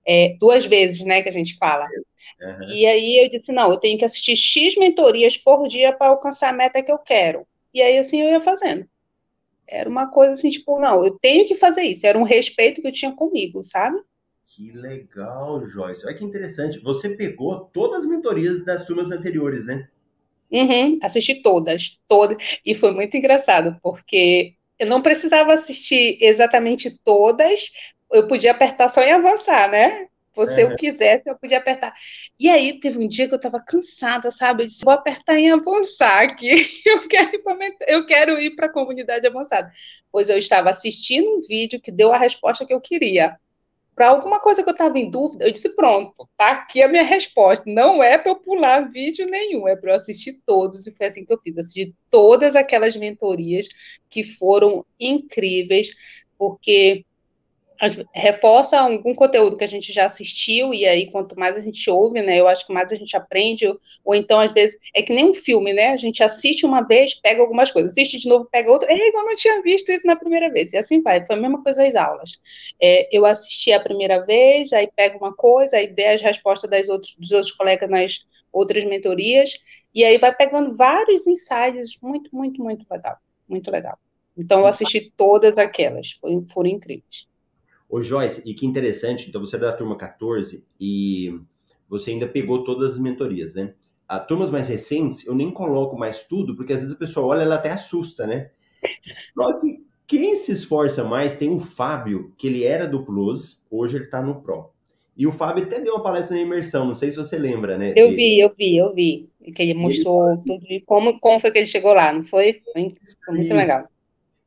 É, 0.07 0.29
duas 0.39 0.65
vezes, 0.65 1.05
né, 1.05 1.21
que 1.21 1.29
a 1.29 1.31
gente 1.31 1.57
fala. 1.57 1.85
Uhum. 2.41 2.71
E 2.73 2.85
aí 2.85 3.23
eu 3.23 3.29
disse, 3.29 3.51
não, 3.51 3.71
eu 3.71 3.77
tenho 3.77 3.97
que 3.97 4.05
assistir 4.05 4.35
X 4.35 4.77
mentorias 4.77 5.37
por 5.37 5.67
dia 5.67 5.91
para 5.93 6.11
alcançar 6.11 6.49
a 6.49 6.53
meta 6.53 6.81
que 6.81 6.91
eu 6.91 6.99
quero. 6.99 7.45
E 7.73 7.81
aí, 7.81 7.97
assim, 7.97 8.21
eu 8.21 8.29
ia 8.29 8.41
fazendo. 8.41 8.87
Era 9.67 9.89
uma 9.89 10.09
coisa 10.09 10.33
assim, 10.33 10.49
tipo, 10.49 10.79
não, 10.79 11.03
eu 11.03 11.11
tenho 11.19 11.45
que 11.45 11.55
fazer 11.55 11.83
isso. 11.83 12.05
Era 12.05 12.17
um 12.17 12.23
respeito 12.23 12.81
que 12.81 12.87
eu 12.87 12.91
tinha 12.91 13.13
comigo, 13.13 13.63
sabe? 13.63 13.97
Que 14.45 14.71
legal, 14.71 15.67
Joyce. 15.67 16.05
Olha 16.05 16.15
que 16.15 16.23
interessante. 16.23 16.79
Você 16.79 17.09
pegou 17.09 17.65
todas 17.73 18.05
as 18.05 18.09
mentorias 18.09 18.63
das 18.63 18.85
turmas 18.85 19.11
anteriores, 19.11 19.65
né? 19.65 19.89
Uhum, 20.51 20.99
assisti 21.01 21.41
todas, 21.41 21.99
todas. 22.07 22.37
E 22.65 22.75
foi 22.75 22.91
muito 22.93 23.15
engraçado, 23.17 23.77
porque 23.81 24.53
eu 24.79 24.87
não 24.87 25.01
precisava 25.01 25.53
assistir 25.53 26.17
exatamente 26.21 26.89
todas, 27.03 27.71
eu 28.11 28.27
podia 28.27 28.51
apertar 28.51 28.89
só 28.89 29.01
em 29.01 29.11
avançar, 29.11 29.69
né? 29.69 30.07
Se 30.45 30.61
eu 30.61 30.75
quisesse, 30.75 31.29
eu 31.29 31.37
podia 31.37 31.59
apertar. 31.59 31.93
E 32.37 32.49
aí, 32.49 32.77
teve 32.77 32.99
um 32.99 33.07
dia 33.07 33.25
que 33.25 33.33
eu 33.33 33.37
estava 33.37 33.63
cansada, 33.63 34.31
sabe? 34.31 34.63
Eu 34.63 34.67
disse, 34.67 34.83
vou 34.83 34.93
apertar 34.93 35.37
em 35.37 35.49
avançar 35.49 36.23
aqui. 36.23 36.49
Eu 36.85 37.07
quero 37.07 37.35
ir 37.35 37.39
para 37.39 37.55
eu 37.87 38.05
quero 38.05 38.39
ir 38.39 38.55
para 38.55 38.65
a 38.65 38.71
comunidade 38.71 39.25
avançada. 39.25 39.71
Pois 40.11 40.27
eu 40.29 40.37
estava 40.37 40.69
assistindo 40.69 41.29
um 41.29 41.39
vídeo 41.47 41.79
que 41.79 41.91
deu 41.91 42.11
a 42.11 42.17
resposta 42.17 42.65
que 42.65 42.73
eu 42.73 42.81
queria. 42.81 43.37
Para 43.95 44.09
alguma 44.09 44.41
coisa 44.41 44.61
que 44.61 44.69
eu 44.69 44.73
estava 44.73 44.99
em 44.99 45.09
dúvida, 45.09 45.45
eu 45.45 45.51
disse, 45.51 45.73
pronto, 45.73 46.27
tá 46.37 46.51
aqui 46.51 46.83
a 46.83 46.87
minha 46.87 47.03
resposta. 47.03 47.63
Não 47.65 48.03
é 48.03 48.17
para 48.17 48.31
eu 48.31 48.35
pular 48.35 48.91
vídeo 48.91 49.25
nenhum, 49.25 49.67
é 49.67 49.75
para 49.75 49.91
eu 49.91 49.95
assistir 49.95 50.41
todos. 50.45 50.85
E 50.85 50.91
foi 50.91 51.07
assim 51.07 51.25
que 51.25 51.31
eu 51.31 51.39
fiz. 51.39 51.57
Assisti 51.57 51.95
todas 52.09 52.55
aquelas 52.55 52.95
mentorias 52.97 53.67
que 54.09 54.23
foram 54.23 54.85
incríveis, 54.99 55.91
porque 56.37 57.05
reforça 58.13 58.79
algum 58.79 59.13
conteúdo 59.13 59.57
que 59.57 59.63
a 59.63 59.67
gente 59.67 59.91
já 59.91 60.05
assistiu, 60.05 60.73
e 60.73 60.85
aí 60.85 61.11
quanto 61.11 61.37
mais 61.37 61.55
a 61.57 61.61
gente 61.61 61.89
ouve, 61.89 62.21
né, 62.21 62.39
eu 62.39 62.47
acho 62.47 62.65
que 62.65 62.73
mais 62.73 62.91
a 62.91 62.95
gente 62.95 63.15
aprende, 63.15 63.67
ou, 63.67 63.79
ou 64.03 64.15
então 64.15 64.39
às 64.39 64.51
vezes, 64.51 64.77
é 64.93 65.01
que 65.01 65.13
nem 65.13 65.29
um 65.29 65.33
filme, 65.33 65.73
né, 65.73 65.89
a 65.89 65.97
gente 65.97 66.23
assiste 66.23 66.65
uma 66.65 66.81
vez, 66.81 67.13
pega 67.15 67.41
algumas 67.41 67.71
coisas, 67.71 67.91
assiste 67.91 68.17
de 68.17 68.27
novo, 68.29 68.47
pega 68.51 68.71
outra, 68.71 68.91
é, 68.91 68.95
eu 68.95 69.25
não 69.25 69.35
tinha 69.35 69.61
visto 69.61 69.91
isso 69.91 70.05
na 70.07 70.15
primeira 70.15 70.49
vez, 70.51 70.73
e 70.73 70.77
assim 70.77 71.01
vai, 71.01 71.25
foi 71.25 71.35
a 71.35 71.39
mesma 71.39 71.63
coisa 71.63 71.85
as 71.85 71.95
aulas, 71.95 72.31
é, 72.81 73.15
eu 73.15 73.25
assisti 73.25 73.71
a 73.71 73.79
primeira 73.79 74.21
vez, 74.23 74.71
aí 74.73 74.89
pego 74.95 75.17
uma 75.17 75.33
coisa, 75.33 75.77
aí 75.77 75.87
vê 75.87 76.07
as 76.07 76.21
respostas 76.21 76.69
das 76.69 76.89
outros, 76.89 77.15
dos 77.17 77.31
outros 77.31 77.51
colegas 77.51 77.89
nas 77.89 78.25
outras 78.51 78.83
mentorias, 78.83 79.59
e 79.93 80.03
aí 80.03 80.17
vai 80.17 80.33
pegando 80.33 80.75
vários 80.75 81.27
insights, 81.27 81.97
muito, 82.01 82.33
muito, 82.35 82.61
muito 82.61 82.85
legal, 82.89 83.17
muito 83.47 83.69
legal. 83.69 83.97
Então 84.37 84.59
eu 84.59 84.67
assisti 84.67 85.11
todas 85.15 85.57
aquelas, 85.57 86.19
foram 86.51 86.69
incríveis. 86.69 87.27
Ô 87.95 88.01
Joyce, 88.01 88.41
e 88.45 88.53
que 88.53 88.65
interessante, 88.65 89.29
então 89.29 89.39
você 89.39 89.55
é 89.55 89.59
da 89.59 89.71
turma 89.71 89.95
14 89.95 90.61
e 90.77 91.33
você 91.87 92.11
ainda 92.11 92.27
pegou 92.27 92.61
todas 92.65 92.91
as 92.91 92.99
mentorias, 92.99 93.55
né? 93.55 93.73
A 94.05 94.19
turmas 94.19 94.51
mais 94.51 94.67
recentes, 94.67 95.25
eu 95.25 95.33
nem 95.33 95.49
coloco 95.49 95.97
mais 95.97 96.21
tudo, 96.23 96.57
porque 96.57 96.73
às 96.73 96.81
vezes 96.81 96.93
a 96.93 96.99
pessoa 96.99 97.27
olha, 97.27 97.43
ela 97.43 97.55
até 97.55 97.71
assusta, 97.71 98.27
né? 98.27 98.49
Só 99.33 99.57
que 99.57 99.81
quem 100.05 100.35
se 100.35 100.51
esforça 100.51 101.05
mais 101.05 101.37
tem 101.37 101.49
o 101.49 101.61
Fábio, 101.61 102.33
que 102.37 102.47
ele 102.47 102.65
era 102.65 102.85
do 102.85 103.05
Plus, 103.05 103.65
hoje 103.71 103.95
ele 103.95 104.07
tá 104.07 104.21
no 104.21 104.41
Pro. 104.41 104.71
E 105.15 105.25
o 105.25 105.31
Fábio 105.31 105.63
até 105.63 105.79
deu 105.79 105.93
uma 105.93 106.03
palestra 106.03 106.35
na 106.35 106.41
imersão, 106.41 106.85
não 106.85 106.95
sei 106.95 107.11
se 107.11 107.15
você 107.15 107.37
lembra, 107.37 107.77
né? 107.77 107.93
Eu 107.95 108.09
vi, 108.09 108.37
eu 108.37 108.53
vi, 108.53 108.75
eu 108.75 108.93
vi. 108.93 109.29
Que 109.55 109.63
ele 109.63 109.73
mostrou 109.73 110.33
ele... 110.33 110.41
tudo, 110.45 110.65
como, 110.85 111.17
como 111.21 111.39
foi 111.39 111.49
que 111.49 111.59
ele 111.59 111.65
chegou 111.65 111.93
lá, 111.93 112.11
não 112.11 112.25
foi? 112.25 112.61
Foi, 112.73 112.93
muito 113.29 113.45
Isso. 113.45 113.55
legal. 113.55 113.87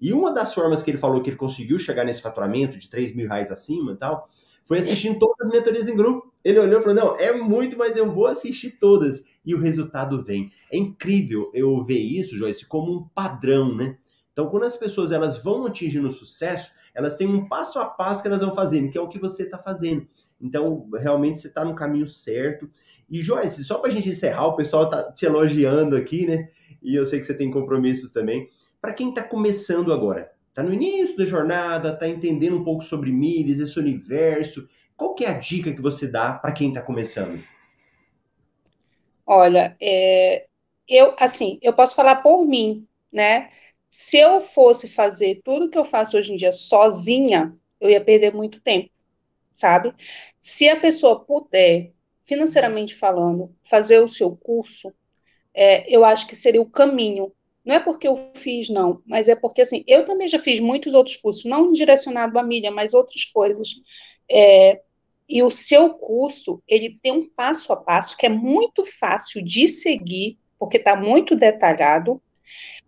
E 0.01 0.13
uma 0.13 0.33
das 0.33 0.55
formas 0.55 0.83
que 0.83 0.91
ele 0.91 0.99
falou 0.99 1.23
que 1.23 1.31
ele 1.31 1.37
conseguiu 1.37 1.79
chegar 1.79 2.05
nesse 2.05 2.23
faturamento 2.23 2.79
de 2.79 2.89
3 2.89 3.15
mil 3.15 3.29
reais 3.29 3.51
acima 3.51 3.93
e 3.93 3.97
tal, 3.97 4.29
foi 4.65 4.79
assistindo 4.79 5.19
todas 5.19 5.49
as 5.49 5.51
mentorias 5.51 5.89
em 5.89 5.97
grupo. 5.97 6.33
Ele 6.45 6.59
olhou 6.59 6.81
e 6.81 6.83
falou: 6.83 6.95
Não, 6.95 7.17
é 7.17 7.33
muito, 7.33 7.77
mas 7.77 7.97
eu 7.97 8.13
vou 8.13 8.27
assistir 8.27 8.73
todas. 8.79 9.25
E 9.45 9.55
o 9.55 9.61
resultado 9.61 10.23
vem. 10.23 10.53
É 10.71 10.77
incrível 10.77 11.51
eu 11.55 11.83
ver 11.83 11.99
isso, 11.99 12.37
Joyce, 12.37 12.67
como 12.67 12.93
um 12.93 13.09
padrão, 13.09 13.75
né? 13.75 13.97
Então, 14.33 14.47
quando 14.49 14.65
as 14.65 14.77
pessoas 14.77 15.11
elas 15.11 15.43
vão 15.43 15.67
atingindo 15.67 16.13
sucesso, 16.13 16.71
elas 16.95 17.17
têm 17.17 17.27
um 17.27 17.49
passo 17.49 17.79
a 17.79 17.87
passo 17.87 18.23
que 18.23 18.29
elas 18.29 18.41
vão 18.41 18.55
fazendo, 18.55 18.91
que 18.91 18.99
é 18.99 19.01
o 19.01 19.09
que 19.09 19.19
você 19.19 19.45
está 19.45 19.59
fazendo. 19.59 20.07
Então, 20.41 20.89
realmente 20.95 21.41
você 21.41 21.49
está 21.49 21.65
no 21.65 21.75
caminho 21.75 22.07
certo. 22.07 22.71
E, 23.11 23.21
Joyce, 23.23 23.65
só 23.65 23.79
para 23.79 23.89
a 23.89 23.93
gente 23.93 24.09
encerrar, 24.09 24.47
o 24.47 24.55
pessoal 24.55 24.85
está 24.85 25.11
te 25.11 25.25
elogiando 25.25 25.97
aqui, 25.97 26.27
né? 26.27 26.51
E 26.81 26.95
eu 26.95 27.05
sei 27.07 27.19
que 27.19 27.27
você 27.27 27.35
tem 27.35 27.51
compromissos 27.51 28.13
também 28.13 28.49
para 28.81 28.93
quem 28.93 29.11
está 29.11 29.23
começando 29.23 29.93
agora, 29.93 30.33
está 30.49 30.63
no 30.63 30.73
início 30.73 31.17
da 31.17 31.25
jornada, 31.25 31.93
está 31.93 32.09
entendendo 32.09 32.57
um 32.57 32.65
pouco 32.65 32.83
sobre 32.83 33.11
milhas, 33.11 33.59
esse 33.59 33.79
universo, 33.79 34.69
qual 34.97 35.15
que 35.15 35.25
é 35.25 35.29
a 35.29 35.39
dica 35.39 35.73
que 35.73 35.81
você 35.81 36.07
dá 36.07 36.33
para 36.33 36.53
quem 36.53 36.69
está 36.69 36.83
começando? 36.83 37.43
Olha, 39.25 39.77
é, 39.81 40.47
eu 40.89 41.15
assim, 41.19 41.59
eu 41.63 41.73
posso 41.73 41.95
falar 41.95 42.17
por 42.17 42.45
mim, 42.45 42.87
né? 43.13 43.51
Se 43.91 44.19
eu 44.19 44.41
fosse 44.41 44.89
fazer 44.89 45.41
tudo 45.45 45.71
que 45.71 45.79
eu 45.79 45.85
faço 45.85 46.17
hoje 46.17 46.33
em 46.33 46.37
dia 46.37 46.53
sozinha, 46.53 47.55
eu 47.81 47.91
ia 47.91 48.03
perder 48.03 48.35
muito 48.35 48.61
tempo, 48.61 48.91
sabe? 49.53 49.95
Se 50.41 50.69
a 50.69 50.81
pessoa 50.81 51.25
puder, 51.25 51.93
financeiramente 52.25 52.95
falando, 52.95 53.55
fazer 53.65 54.01
o 54.01 54.09
seu 54.09 54.37
curso, 54.37 54.93
é, 55.55 55.89
eu 55.95 56.05
acho 56.05 56.27
que 56.27 56.37
seria 56.37 56.61
o 56.61 56.71
caminho 56.71 57.33
não 57.69 57.75
é 57.75 57.81
porque 57.81 58.09
eu 58.09 58.17
fiz, 58.33 58.71
não, 58.71 59.03
mas 59.05 59.29
é 59.29 59.37
porque, 59.37 59.61
assim, 59.61 59.85
eu 59.87 60.03
também 60.03 60.27
já 60.27 60.39
fiz 60.39 60.59
muitos 60.59 60.95
outros 60.95 61.17
cursos, 61.17 61.45
não 61.45 61.71
direcionado 61.71 62.39
à 62.39 62.43
mídia, 62.43 62.71
mas 62.71 62.95
outras 62.95 63.27
coisas. 63.27 63.69
É, 64.27 64.81
e 65.29 65.43
o 65.43 65.51
seu 65.51 65.93
curso, 65.93 66.63
ele 66.67 66.99
tem 67.03 67.13
um 67.13 67.29
passo 67.29 67.71
a 67.71 67.77
passo 67.77 68.17
que 68.17 68.25
é 68.25 68.31
muito 68.31 68.87
fácil 68.87 69.45
de 69.45 69.69
seguir, 69.69 70.39
porque 70.59 70.79
está 70.79 70.97
muito 70.97 71.37
detalhado. 71.37 72.23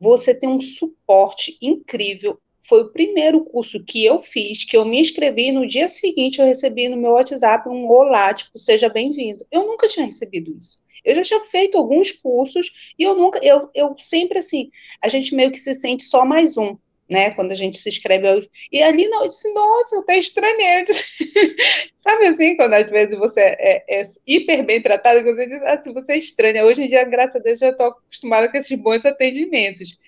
Você 0.01 0.35
tem 0.35 0.49
um 0.49 0.59
suporte 0.59 1.59
incrível. 1.61 2.41
foi 2.63 2.83
o 2.83 2.91
primeiro 2.91 3.45
curso 3.45 3.85
que 3.85 4.03
eu 4.03 4.19
fiz, 4.19 4.65
que 4.65 4.77
eu 4.79 4.87
me 4.87 4.99
inscrevi, 4.99 5.53
no 5.53 5.67
dia 5.67 5.91
seguinte 5.91 6.41
eu 6.41 6.47
recebi 6.47 6.89
no 6.89 6.97
meu 6.97 7.13
WhatsApp 7.13 7.69
um 7.69 7.87
olá, 7.87 8.33
tipo, 8.33 8.57
seja 8.59 8.89
bem-vindo. 8.89 9.45
Eu 9.53 9.67
nunca 9.67 9.89
tinha 9.89 10.07
recebido 10.07 10.57
isso. 10.57 10.81
Eu 11.05 11.15
já 11.17 11.23
tinha 11.23 11.41
feito 11.41 11.79
alguns 11.79 12.13
cursos 12.13 12.71
e 12.99 13.03
eu 13.03 13.15
nunca, 13.15 13.39
eu, 13.43 13.71
eu 13.75 13.95
sempre 13.99 14.39
assim, 14.39 14.71
a 15.03 15.09
gente 15.09 15.35
meio 15.35 15.51
que 15.51 15.59
se 15.59 15.75
sente 15.75 16.05
só 16.05 16.25
mais 16.25 16.57
um, 16.57 16.77
né? 17.11 17.31
Quando 17.33 17.53
a 17.53 17.57
gente 17.57 17.79
se 17.79 17.89
inscreve. 17.89 18.29
Eu, 18.29 18.49
e 18.71 18.83
ali 18.83 19.09
não, 19.09 19.23
eu 19.23 19.29
disse, 19.29 19.53
nossa, 19.53 19.97
eu 19.97 20.01
até 20.01 20.19
estranhei. 20.19 20.87
Sabe 21.99 22.27
assim, 22.27 22.57
quando 22.57 22.75
às 22.75 22.89
vezes 22.89 23.19
você 23.19 23.41
é, 23.41 23.85
é 23.89 24.03
hiper 24.27 24.65
bem 24.65 24.81
tratado, 24.81 25.25
você 25.25 25.47
diz 25.47 25.63
assim, 25.63 25.93
você 25.93 26.13
é 26.13 26.19
estranha. 26.19 26.65
Hoje 26.65 26.85
em 26.85 26.89
dia, 26.89 27.05
graças 27.05 27.37
a 27.37 27.41
Deus, 27.41 27.59
já 27.59 27.71
estou 27.71 27.87
acostumada 27.87 28.49
com 28.49 28.57
esses 28.57 28.79
bons 28.79 29.05
atendimentos. 29.05 29.99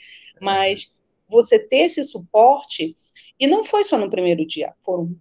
Mas 0.41 0.93
você 1.33 1.59
ter 1.59 1.87
esse 1.87 2.05
suporte, 2.05 2.95
e 3.41 3.47
não 3.49 3.65
foi 3.65 3.83
só 3.83 3.99
no 3.99 4.09
primeiro 4.09 4.47
dia, 4.47 4.73
foram 4.85 5.17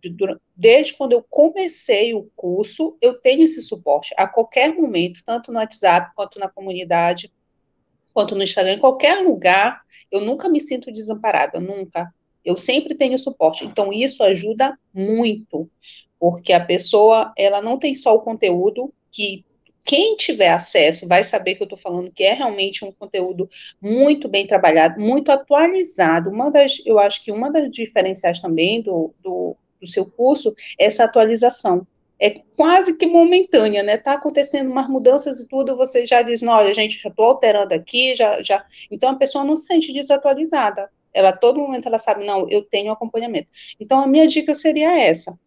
desde 0.55 0.93
quando 0.93 1.13
eu 1.13 1.25
comecei 1.27 2.13
o 2.13 2.29
curso, 2.35 2.95
eu 3.01 3.19
tenho 3.19 3.43
esse 3.43 3.63
suporte 3.63 4.13
a 4.15 4.27
qualquer 4.27 4.75
momento, 4.75 5.23
tanto 5.25 5.51
no 5.51 5.57
WhatsApp 5.57 6.11
quanto 6.15 6.37
na 6.39 6.47
comunidade, 6.47 7.31
quanto 8.13 8.35
no 8.35 8.43
Instagram, 8.43 8.73
em 8.73 8.79
qualquer 8.79 9.23
lugar, 9.23 9.81
eu 10.11 10.21
nunca 10.21 10.49
me 10.49 10.59
sinto 10.59 10.91
desamparada, 10.91 11.59
nunca. 11.59 12.13
Eu 12.43 12.57
sempre 12.57 12.95
tenho 12.95 13.17
suporte. 13.17 13.65
Então, 13.65 13.93
isso 13.93 14.23
ajuda 14.23 14.77
muito, 14.93 15.69
porque 16.19 16.53
a 16.53 16.63
pessoa, 16.63 17.33
ela 17.37 17.61
não 17.61 17.79
tem 17.79 17.95
só 17.95 18.13
o 18.13 18.21
conteúdo 18.21 18.93
que 19.11 19.45
quem 19.83 20.15
tiver 20.15 20.49
acesso 20.49 21.07
vai 21.07 21.23
saber 21.23 21.55
que 21.55 21.63
eu 21.63 21.65
estou 21.65 21.77
falando 21.77 22.11
que 22.11 22.23
é 22.23 22.33
realmente 22.33 22.85
um 22.85 22.91
conteúdo 22.91 23.49
muito 23.81 24.27
bem 24.27 24.45
trabalhado, 24.45 24.99
muito 24.99 25.31
atualizado. 25.31 26.29
Uma 26.29 26.51
das, 26.51 26.81
eu 26.85 26.99
acho 26.99 27.23
que 27.23 27.31
uma 27.31 27.51
das 27.51 27.69
diferenciais 27.69 28.39
também 28.39 28.81
do, 28.81 29.13
do, 29.21 29.55
do 29.79 29.87
seu 29.87 30.05
curso 30.05 30.55
é 30.79 30.85
essa 30.85 31.03
atualização. 31.03 31.85
É 32.19 32.29
quase 32.55 32.95
que 32.95 33.07
momentânea, 33.07 33.81
né? 33.81 33.95
Está 33.95 34.13
acontecendo 34.13 34.69
umas 34.69 34.87
mudanças 34.87 35.39
e 35.39 35.47
tudo, 35.47 35.75
você 35.75 36.05
já 36.05 36.21
diz, 36.21 36.43
olha, 36.43 36.71
gente, 36.71 37.01
já 37.01 37.09
estou 37.09 37.25
alterando 37.25 37.73
aqui, 37.73 38.15
já, 38.15 38.43
já. 38.43 38.63
Então 38.91 39.09
a 39.09 39.15
pessoa 39.15 39.43
não 39.43 39.55
se 39.55 39.65
sente 39.65 39.91
desatualizada. 39.91 40.89
Ela, 41.13 41.33
todo 41.33 41.59
momento, 41.59 41.87
ela 41.87 41.97
sabe, 41.97 42.25
não, 42.25 42.47
eu 42.49 42.63
tenho 42.63 42.91
acompanhamento. 42.91 43.51
Então, 43.79 43.99
a 43.99 44.07
minha 44.07 44.25
dica 44.27 44.55
seria 44.55 44.97
essa 44.97 45.37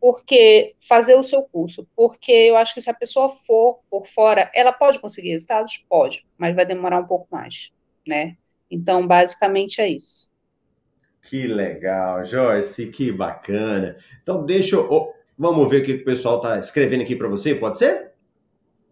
porque 0.00 0.74
fazer 0.88 1.14
o 1.14 1.22
seu 1.22 1.42
curso, 1.42 1.86
porque 1.94 2.32
eu 2.32 2.56
acho 2.56 2.74
que 2.74 2.80
se 2.80 2.90
a 2.90 2.94
pessoa 2.94 3.28
for 3.28 3.80
por 3.90 4.06
fora, 4.06 4.50
ela 4.54 4.72
pode 4.72 4.98
conseguir 4.98 5.30
resultados? 5.30 5.84
Pode, 5.88 6.26
mas 6.36 6.54
vai 6.54 6.64
demorar 6.64 7.00
um 7.00 7.06
pouco 7.06 7.26
mais, 7.30 7.72
né? 8.06 8.36
Então, 8.70 9.06
basicamente 9.06 9.80
é 9.80 9.88
isso. 9.88 10.30
Que 11.22 11.46
legal, 11.46 12.24
Joyce, 12.24 12.86
que 12.86 13.12
bacana. 13.12 13.96
Então, 14.22 14.44
deixa 14.44 14.76
eu. 14.76 15.12
Vamos 15.36 15.70
ver 15.70 15.82
o 15.82 15.84
que 15.84 15.92
o 15.94 16.04
pessoal 16.04 16.38
está 16.38 16.58
escrevendo 16.58 17.02
aqui 17.02 17.14
para 17.14 17.28
você, 17.28 17.54
pode 17.54 17.78
ser? 17.78 18.12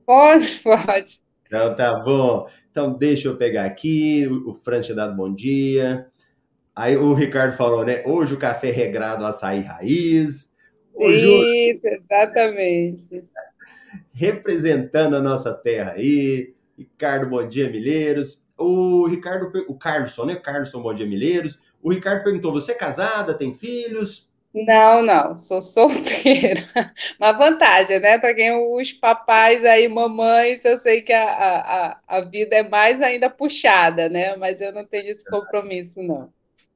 Pode, 0.05 0.61
pode. 0.63 1.21
Então, 1.47 1.75
tá 1.75 1.99
bom. 2.01 2.49
Então, 2.71 2.93
deixa 2.93 3.29
eu 3.29 3.37
pegar 3.37 3.65
aqui. 3.65 4.27
O 4.47 4.55
Fran 4.55 4.81
tinha 4.81 4.95
dado 4.95 5.17
bom 5.17 5.33
dia. 5.35 6.07
Aí 6.75 6.97
o 6.97 7.15
Ricardo 7.15 7.57
falou, 7.57 7.85
né? 7.85 8.03
Hoje 8.05 8.35
o 8.35 8.39
café 8.39 8.71
regrado 8.71 9.25
açaí 9.25 9.63
raiz. 9.63 10.55
Isso, 10.99 11.87
exatamente. 11.87 13.25
Representando 14.13 15.17
a 15.17 15.21
nossa 15.21 15.53
terra 15.53 15.93
aí. 15.93 16.55
Ricardo 16.77 17.29
Bom 17.29 17.49
Dia 17.49 17.71
Milheiros. 17.71 18.41
O 18.57 19.07
Ricardo, 19.07 19.51
o 19.69 19.75
Carlson, 19.75 20.27
né? 20.27 20.37
Carlson 20.37 20.83
Bom 20.83 20.95
Dia 20.95 21.07
Milheiros. 21.07 21.59
O 21.83 21.93
Ricardo 21.93 22.25
perguntou: 22.25 22.53
você 22.53 22.73
é 22.73 22.75
casada, 22.75 23.35
tem 23.35 23.55
filhos? 23.55 24.29
Não, 24.55 25.03
não, 25.03 25.37
sou 25.37 25.61
solteira. 25.61 26.65
Uma 27.21 27.33
vantagem, 27.33 28.01
né? 28.01 28.19
Para 28.19 28.33
quem 28.33 28.53
os 28.79 28.91
papais 28.91 29.63
aí, 29.65 29.87
mamães, 29.87 30.65
eu 30.65 30.79
sei 30.79 31.03
que 31.03 31.13
a, 31.13 31.27
a, 31.27 32.01
a 32.09 32.21
vida 32.23 32.57
é 32.57 32.67
mais 32.67 33.03
ainda 33.03 33.29
puxada, 33.29 34.09
né? 34.09 34.35
Mas 34.37 34.61
eu 34.63 34.73
não 34.73 34.85
tenho 34.85 35.13
esse 35.13 35.29
compromisso, 35.29 36.03
não. 36.03 36.33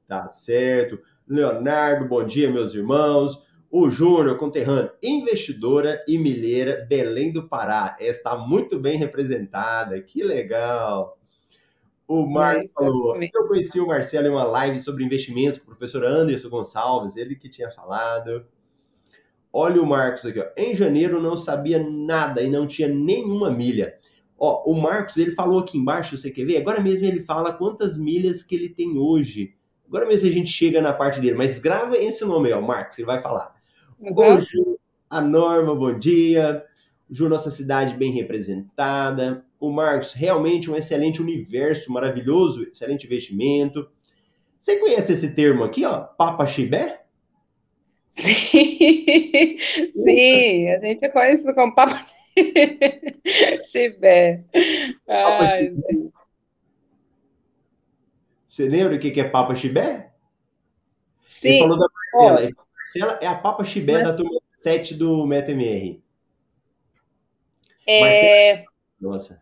Tá 0.07 0.27
certo. 0.27 0.99
Leonardo, 1.27 2.07
bom 2.07 2.23
dia, 2.23 2.51
meus 2.51 2.75
irmãos. 2.75 3.41
O 3.73 3.89
Júnior, 3.89 4.37
conterrâneo, 4.37 4.91
investidora 5.01 6.03
e 6.05 6.17
milheira, 6.17 6.85
Belém 6.89 7.31
do 7.31 7.47
Pará. 7.47 7.95
Está 8.01 8.37
muito 8.37 8.77
bem 8.77 8.97
representada, 8.97 10.01
que 10.01 10.21
legal. 10.21 11.17
O 12.05 12.25
Marco 12.25 12.69
falou: 12.75 13.15
Eu 13.15 13.47
conheci 13.47 13.79
o 13.79 13.87
Marcelo 13.87 14.27
em 14.27 14.31
uma 14.31 14.43
live 14.43 14.81
sobre 14.81 15.05
investimentos 15.05 15.59
com 15.59 15.63
o 15.63 15.67
professor 15.73 16.03
Anderson 16.03 16.49
Gonçalves, 16.49 17.15
ele 17.15 17.33
que 17.33 17.47
tinha 17.47 17.71
falado. 17.71 18.45
Olha 19.53 19.81
o 19.81 19.85
Marcos 19.85 20.25
aqui, 20.25 20.41
ó. 20.41 20.47
Em 20.57 20.75
janeiro 20.75 21.21
não 21.21 21.37
sabia 21.37 21.81
nada 21.81 22.41
e 22.41 22.49
não 22.49 22.67
tinha 22.67 22.89
nenhuma 22.89 23.49
milha. 23.49 23.97
Ó, 24.37 24.69
o 24.69 24.81
Marcos, 24.81 25.15
ele 25.15 25.31
falou 25.31 25.59
aqui 25.59 25.77
embaixo, 25.77 26.17
você 26.17 26.29
quer 26.29 26.43
ver? 26.43 26.57
Agora 26.57 26.81
mesmo 26.81 27.07
ele 27.07 27.23
fala 27.23 27.53
quantas 27.53 27.97
milhas 27.97 28.43
que 28.43 28.53
ele 28.53 28.67
tem 28.67 28.97
hoje. 28.97 29.55
Agora 29.87 30.05
mesmo 30.05 30.27
a 30.27 30.31
gente 30.33 30.49
chega 30.49 30.81
na 30.81 30.91
parte 30.91 31.21
dele, 31.21 31.37
mas 31.37 31.57
grava 31.57 31.97
esse 31.97 32.25
nome 32.25 32.49
aí, 32.49 32.53
ó, 32.53 32.59
Marcos, 32.59 32.97
ele 32.97 33.05
vai 33.05 33.21
falar. 33.21 33.60
Uhum. 34.01 34.41
Ju, 34.41 34.79
a 35.09 35.21
Norma, 35.21 35.75
bom 35.75 35.97
dia. 35.97 36.65
Ju, 37.09 37.29
nossa 37.29 37.51
cidade 37.51 37.95
bem 37.95 38.11
representada. 38.11 39.45
O 39.59 39.69
Marcos, 39.69 40.13
realmente 40.13 40.71
um 40.71 40.75
excelente 40.75 41.21
universo, 41.21 41.91
maravilhoso, 41.91 42.63
excelente 42.63 43.05
investimento. 43.05 43.87
Você 44.59 44.79
conhece 44.79 45.13
esse 45.13 45.35
termo 45.35 45.63
aqui, 45.63 45.85
ó? 45.85 45.99
Papa 45.99 46.47
Chibé? 46.47 47.01
Sim, 48.11 49.57
sim, 49.93 50.69
a 50.69 50.79
gente 50.79 51.05
é 51.05 51.09
conhecido 51.09 51.53
como 51.53 51.75
Papa 51.75 51.99
Chibé. 53.63 54.43
Ai, 55.07 55.73
Você 58.47 58.67
lembra 58.67 58.95
o 58.95 58.99
que 58.99 59.19
é 59.19 59.23
Papa 59.23 59.55
Chibé? 59.55 60.11
Sim. 61.25 61.49
Ele 61.49 61.59
falou 61.59 61.79
da 61.79 61.87
Marcela. 61.87 62.49
Oh. 62.57 62.70
Marcela 62.91 63.19
é 63.21 63.27
a 63.27 63.35
Papa 63.35 63.63
Chibé 63.63 63.93
Mas... 63.93 64.03
da 64.03 64.13
turma 64.13 64.41
7 64.59 64.95
do 64.95 65.25
MetaMR. 65.25 66.01
É... 67.87 68.01
Marcela... 68.01 68.71
Nossa. 68.99 69.41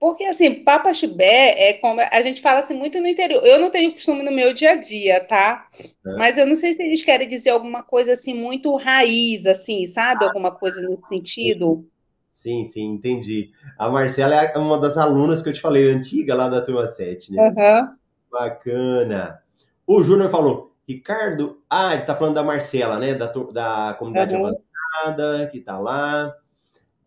Porque, 0.00 0.24
assim, 0.24 0.62
Papa 0.62 0.94
Chibé 0.94 1.70
é 1.70 1.72
como. 1.74 2.00
A 2.00 2.22
gente 2.22 2.40
fala 2.40 2.60
assim 2.60 2.74
muito 2.74 3.00
no 3.00 3.08
interior. 3.08 3.44
Eu 3.44 3.58
não 3.58 3.68
tenho 3.68 3.92
costume 3.92 4.22
no 4.22 4.30
meu 4.30 4.54
dia 4.54 4.72
a 4.72 4.76
dia, 4.76 5.24
tá? 5.26 5.66
É. 6.06 6.16
Mas 6.16 6.38
eu 6.38 6.46
não 6.46 6.54
sei 6.54 6.72
se 6.72 6.82
eles 6.82 7.02
querem 7.02 7.26
dizer 7.26 7.50
alguma 7.50 7.82
coisa 7.82 8.12
assim 8.12 8.32
muito 8.32 8.74
raiz, 8.76 9.44
assim, 9.44 9.84
sabe? 9.86 10.24
Alguma 10.24 10.52
coisa 10.52 10.80
nesse 10.80 11.02
sentido. 11.08 11.84
Sim, 12.32 12.64
sim, 12.64 12.84
entendi. 12.84 13.50
A 13.76 13.90
Marcela 13.90 14.36
é 14.36 14.56
uma 14.56 14.78
das 14.78 14.96
alunas 14.96 15.42
que 15.42 15.48
eu 15.48 15.52
te 15.52 15.60
falei, 15.60 15.90
antiga 15.90 16.36
lá 16.36 16.48
da 16.48 16.62
turma 16.62 16.86
7, 16.86 17.32
né? 17.32 17.48
Uhum. 17.48 17.96
Bacana. 18.30 19.42
O 19.84 20.04
Júnior 20.04 20.30
falou: 20.30 20.67
Ricardo, 20.88 21.62
ah, 21.68 21.92
ele 21.92 22.04
tá 22.04 22.16
falando 22.16 22.36
da 22.36 22.42
Marcela, 22.42 22.98
né? 22.98 23.14
Da, 23.14 23.26
da 23.26 23.94
comunidade 23.98 24.34
uhum. 24.34 24.46
avançada, 24.46 25.46
que 25.52 25.60
tá 25.60 25.78
lá. 25.78 26.34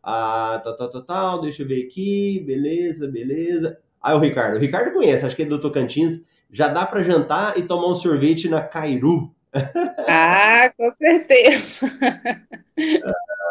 Ah, 0.03 0.61
tal, 0.63 0.77
tal, 0.77 0.89
tal, 0.91 1.01
tal, 1.01 1.41
deixa 1.41 1.63
eu 1.63 1.67
ver 1.67 1.87
aqui, 1.87 2.43
beleza, 2.45 3.07
beleza. 3.07 3.79
Ah, 3.99 4.15
o 4.15 4.19
Ricardo. 4.19 4.57
O 4.57 4.59
Ricardo 4.59 4.93
conhece, 4.93 5.25
acho 5.25 5.35
que 5.35 5.41
é 5.41 5.45
do 5.45 5.59
Tocantins. 5.59 6.23
Já 6.51 6.67
dá 6.67 6.85
para 6.85 7.03
jantar 7.03 7.57
e 7.57 7.63
tomar 7.63 7.87
um 7.87 7.95
sorvete 7.95 8.47
na 8.47 8.61
Cairu. 8.61 9.33
Ah, 10.07 10.71
com 10.77 10.91
certeza. 10.97 11.87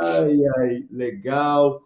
ai, 0.03 0.39
ai, 0.59 0.85
legal. 0.91 1.81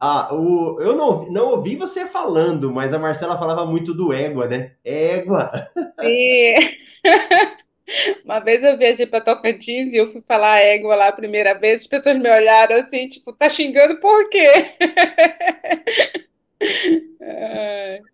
Ah, 0.00 0.34
o, 0.34 0.80
eu 0.80 0.96
não, 0.96 1.30
não 1.30 1.50
ouvi 1.50 1.76
você 1.76 2.06
falando, 2.06 2.72
mas 2.72 2.92
a 2.92 2.98
Marcela 2.98 3.38
falava 3.38 3.64
muito 3.64 3.94
do 3.94 4.12
égua, 4.12 4.46
né? 4.46 4.72
Égua. 4.84 5.50
Sim. 6.00 6.54
Uma 8.24 8.40
vez 8.40 8.64
eu 8.64 8.76
viajei 8.76 9.06
para 9.06 9.20
Tocantins 9.20 9.92
e 9.92 9.96
eu 9.96 10.08
fui 10.08 10.22
falar 10.26 10.60
égua 10.60 10.96
lá 10.96 11.08
a 11.08 11.12
primeira 11.12 11.54
vez, 11.54 11.82
as 11.82 11.86
pessoas 11.86 12.16
me 12.16 12.28
olharam 12.28 12.76
assim, 12.76 13.08
tipo, 13.08 13.32
tá 13.32 13.48
xingando 13.48 14.00
por 14.00 14.28
quê? 14.28 14.48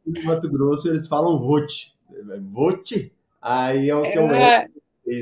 No 0.04 0.24
Mato 0.24 0.50
Grosso 0.50 0.88
eles 0.88 1.06
falam 1.06 1.38
vote. 1.38 1.94
Vote? 2.50 3.12
Aí 3.40 3.88
é 3.88 3.94
o 3.94 4.02
que 4.02 4.18
é 4.18 4.20
o 4.20 4.24
é. 4.32 4.68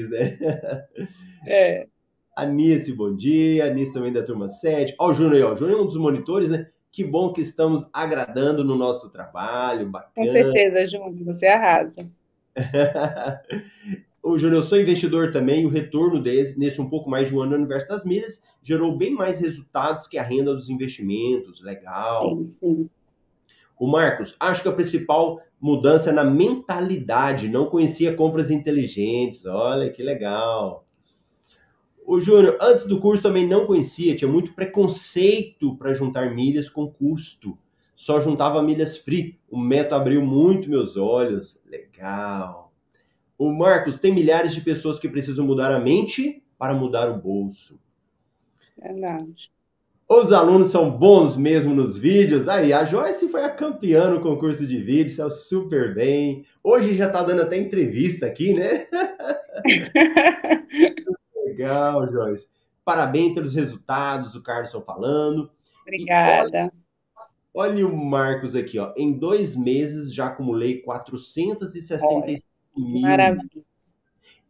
né? 0.08 0.86
É. 1.46 1.86
Anice, 2.36 2.92
bom 2.92 3.14
dia. 3.14 3.66
Anice 3.66 3.92
também 3.92 4.12
da 4.12 4.22
turma 4.22 4.48
7. 4.48 4.94
Ó, 4.98 5.10
o 5.10 5.14
Júnior 5.14 5.34
aí, 5.34 5.42
ó. 5.42 5.52
O 5.52 5.56
Júnior 5.56 5.78
é 5.78 5.82
um 5.82 5.86
dos 5.86 5.96
monitores, 5.96 6.50
né? 6.50 6.68
Que 6.92 7.04
bom 7.04 7.32
que 7.32 7.40
estamos 7.40 7.86
agradando 7.92 8.64
no 8.64 8.76
nosso 8.76 9.10
trabalho, 9.10 9.88
bacana. 9.88 10.26
Com 10.26 10.32
certeza, 10.32 10.86
Júnior, 10.86 11.34
você 11.34 11.46
arrasa. 11.46 12.06
O 14.22 14.38
Júnior, 14.38 14.62
eu 14.62 14.62
sou 14.62 14.78
investidor 14.78 15.32
também, 15.32 15.64
o 15.64 15.70
retorno 15.70 16.22
desse, 16.22 16.58
nesse 16.58 16.80
um 16.80 16.90
pouco 16.90 17.08
mais 17.08 17.28
de 17.28 17.34
um 17.34 17.40
ano 17.40 17.52
no 17.52 17.56
Universo 17.56 17.88
das 17.88 18.04
Milhas 18.04 18.42
gerou 18.62 18.96
bem 18.96 19.14
mais 19.14 19.40
resultados 19.40 20.06
que 20.06 20.18
a 20.18 20.22
renda 20.22 20.54
dos 20.54 20.68
investimentos. 20.68 21.62
Legal. 21.62 22.36
Sim, 22.36 22.46
sim. 22.46 22.90
O 23.78 23.86
Marcos, 23.86 24.36
acho 24.38 24.62
que 24.62 24.68
a 24.68 24.72
principal 24.72 25.40
mudança 25.58 26.10
é 26.10 26.12
na 26.12 26.22
mentalidade. 26.22 27.48
Não 27.48 27.64
conhecia 27.64 28.14
compras 28.14 28.50
inteligentes. 28.50 29.46
Olha 29.46 29.90
que 29.90 30.02
legal. 30.02 30.84
O 32.06 32.20
Júnior, 32.20 32.58
antes 32.60 32.84
do 32.84 33.00
curso 33.00 33.22
também 33.22 33.46
não 33.46 33.66
conhecia, 33.66 34.14
tinha 34.14 34.30
muito 34.30 34.52
preconceito 34.52 35.76
para 35.76 35.94
juntar 35.94 36.34
milhas 36.34 36.68
com 36.68 36.90
custo. 36.90 37.56
Só 37.96 38.20
juntava 38.20 38.62
milhas 38.62 38.98
free. 38.98 39.38
O 39.50 39.58
método 39.58 39.94
abriu 39.94 40.22
muito 40.22 40.68
meus 40.68 40.96
olhos. 40.98 41.58
Legal. 41.64 42.69
O 43.40 43.50
Marcos, 43.50 43.98
tem 43.98 44.12
milhares 44.12 44.52
de 44.52 44.60
pessoas 44.60 44.98
que 44.98 45.08
precisam 45.08 45.46
mudar 45.46 45.74
a 45.74 45.80
mente 45.80 46.44
para 46.58 46.74
mudar 46.74 47.08
o 47.08 47.16
bolso. 47.16 47.80
Verdade. 48.76 49.50
Os 50.06 50.30
alunos 50.30 50.70
são 50.70 50.90
bons 50.90 51.38
mesmo 51.38 51.74
nos 51.74 51.96
vídeos. 51.96 52.48
Aí, 52.48 52.70
a 52.70 52.84
Joyce 52.84 53.30
foi 53.30 53.42
a 53.42 53.48
campeã 53.48 54.10
no 54.10 54.20
concurso 54.20 54.66
de 54.66 54.76
vídeo, 54.76 55.10
saiu 55.10 55.30
super 55.30 55.94
bem. 55.94 56.44
Hoje 56.62 56.94
já 56.94 57.08
tá 57.08 57.22
dando 57.22 57.40
até 57.40 57.56
entrevista 57.56 58.26
aqui, 58.26 58.52
né? 58.52 58.86
Legal, 61.46 62.12
Joyce. 62.12 62.46
Parabéns 62.84 63.32
pelos 63.32 63.54
resultados, 63.54 64.34
o 64.34 64.42
Carlson 64.42 64.82
falando. 64.82 65.50
Obrigada. 65.80 66.70
Olha, 67.54 67.70
olha, 67.70 67.88
o 67.88 67.96
Marcos 67.96 68.54
aqui, 68.54 68.78
ó. 68.78 68.92
Em 68.98 69.18
dois 69.18 69.56
meses 69.56 70.12
já 70.12 70.26
acumulei 70.26 70.82
465 70.82 72.26
mil. 72.26 72.49
Maravilha. 72.76 73.64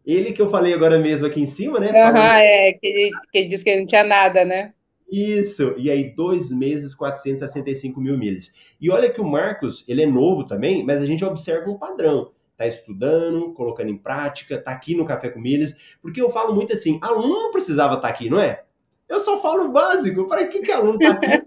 Ele 0.05 0.33
que 0.33 0.41
eu 0.41 0.51
falei 0.51 0.73
agora 0.73 0.99
mesmo 0.99 1.27
aqui 1.27 1.41
em 1.41 1.47
cima, 1.47 1.79
né? 1.79 1.91
Aham, 1.91 2.13
uhum, 2.13 2.19
é, 2.19 2.73
que, 2.75 3.11
que 3.33 3.45
disse 3.45 3.65
que 3.65 3.77
não 3.79 3.87
tinha 3.87 4.03
nada, 4.03 4.45
né? 4.45 4.73
Isso, 5.11 5.75
e 5.77 5.91
aí 5.91 6.15
dois 6.15 6.51
meses, 6.53 6.95
465 6.95 8.01
mil 8.01 8.17
milhas. 8.17 8.53
E 8.81 8.91
olha 8.91 9.11
que 9.11 9.21
o 9.21 9.25
Marcos, 9.25 9.85
ele 9.89 10.03
é 10.03 10.07
novo 10.07 10.47
também, 10.47 10.85
mas 10.85 11.03
a 11.03 11.07
gente 11.07 11.25
observa 11.25 11.69
um 11.69 11.77
padrão. 11.77 12.31
Tá 12.57 12.67
estudando, 12.67 13.53
colocando 13.55 13.91
em 13.91 13.99
prática, 13.99 14.61
tá 14.61 14.71
aqui 14.71 14.95
no 14.95 15.05
Café 15.05 15.31
com 15.31 15.41
Milhas, 15.41 15.75
porque 16.01 16.21
eu 16.21 16.31
falo 16.31 16.55
muito 16.55 16.73
assim, 16.73 16.99
aluno 17.03 17.29
não 17.43 17.51
precisava 17.51 17.95
estar 17.95 18.07
tá 18.07 18.15
aqui, 18.15 18.31
não 18.31 18.39
é? 18.41 18.63
Eu 19.09 19.19
só 19.19 19.41
falo 19.43 19.65
o 19.65 19.73
básico, 19.73 20.29
para 20.29 20.47
que 20.47 20.61
que 20.61 20.71
aluno 20.71 20.99
tá 20.99 21.11
aqui? 21.11 21.43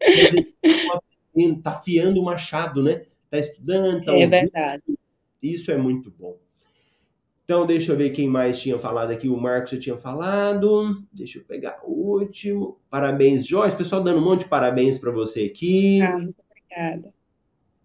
tá 1.62 1.70
afiando 1.70 2.20
o 2.20 2.24
machado, 2.24 2.82
né? 2.82 3.06
Tá 3.30 3.38
estudando, 3.38 4.04
tá 4.04 4.12
É 4.12 4.14
ouvindo. 4.14 4.30
verdade. 4.30 4.82
Isso 5.42 5.70
é 5.70 5.76
muito 5.76 6.10
bom. 6.10 6.36
Então, 7.44 7.66
deixa 7.66 7.90
eu 7.90 7.96
ver 7.96 8.10
quem 8.10 8.28
mais 8.28 8.60
tinha 8.60 8.78
falado 8.78 9.10
aqui. 9.10 9.28
O 9.28 9.36
Marcos 9.36 9.72
eu 9.72 9.80
tinha 9.80 9.96
falado. 9.96 11.02
Deixa 11.12 11.38
eu 11.38 11.44
pegar 11.44 11.80
o 11.84 11.90
último. 11.90 12.78
Parabéns, 12.88 13.44
Joyce. 13.44 13.76
Pessoal 13.76 14.02
dando 14.02 14.20
um 14.20 14.24
monte 14.24 14.44
de 14.44 14.48
parabéns 14.48 14.98
para 14.98 15.10
você 15.10 15.44
aqui. 15.44 16.00
Ah, 16.00 16.16
muito 16.16 16.36
obrigada. 16.48 17.12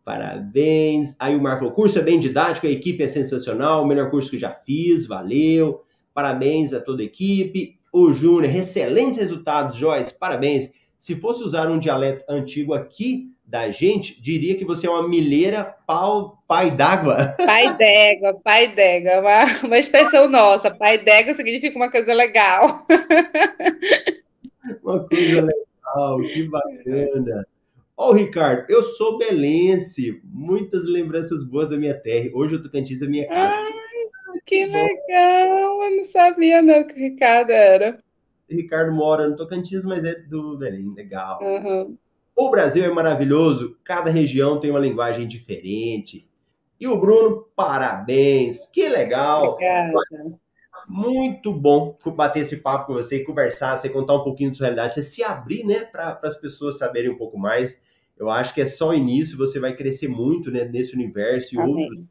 Parabéns. 0.04 1.16
Aí 1.18 1.36
o 1.36 1.42
Marcos 1.42 1.62
falou: 1.62 1.74
curso 1.74 1.98
é 1.98 2.02
bem 2.04 2.20
didático, 2.20 2.68
a 2.68 2.70
equipe 2.70 3.02
é 3.02 3.08
sensacional, 3.08 3.84
o 3.84 3.88
melhor 3.88 4.12
curso 4.12 4.30
que 4.30 4.38
já 4.38 4.52
fiz, 4.52 5.08
valeu. 5.08 5.82
Parabéns 6.14 6.72
a 6.72 6.80
toda 6.80 7.02
a 7.02 7.06
equipe. 7.06 7.80
O 7.92 8.14
Júnior, 8.14 8.54
excelentes 8.54 9.20
resultados, 9.20 9.78
Joyce, 9.78 10.14
parabéns. 10.14 10.70
Se 11.00 11.16
fosse 11.16 11.44
usar 11.44 11.72
um 11.72 11.80
dialeto 11.80 12.24
antigo 12.30 12.76
aqui, 12.76 13.32
da 13.56 13.72
gente 13.72 14.22
diria 14.22 14.58
que 14.58 14.66
você 14.66 14.86
é 14.86 14.90
uma 14.90 15.08
milheira 15.08 15.64
pau, 15.88 16.44
pai 16.46 16.70
d'água. 16.72 17.36
Pai 17.38 17.74
d'égua, 17.80 18.34
pai 18.44 18.68
d'égua, 18.68 19.22
uma, 19.22 19.46
uma 19.68 19.80
expressão 19.80 20.28
nossa. 20.28 20.70
Pai 20.70 20.98
d'égua 20.98 21.34
significa 21.34 21.78
uma 21.78 21.90
coisa 21.90 22.14
legal. 22.14 22.86
Uma 24.84 25.08
coisa 25.08 25.42
legal, 25.42 26.18
que 26.34 26.44
bacana. 26.50 27.48
Ó, 27.96 28.10
oh, 28.10 28.14
Ricardo, 28.14 28.66
eu 28.68 28.82
sou 28.82 29.20
belense, 29.20 30.20
muitas 30.24 30.84
lembranças 30.86 31.44
boas 31.44 31.70
da 31.70 31.78
minha 31.78 31.94
terra. 31.94 32.32
Hoje 32.34 32.56
o 32.56 32.62
Tocantins 32.62 33.02
é 33.02 33.08
minha 33.08 33.28
casa. 33.28 33.56
Ai, 33.56 34.40
que 34.44 34.66
legal, 34.66 35.84
eu 35.84 35.98
não 35.98 36.04
sabia 36.04 36.64
não 36.64 36.86
que 36.86 36.94
o 36.94 36.98
Ricardo 36.98 37.52
era. 37.52 38.00
Ricardo 38.50 38.92
mora 38.92 39.28
no 39.28 39.36
Tocantins, 39.36 39.86
mas 39.86 40.04
é 40.04 40.16
do 40.16 40.58
Belém, 40.58 40.92
legal. 40.96 41.40
Uhum. 41.44 41.96
O 42.36 42.52
Brasil 42.52 42.84
é 42.84 42.90
maravilhoso, 42.90 43.78
cada 43.84 44.10
região 44.10 44.60
tem 44.60 44.70
uma 44.70 44.80
linguagem 44.80 45.26
diferente. 45.28 46.30
E 46.80 46.88
o 46.88 47.00
Bruno, 47.00 47.48
parabéns, 47.56 48.68
que 48.68 48.90
legal. 48.90 49.54
Obrigada. 49.54 49.94
Muito 50.88 51.54
bom 51.54 51.98
bater 52.14 52.42
esse 52.42 52.58
papo 52.58 52.88
com 52.88 52.94
você, 52.94 53.24
conversar, 53.24 53.78
você 53.78 53.90
contar 53.90 54.16
um 54.16 54.24
pouquinho 54.24 54.52
da 54.52 54.56
sua 54.58 54.66
realidade, 54.66 54.94
você 54.94 55.04
se 55.04 55.24
abrir, 55.24 55.64
né, 55.64 55.86
para 55.86 56.20
as 56.24 56.36
pessoas 56.36 56.78
saberem 56.78 57.10
um 57.10 57.18
pouco 57.18 57.38
mais. 57.40 57.82
Eu 58.18 58.30
acho 58.30 58.54
que 58.54 58.62
é 58.62 58.66
só 58.66 58.90
o 58.90 58.94
início, 58.94 59.38
você 59.38 59.60
vai 59.60 59.74
crescer 59.74 60.08
muito, 60.10 60.52
né, 60.52 60.66
nesse 60.66 60.94
universo 60.94 61.56
e 61.56 61.60
Amém. 61.60 61.74
outros, 61.74 62.04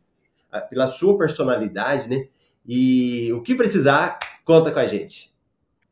ah, 0.51 0.61
pela 0.61 0.87
sua 0.87 1.17
personalidade, 1.19 2.09
né? 2.09 2.27
E 2.67 3.31
o 3.33 3.43
que 3.43 3.55
precisar, 3.55 4.19
conta 4.45 4.73
com 4.73 4.79
a 4.79 4.87
gente. 4.87 5.34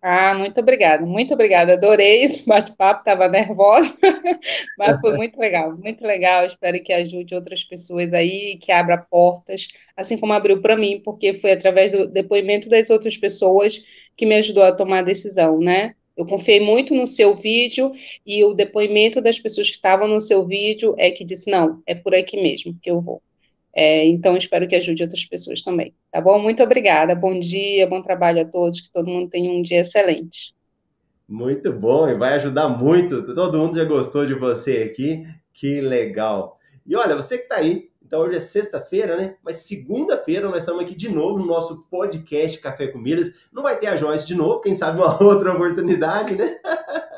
Ah, 0.05 0.35
muito 0.35 0.59
obrigada, 0.61 1.07
muito 1.07 1.33
obrigada. 1.33 1.75
Adorei 1.75 2.25
esse 2.25 2.45
bate-papo, 2.49 3.01
estava 3.01 3.29
nervosa, 3.29 3.97
mas 4.77 5.01
foi 5.01 5.17
muito 5.17 5.39
legal, 5.39 5.77
muito 5.77 6.05
legal. 6.05 6.45
Espero 6.45 6.83
que 6.83 6.93
ajude 6.93 7.35
outras 7.37 7.63
pessoas 7.63 8.13
aí, 8.13 8.59
que 8.61 8.73
abra 8.73 8.99
portas, 8.99 9.69
assim 9.97 10.19
como 10.19 10.33
abriu 10.33 10.61
para 10.61 10.77
mim, 10.77 11.01
porque 11.05 11.35
foi 11.35 11.53
através 11.53 11.93
do 11.93 12.09
depoimento 12.09 12.69
das 12.69 12.91
outras 12.91 13.17
pessoas 13.17 13.81
que 14.17 14.27
me 14.27 14.35
ajudou 14.37 14.65
a 14.65 14.75
tomar 14.75 14.99
a 14.99 15.03
decisão, 15.03 15.61
né? 15.61 15.95
Eu 16.17 16.27
confiei 16.27 16.61
muito 16.61 16.95
no 16.95 17.07
seu 17.07 17.37
vídeo 17.37 17.93
e 18.27 18.45
o 18.45 18.55
depoimento 18.55 19.21
das 19.21 19.39
pessoas 19.39 19.71
que 19.71 19.77
estavam 19.77 20.09
no 20.09 20.21
seu 20.21 20.45
vídeo 20.45 20.95
é 20.99 21.11
que 21.13 21.25
disse: 21.25 21.49
não, 21.51 21.81
é 21.87 21.95
por 21.95 22.13
aqui 22.15 22.43
mesmo 22.43 22.77
que 22.83 22.91
eu 22.91 23.01
vou. 23.01 23.23
É, 23.75 24.07
então, 24.07 24.37
espero 24.37 24.69
que 24.69 24.77
ajude 24.77 25.03
outras 25.03 25.25
pessoas 25.25 25.63
também. 25.63 25.95
Tá 26.11 26.21
bom? 26.21 26.39
Muito 26.39 26.63
obrigada. 26.63 27.15
Bom 27.15 27.39
dia, 27.39 27.87
bom 27.87 28.03
trabalho 28.03 28.43
a 28.43 28.45
todos. 28.45 28.81
Que 28.81 28.91
todo 28.91 29.09
mundo 29.09 29.31
tenha 29.31 29.51
um 29.51 29.63
dia 29.63 29.81
excelente. 29.81 30.55
Muito 31.29 31.73
bom 31.73 32.09
e 32.09 32.15
vai 32.15 32.35
ajudar 32.35 32.69
muito. 32.69 33.35
Todo 33.35 33.59
mundo 33.59 33.77
já 33.77 33.85
gostou 33.85 34.27
de 34.27 34.35
você 34.35 34.89
aqui. 34.91 35.27
Que 35.53 35.81
legal. 35.81 36.59
E 36.87 36.95
olha, 36.97 37.17
você 37.17 37.39
que 37.39 37.45
está 37.45 37.57
aí, 37.57 37.89
então 38.05 38.21
hoje 38.21 38.37
é 38.37 38.41
sexta-feira, 38.41 39.17
né? 39.17 39.37
Mas 39.43 39.59
segunda-feira 39.59 40.49
nós 40.49 40.59
estamos 40.59 40.83
aqui 40.83 40.95
de 40.95 41.09
novo 41.09 41.39
no 41.39 41.47
nosso 41.47 41.87
podcast 41.91 42.61
Café 42.61 42.89
com 42.89 42.99
Milhas. 42.99 43.33
Não 43.51 43.63
vai 43.63 43.79
ter 43.79 43.87
a 43.87 43.97
Joyce 43.97 44.27
de 44.27 44.35
novo, 44.35 44.61
quem 44.61 44.77
sabe 44.77 45.01
uma 45.01 45.17
outra 45.23 45.53
oportunidade, 45.55 46.35
né? 46.35 46.59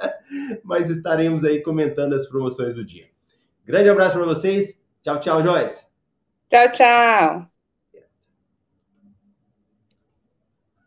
Mas 0.62 0.90
estaremos 0.90 1.44
aí 1.44 1.62
comentando 1.62 2.14
as 2.14 2.28
promoções 2.28 2.74
do 2.74 2.84
dia. 2.84 3.07
Grande 3.64 3.88
abraço 3.88 4.14
para 4.14 4.26
vocês. 4.26 4.84
Tchau, 5.02 5.18
tchau, 5.18 5.42
Joyce. 5.42 5.93
Tchau, 6.51 6.68
tchau. 6.72 7.53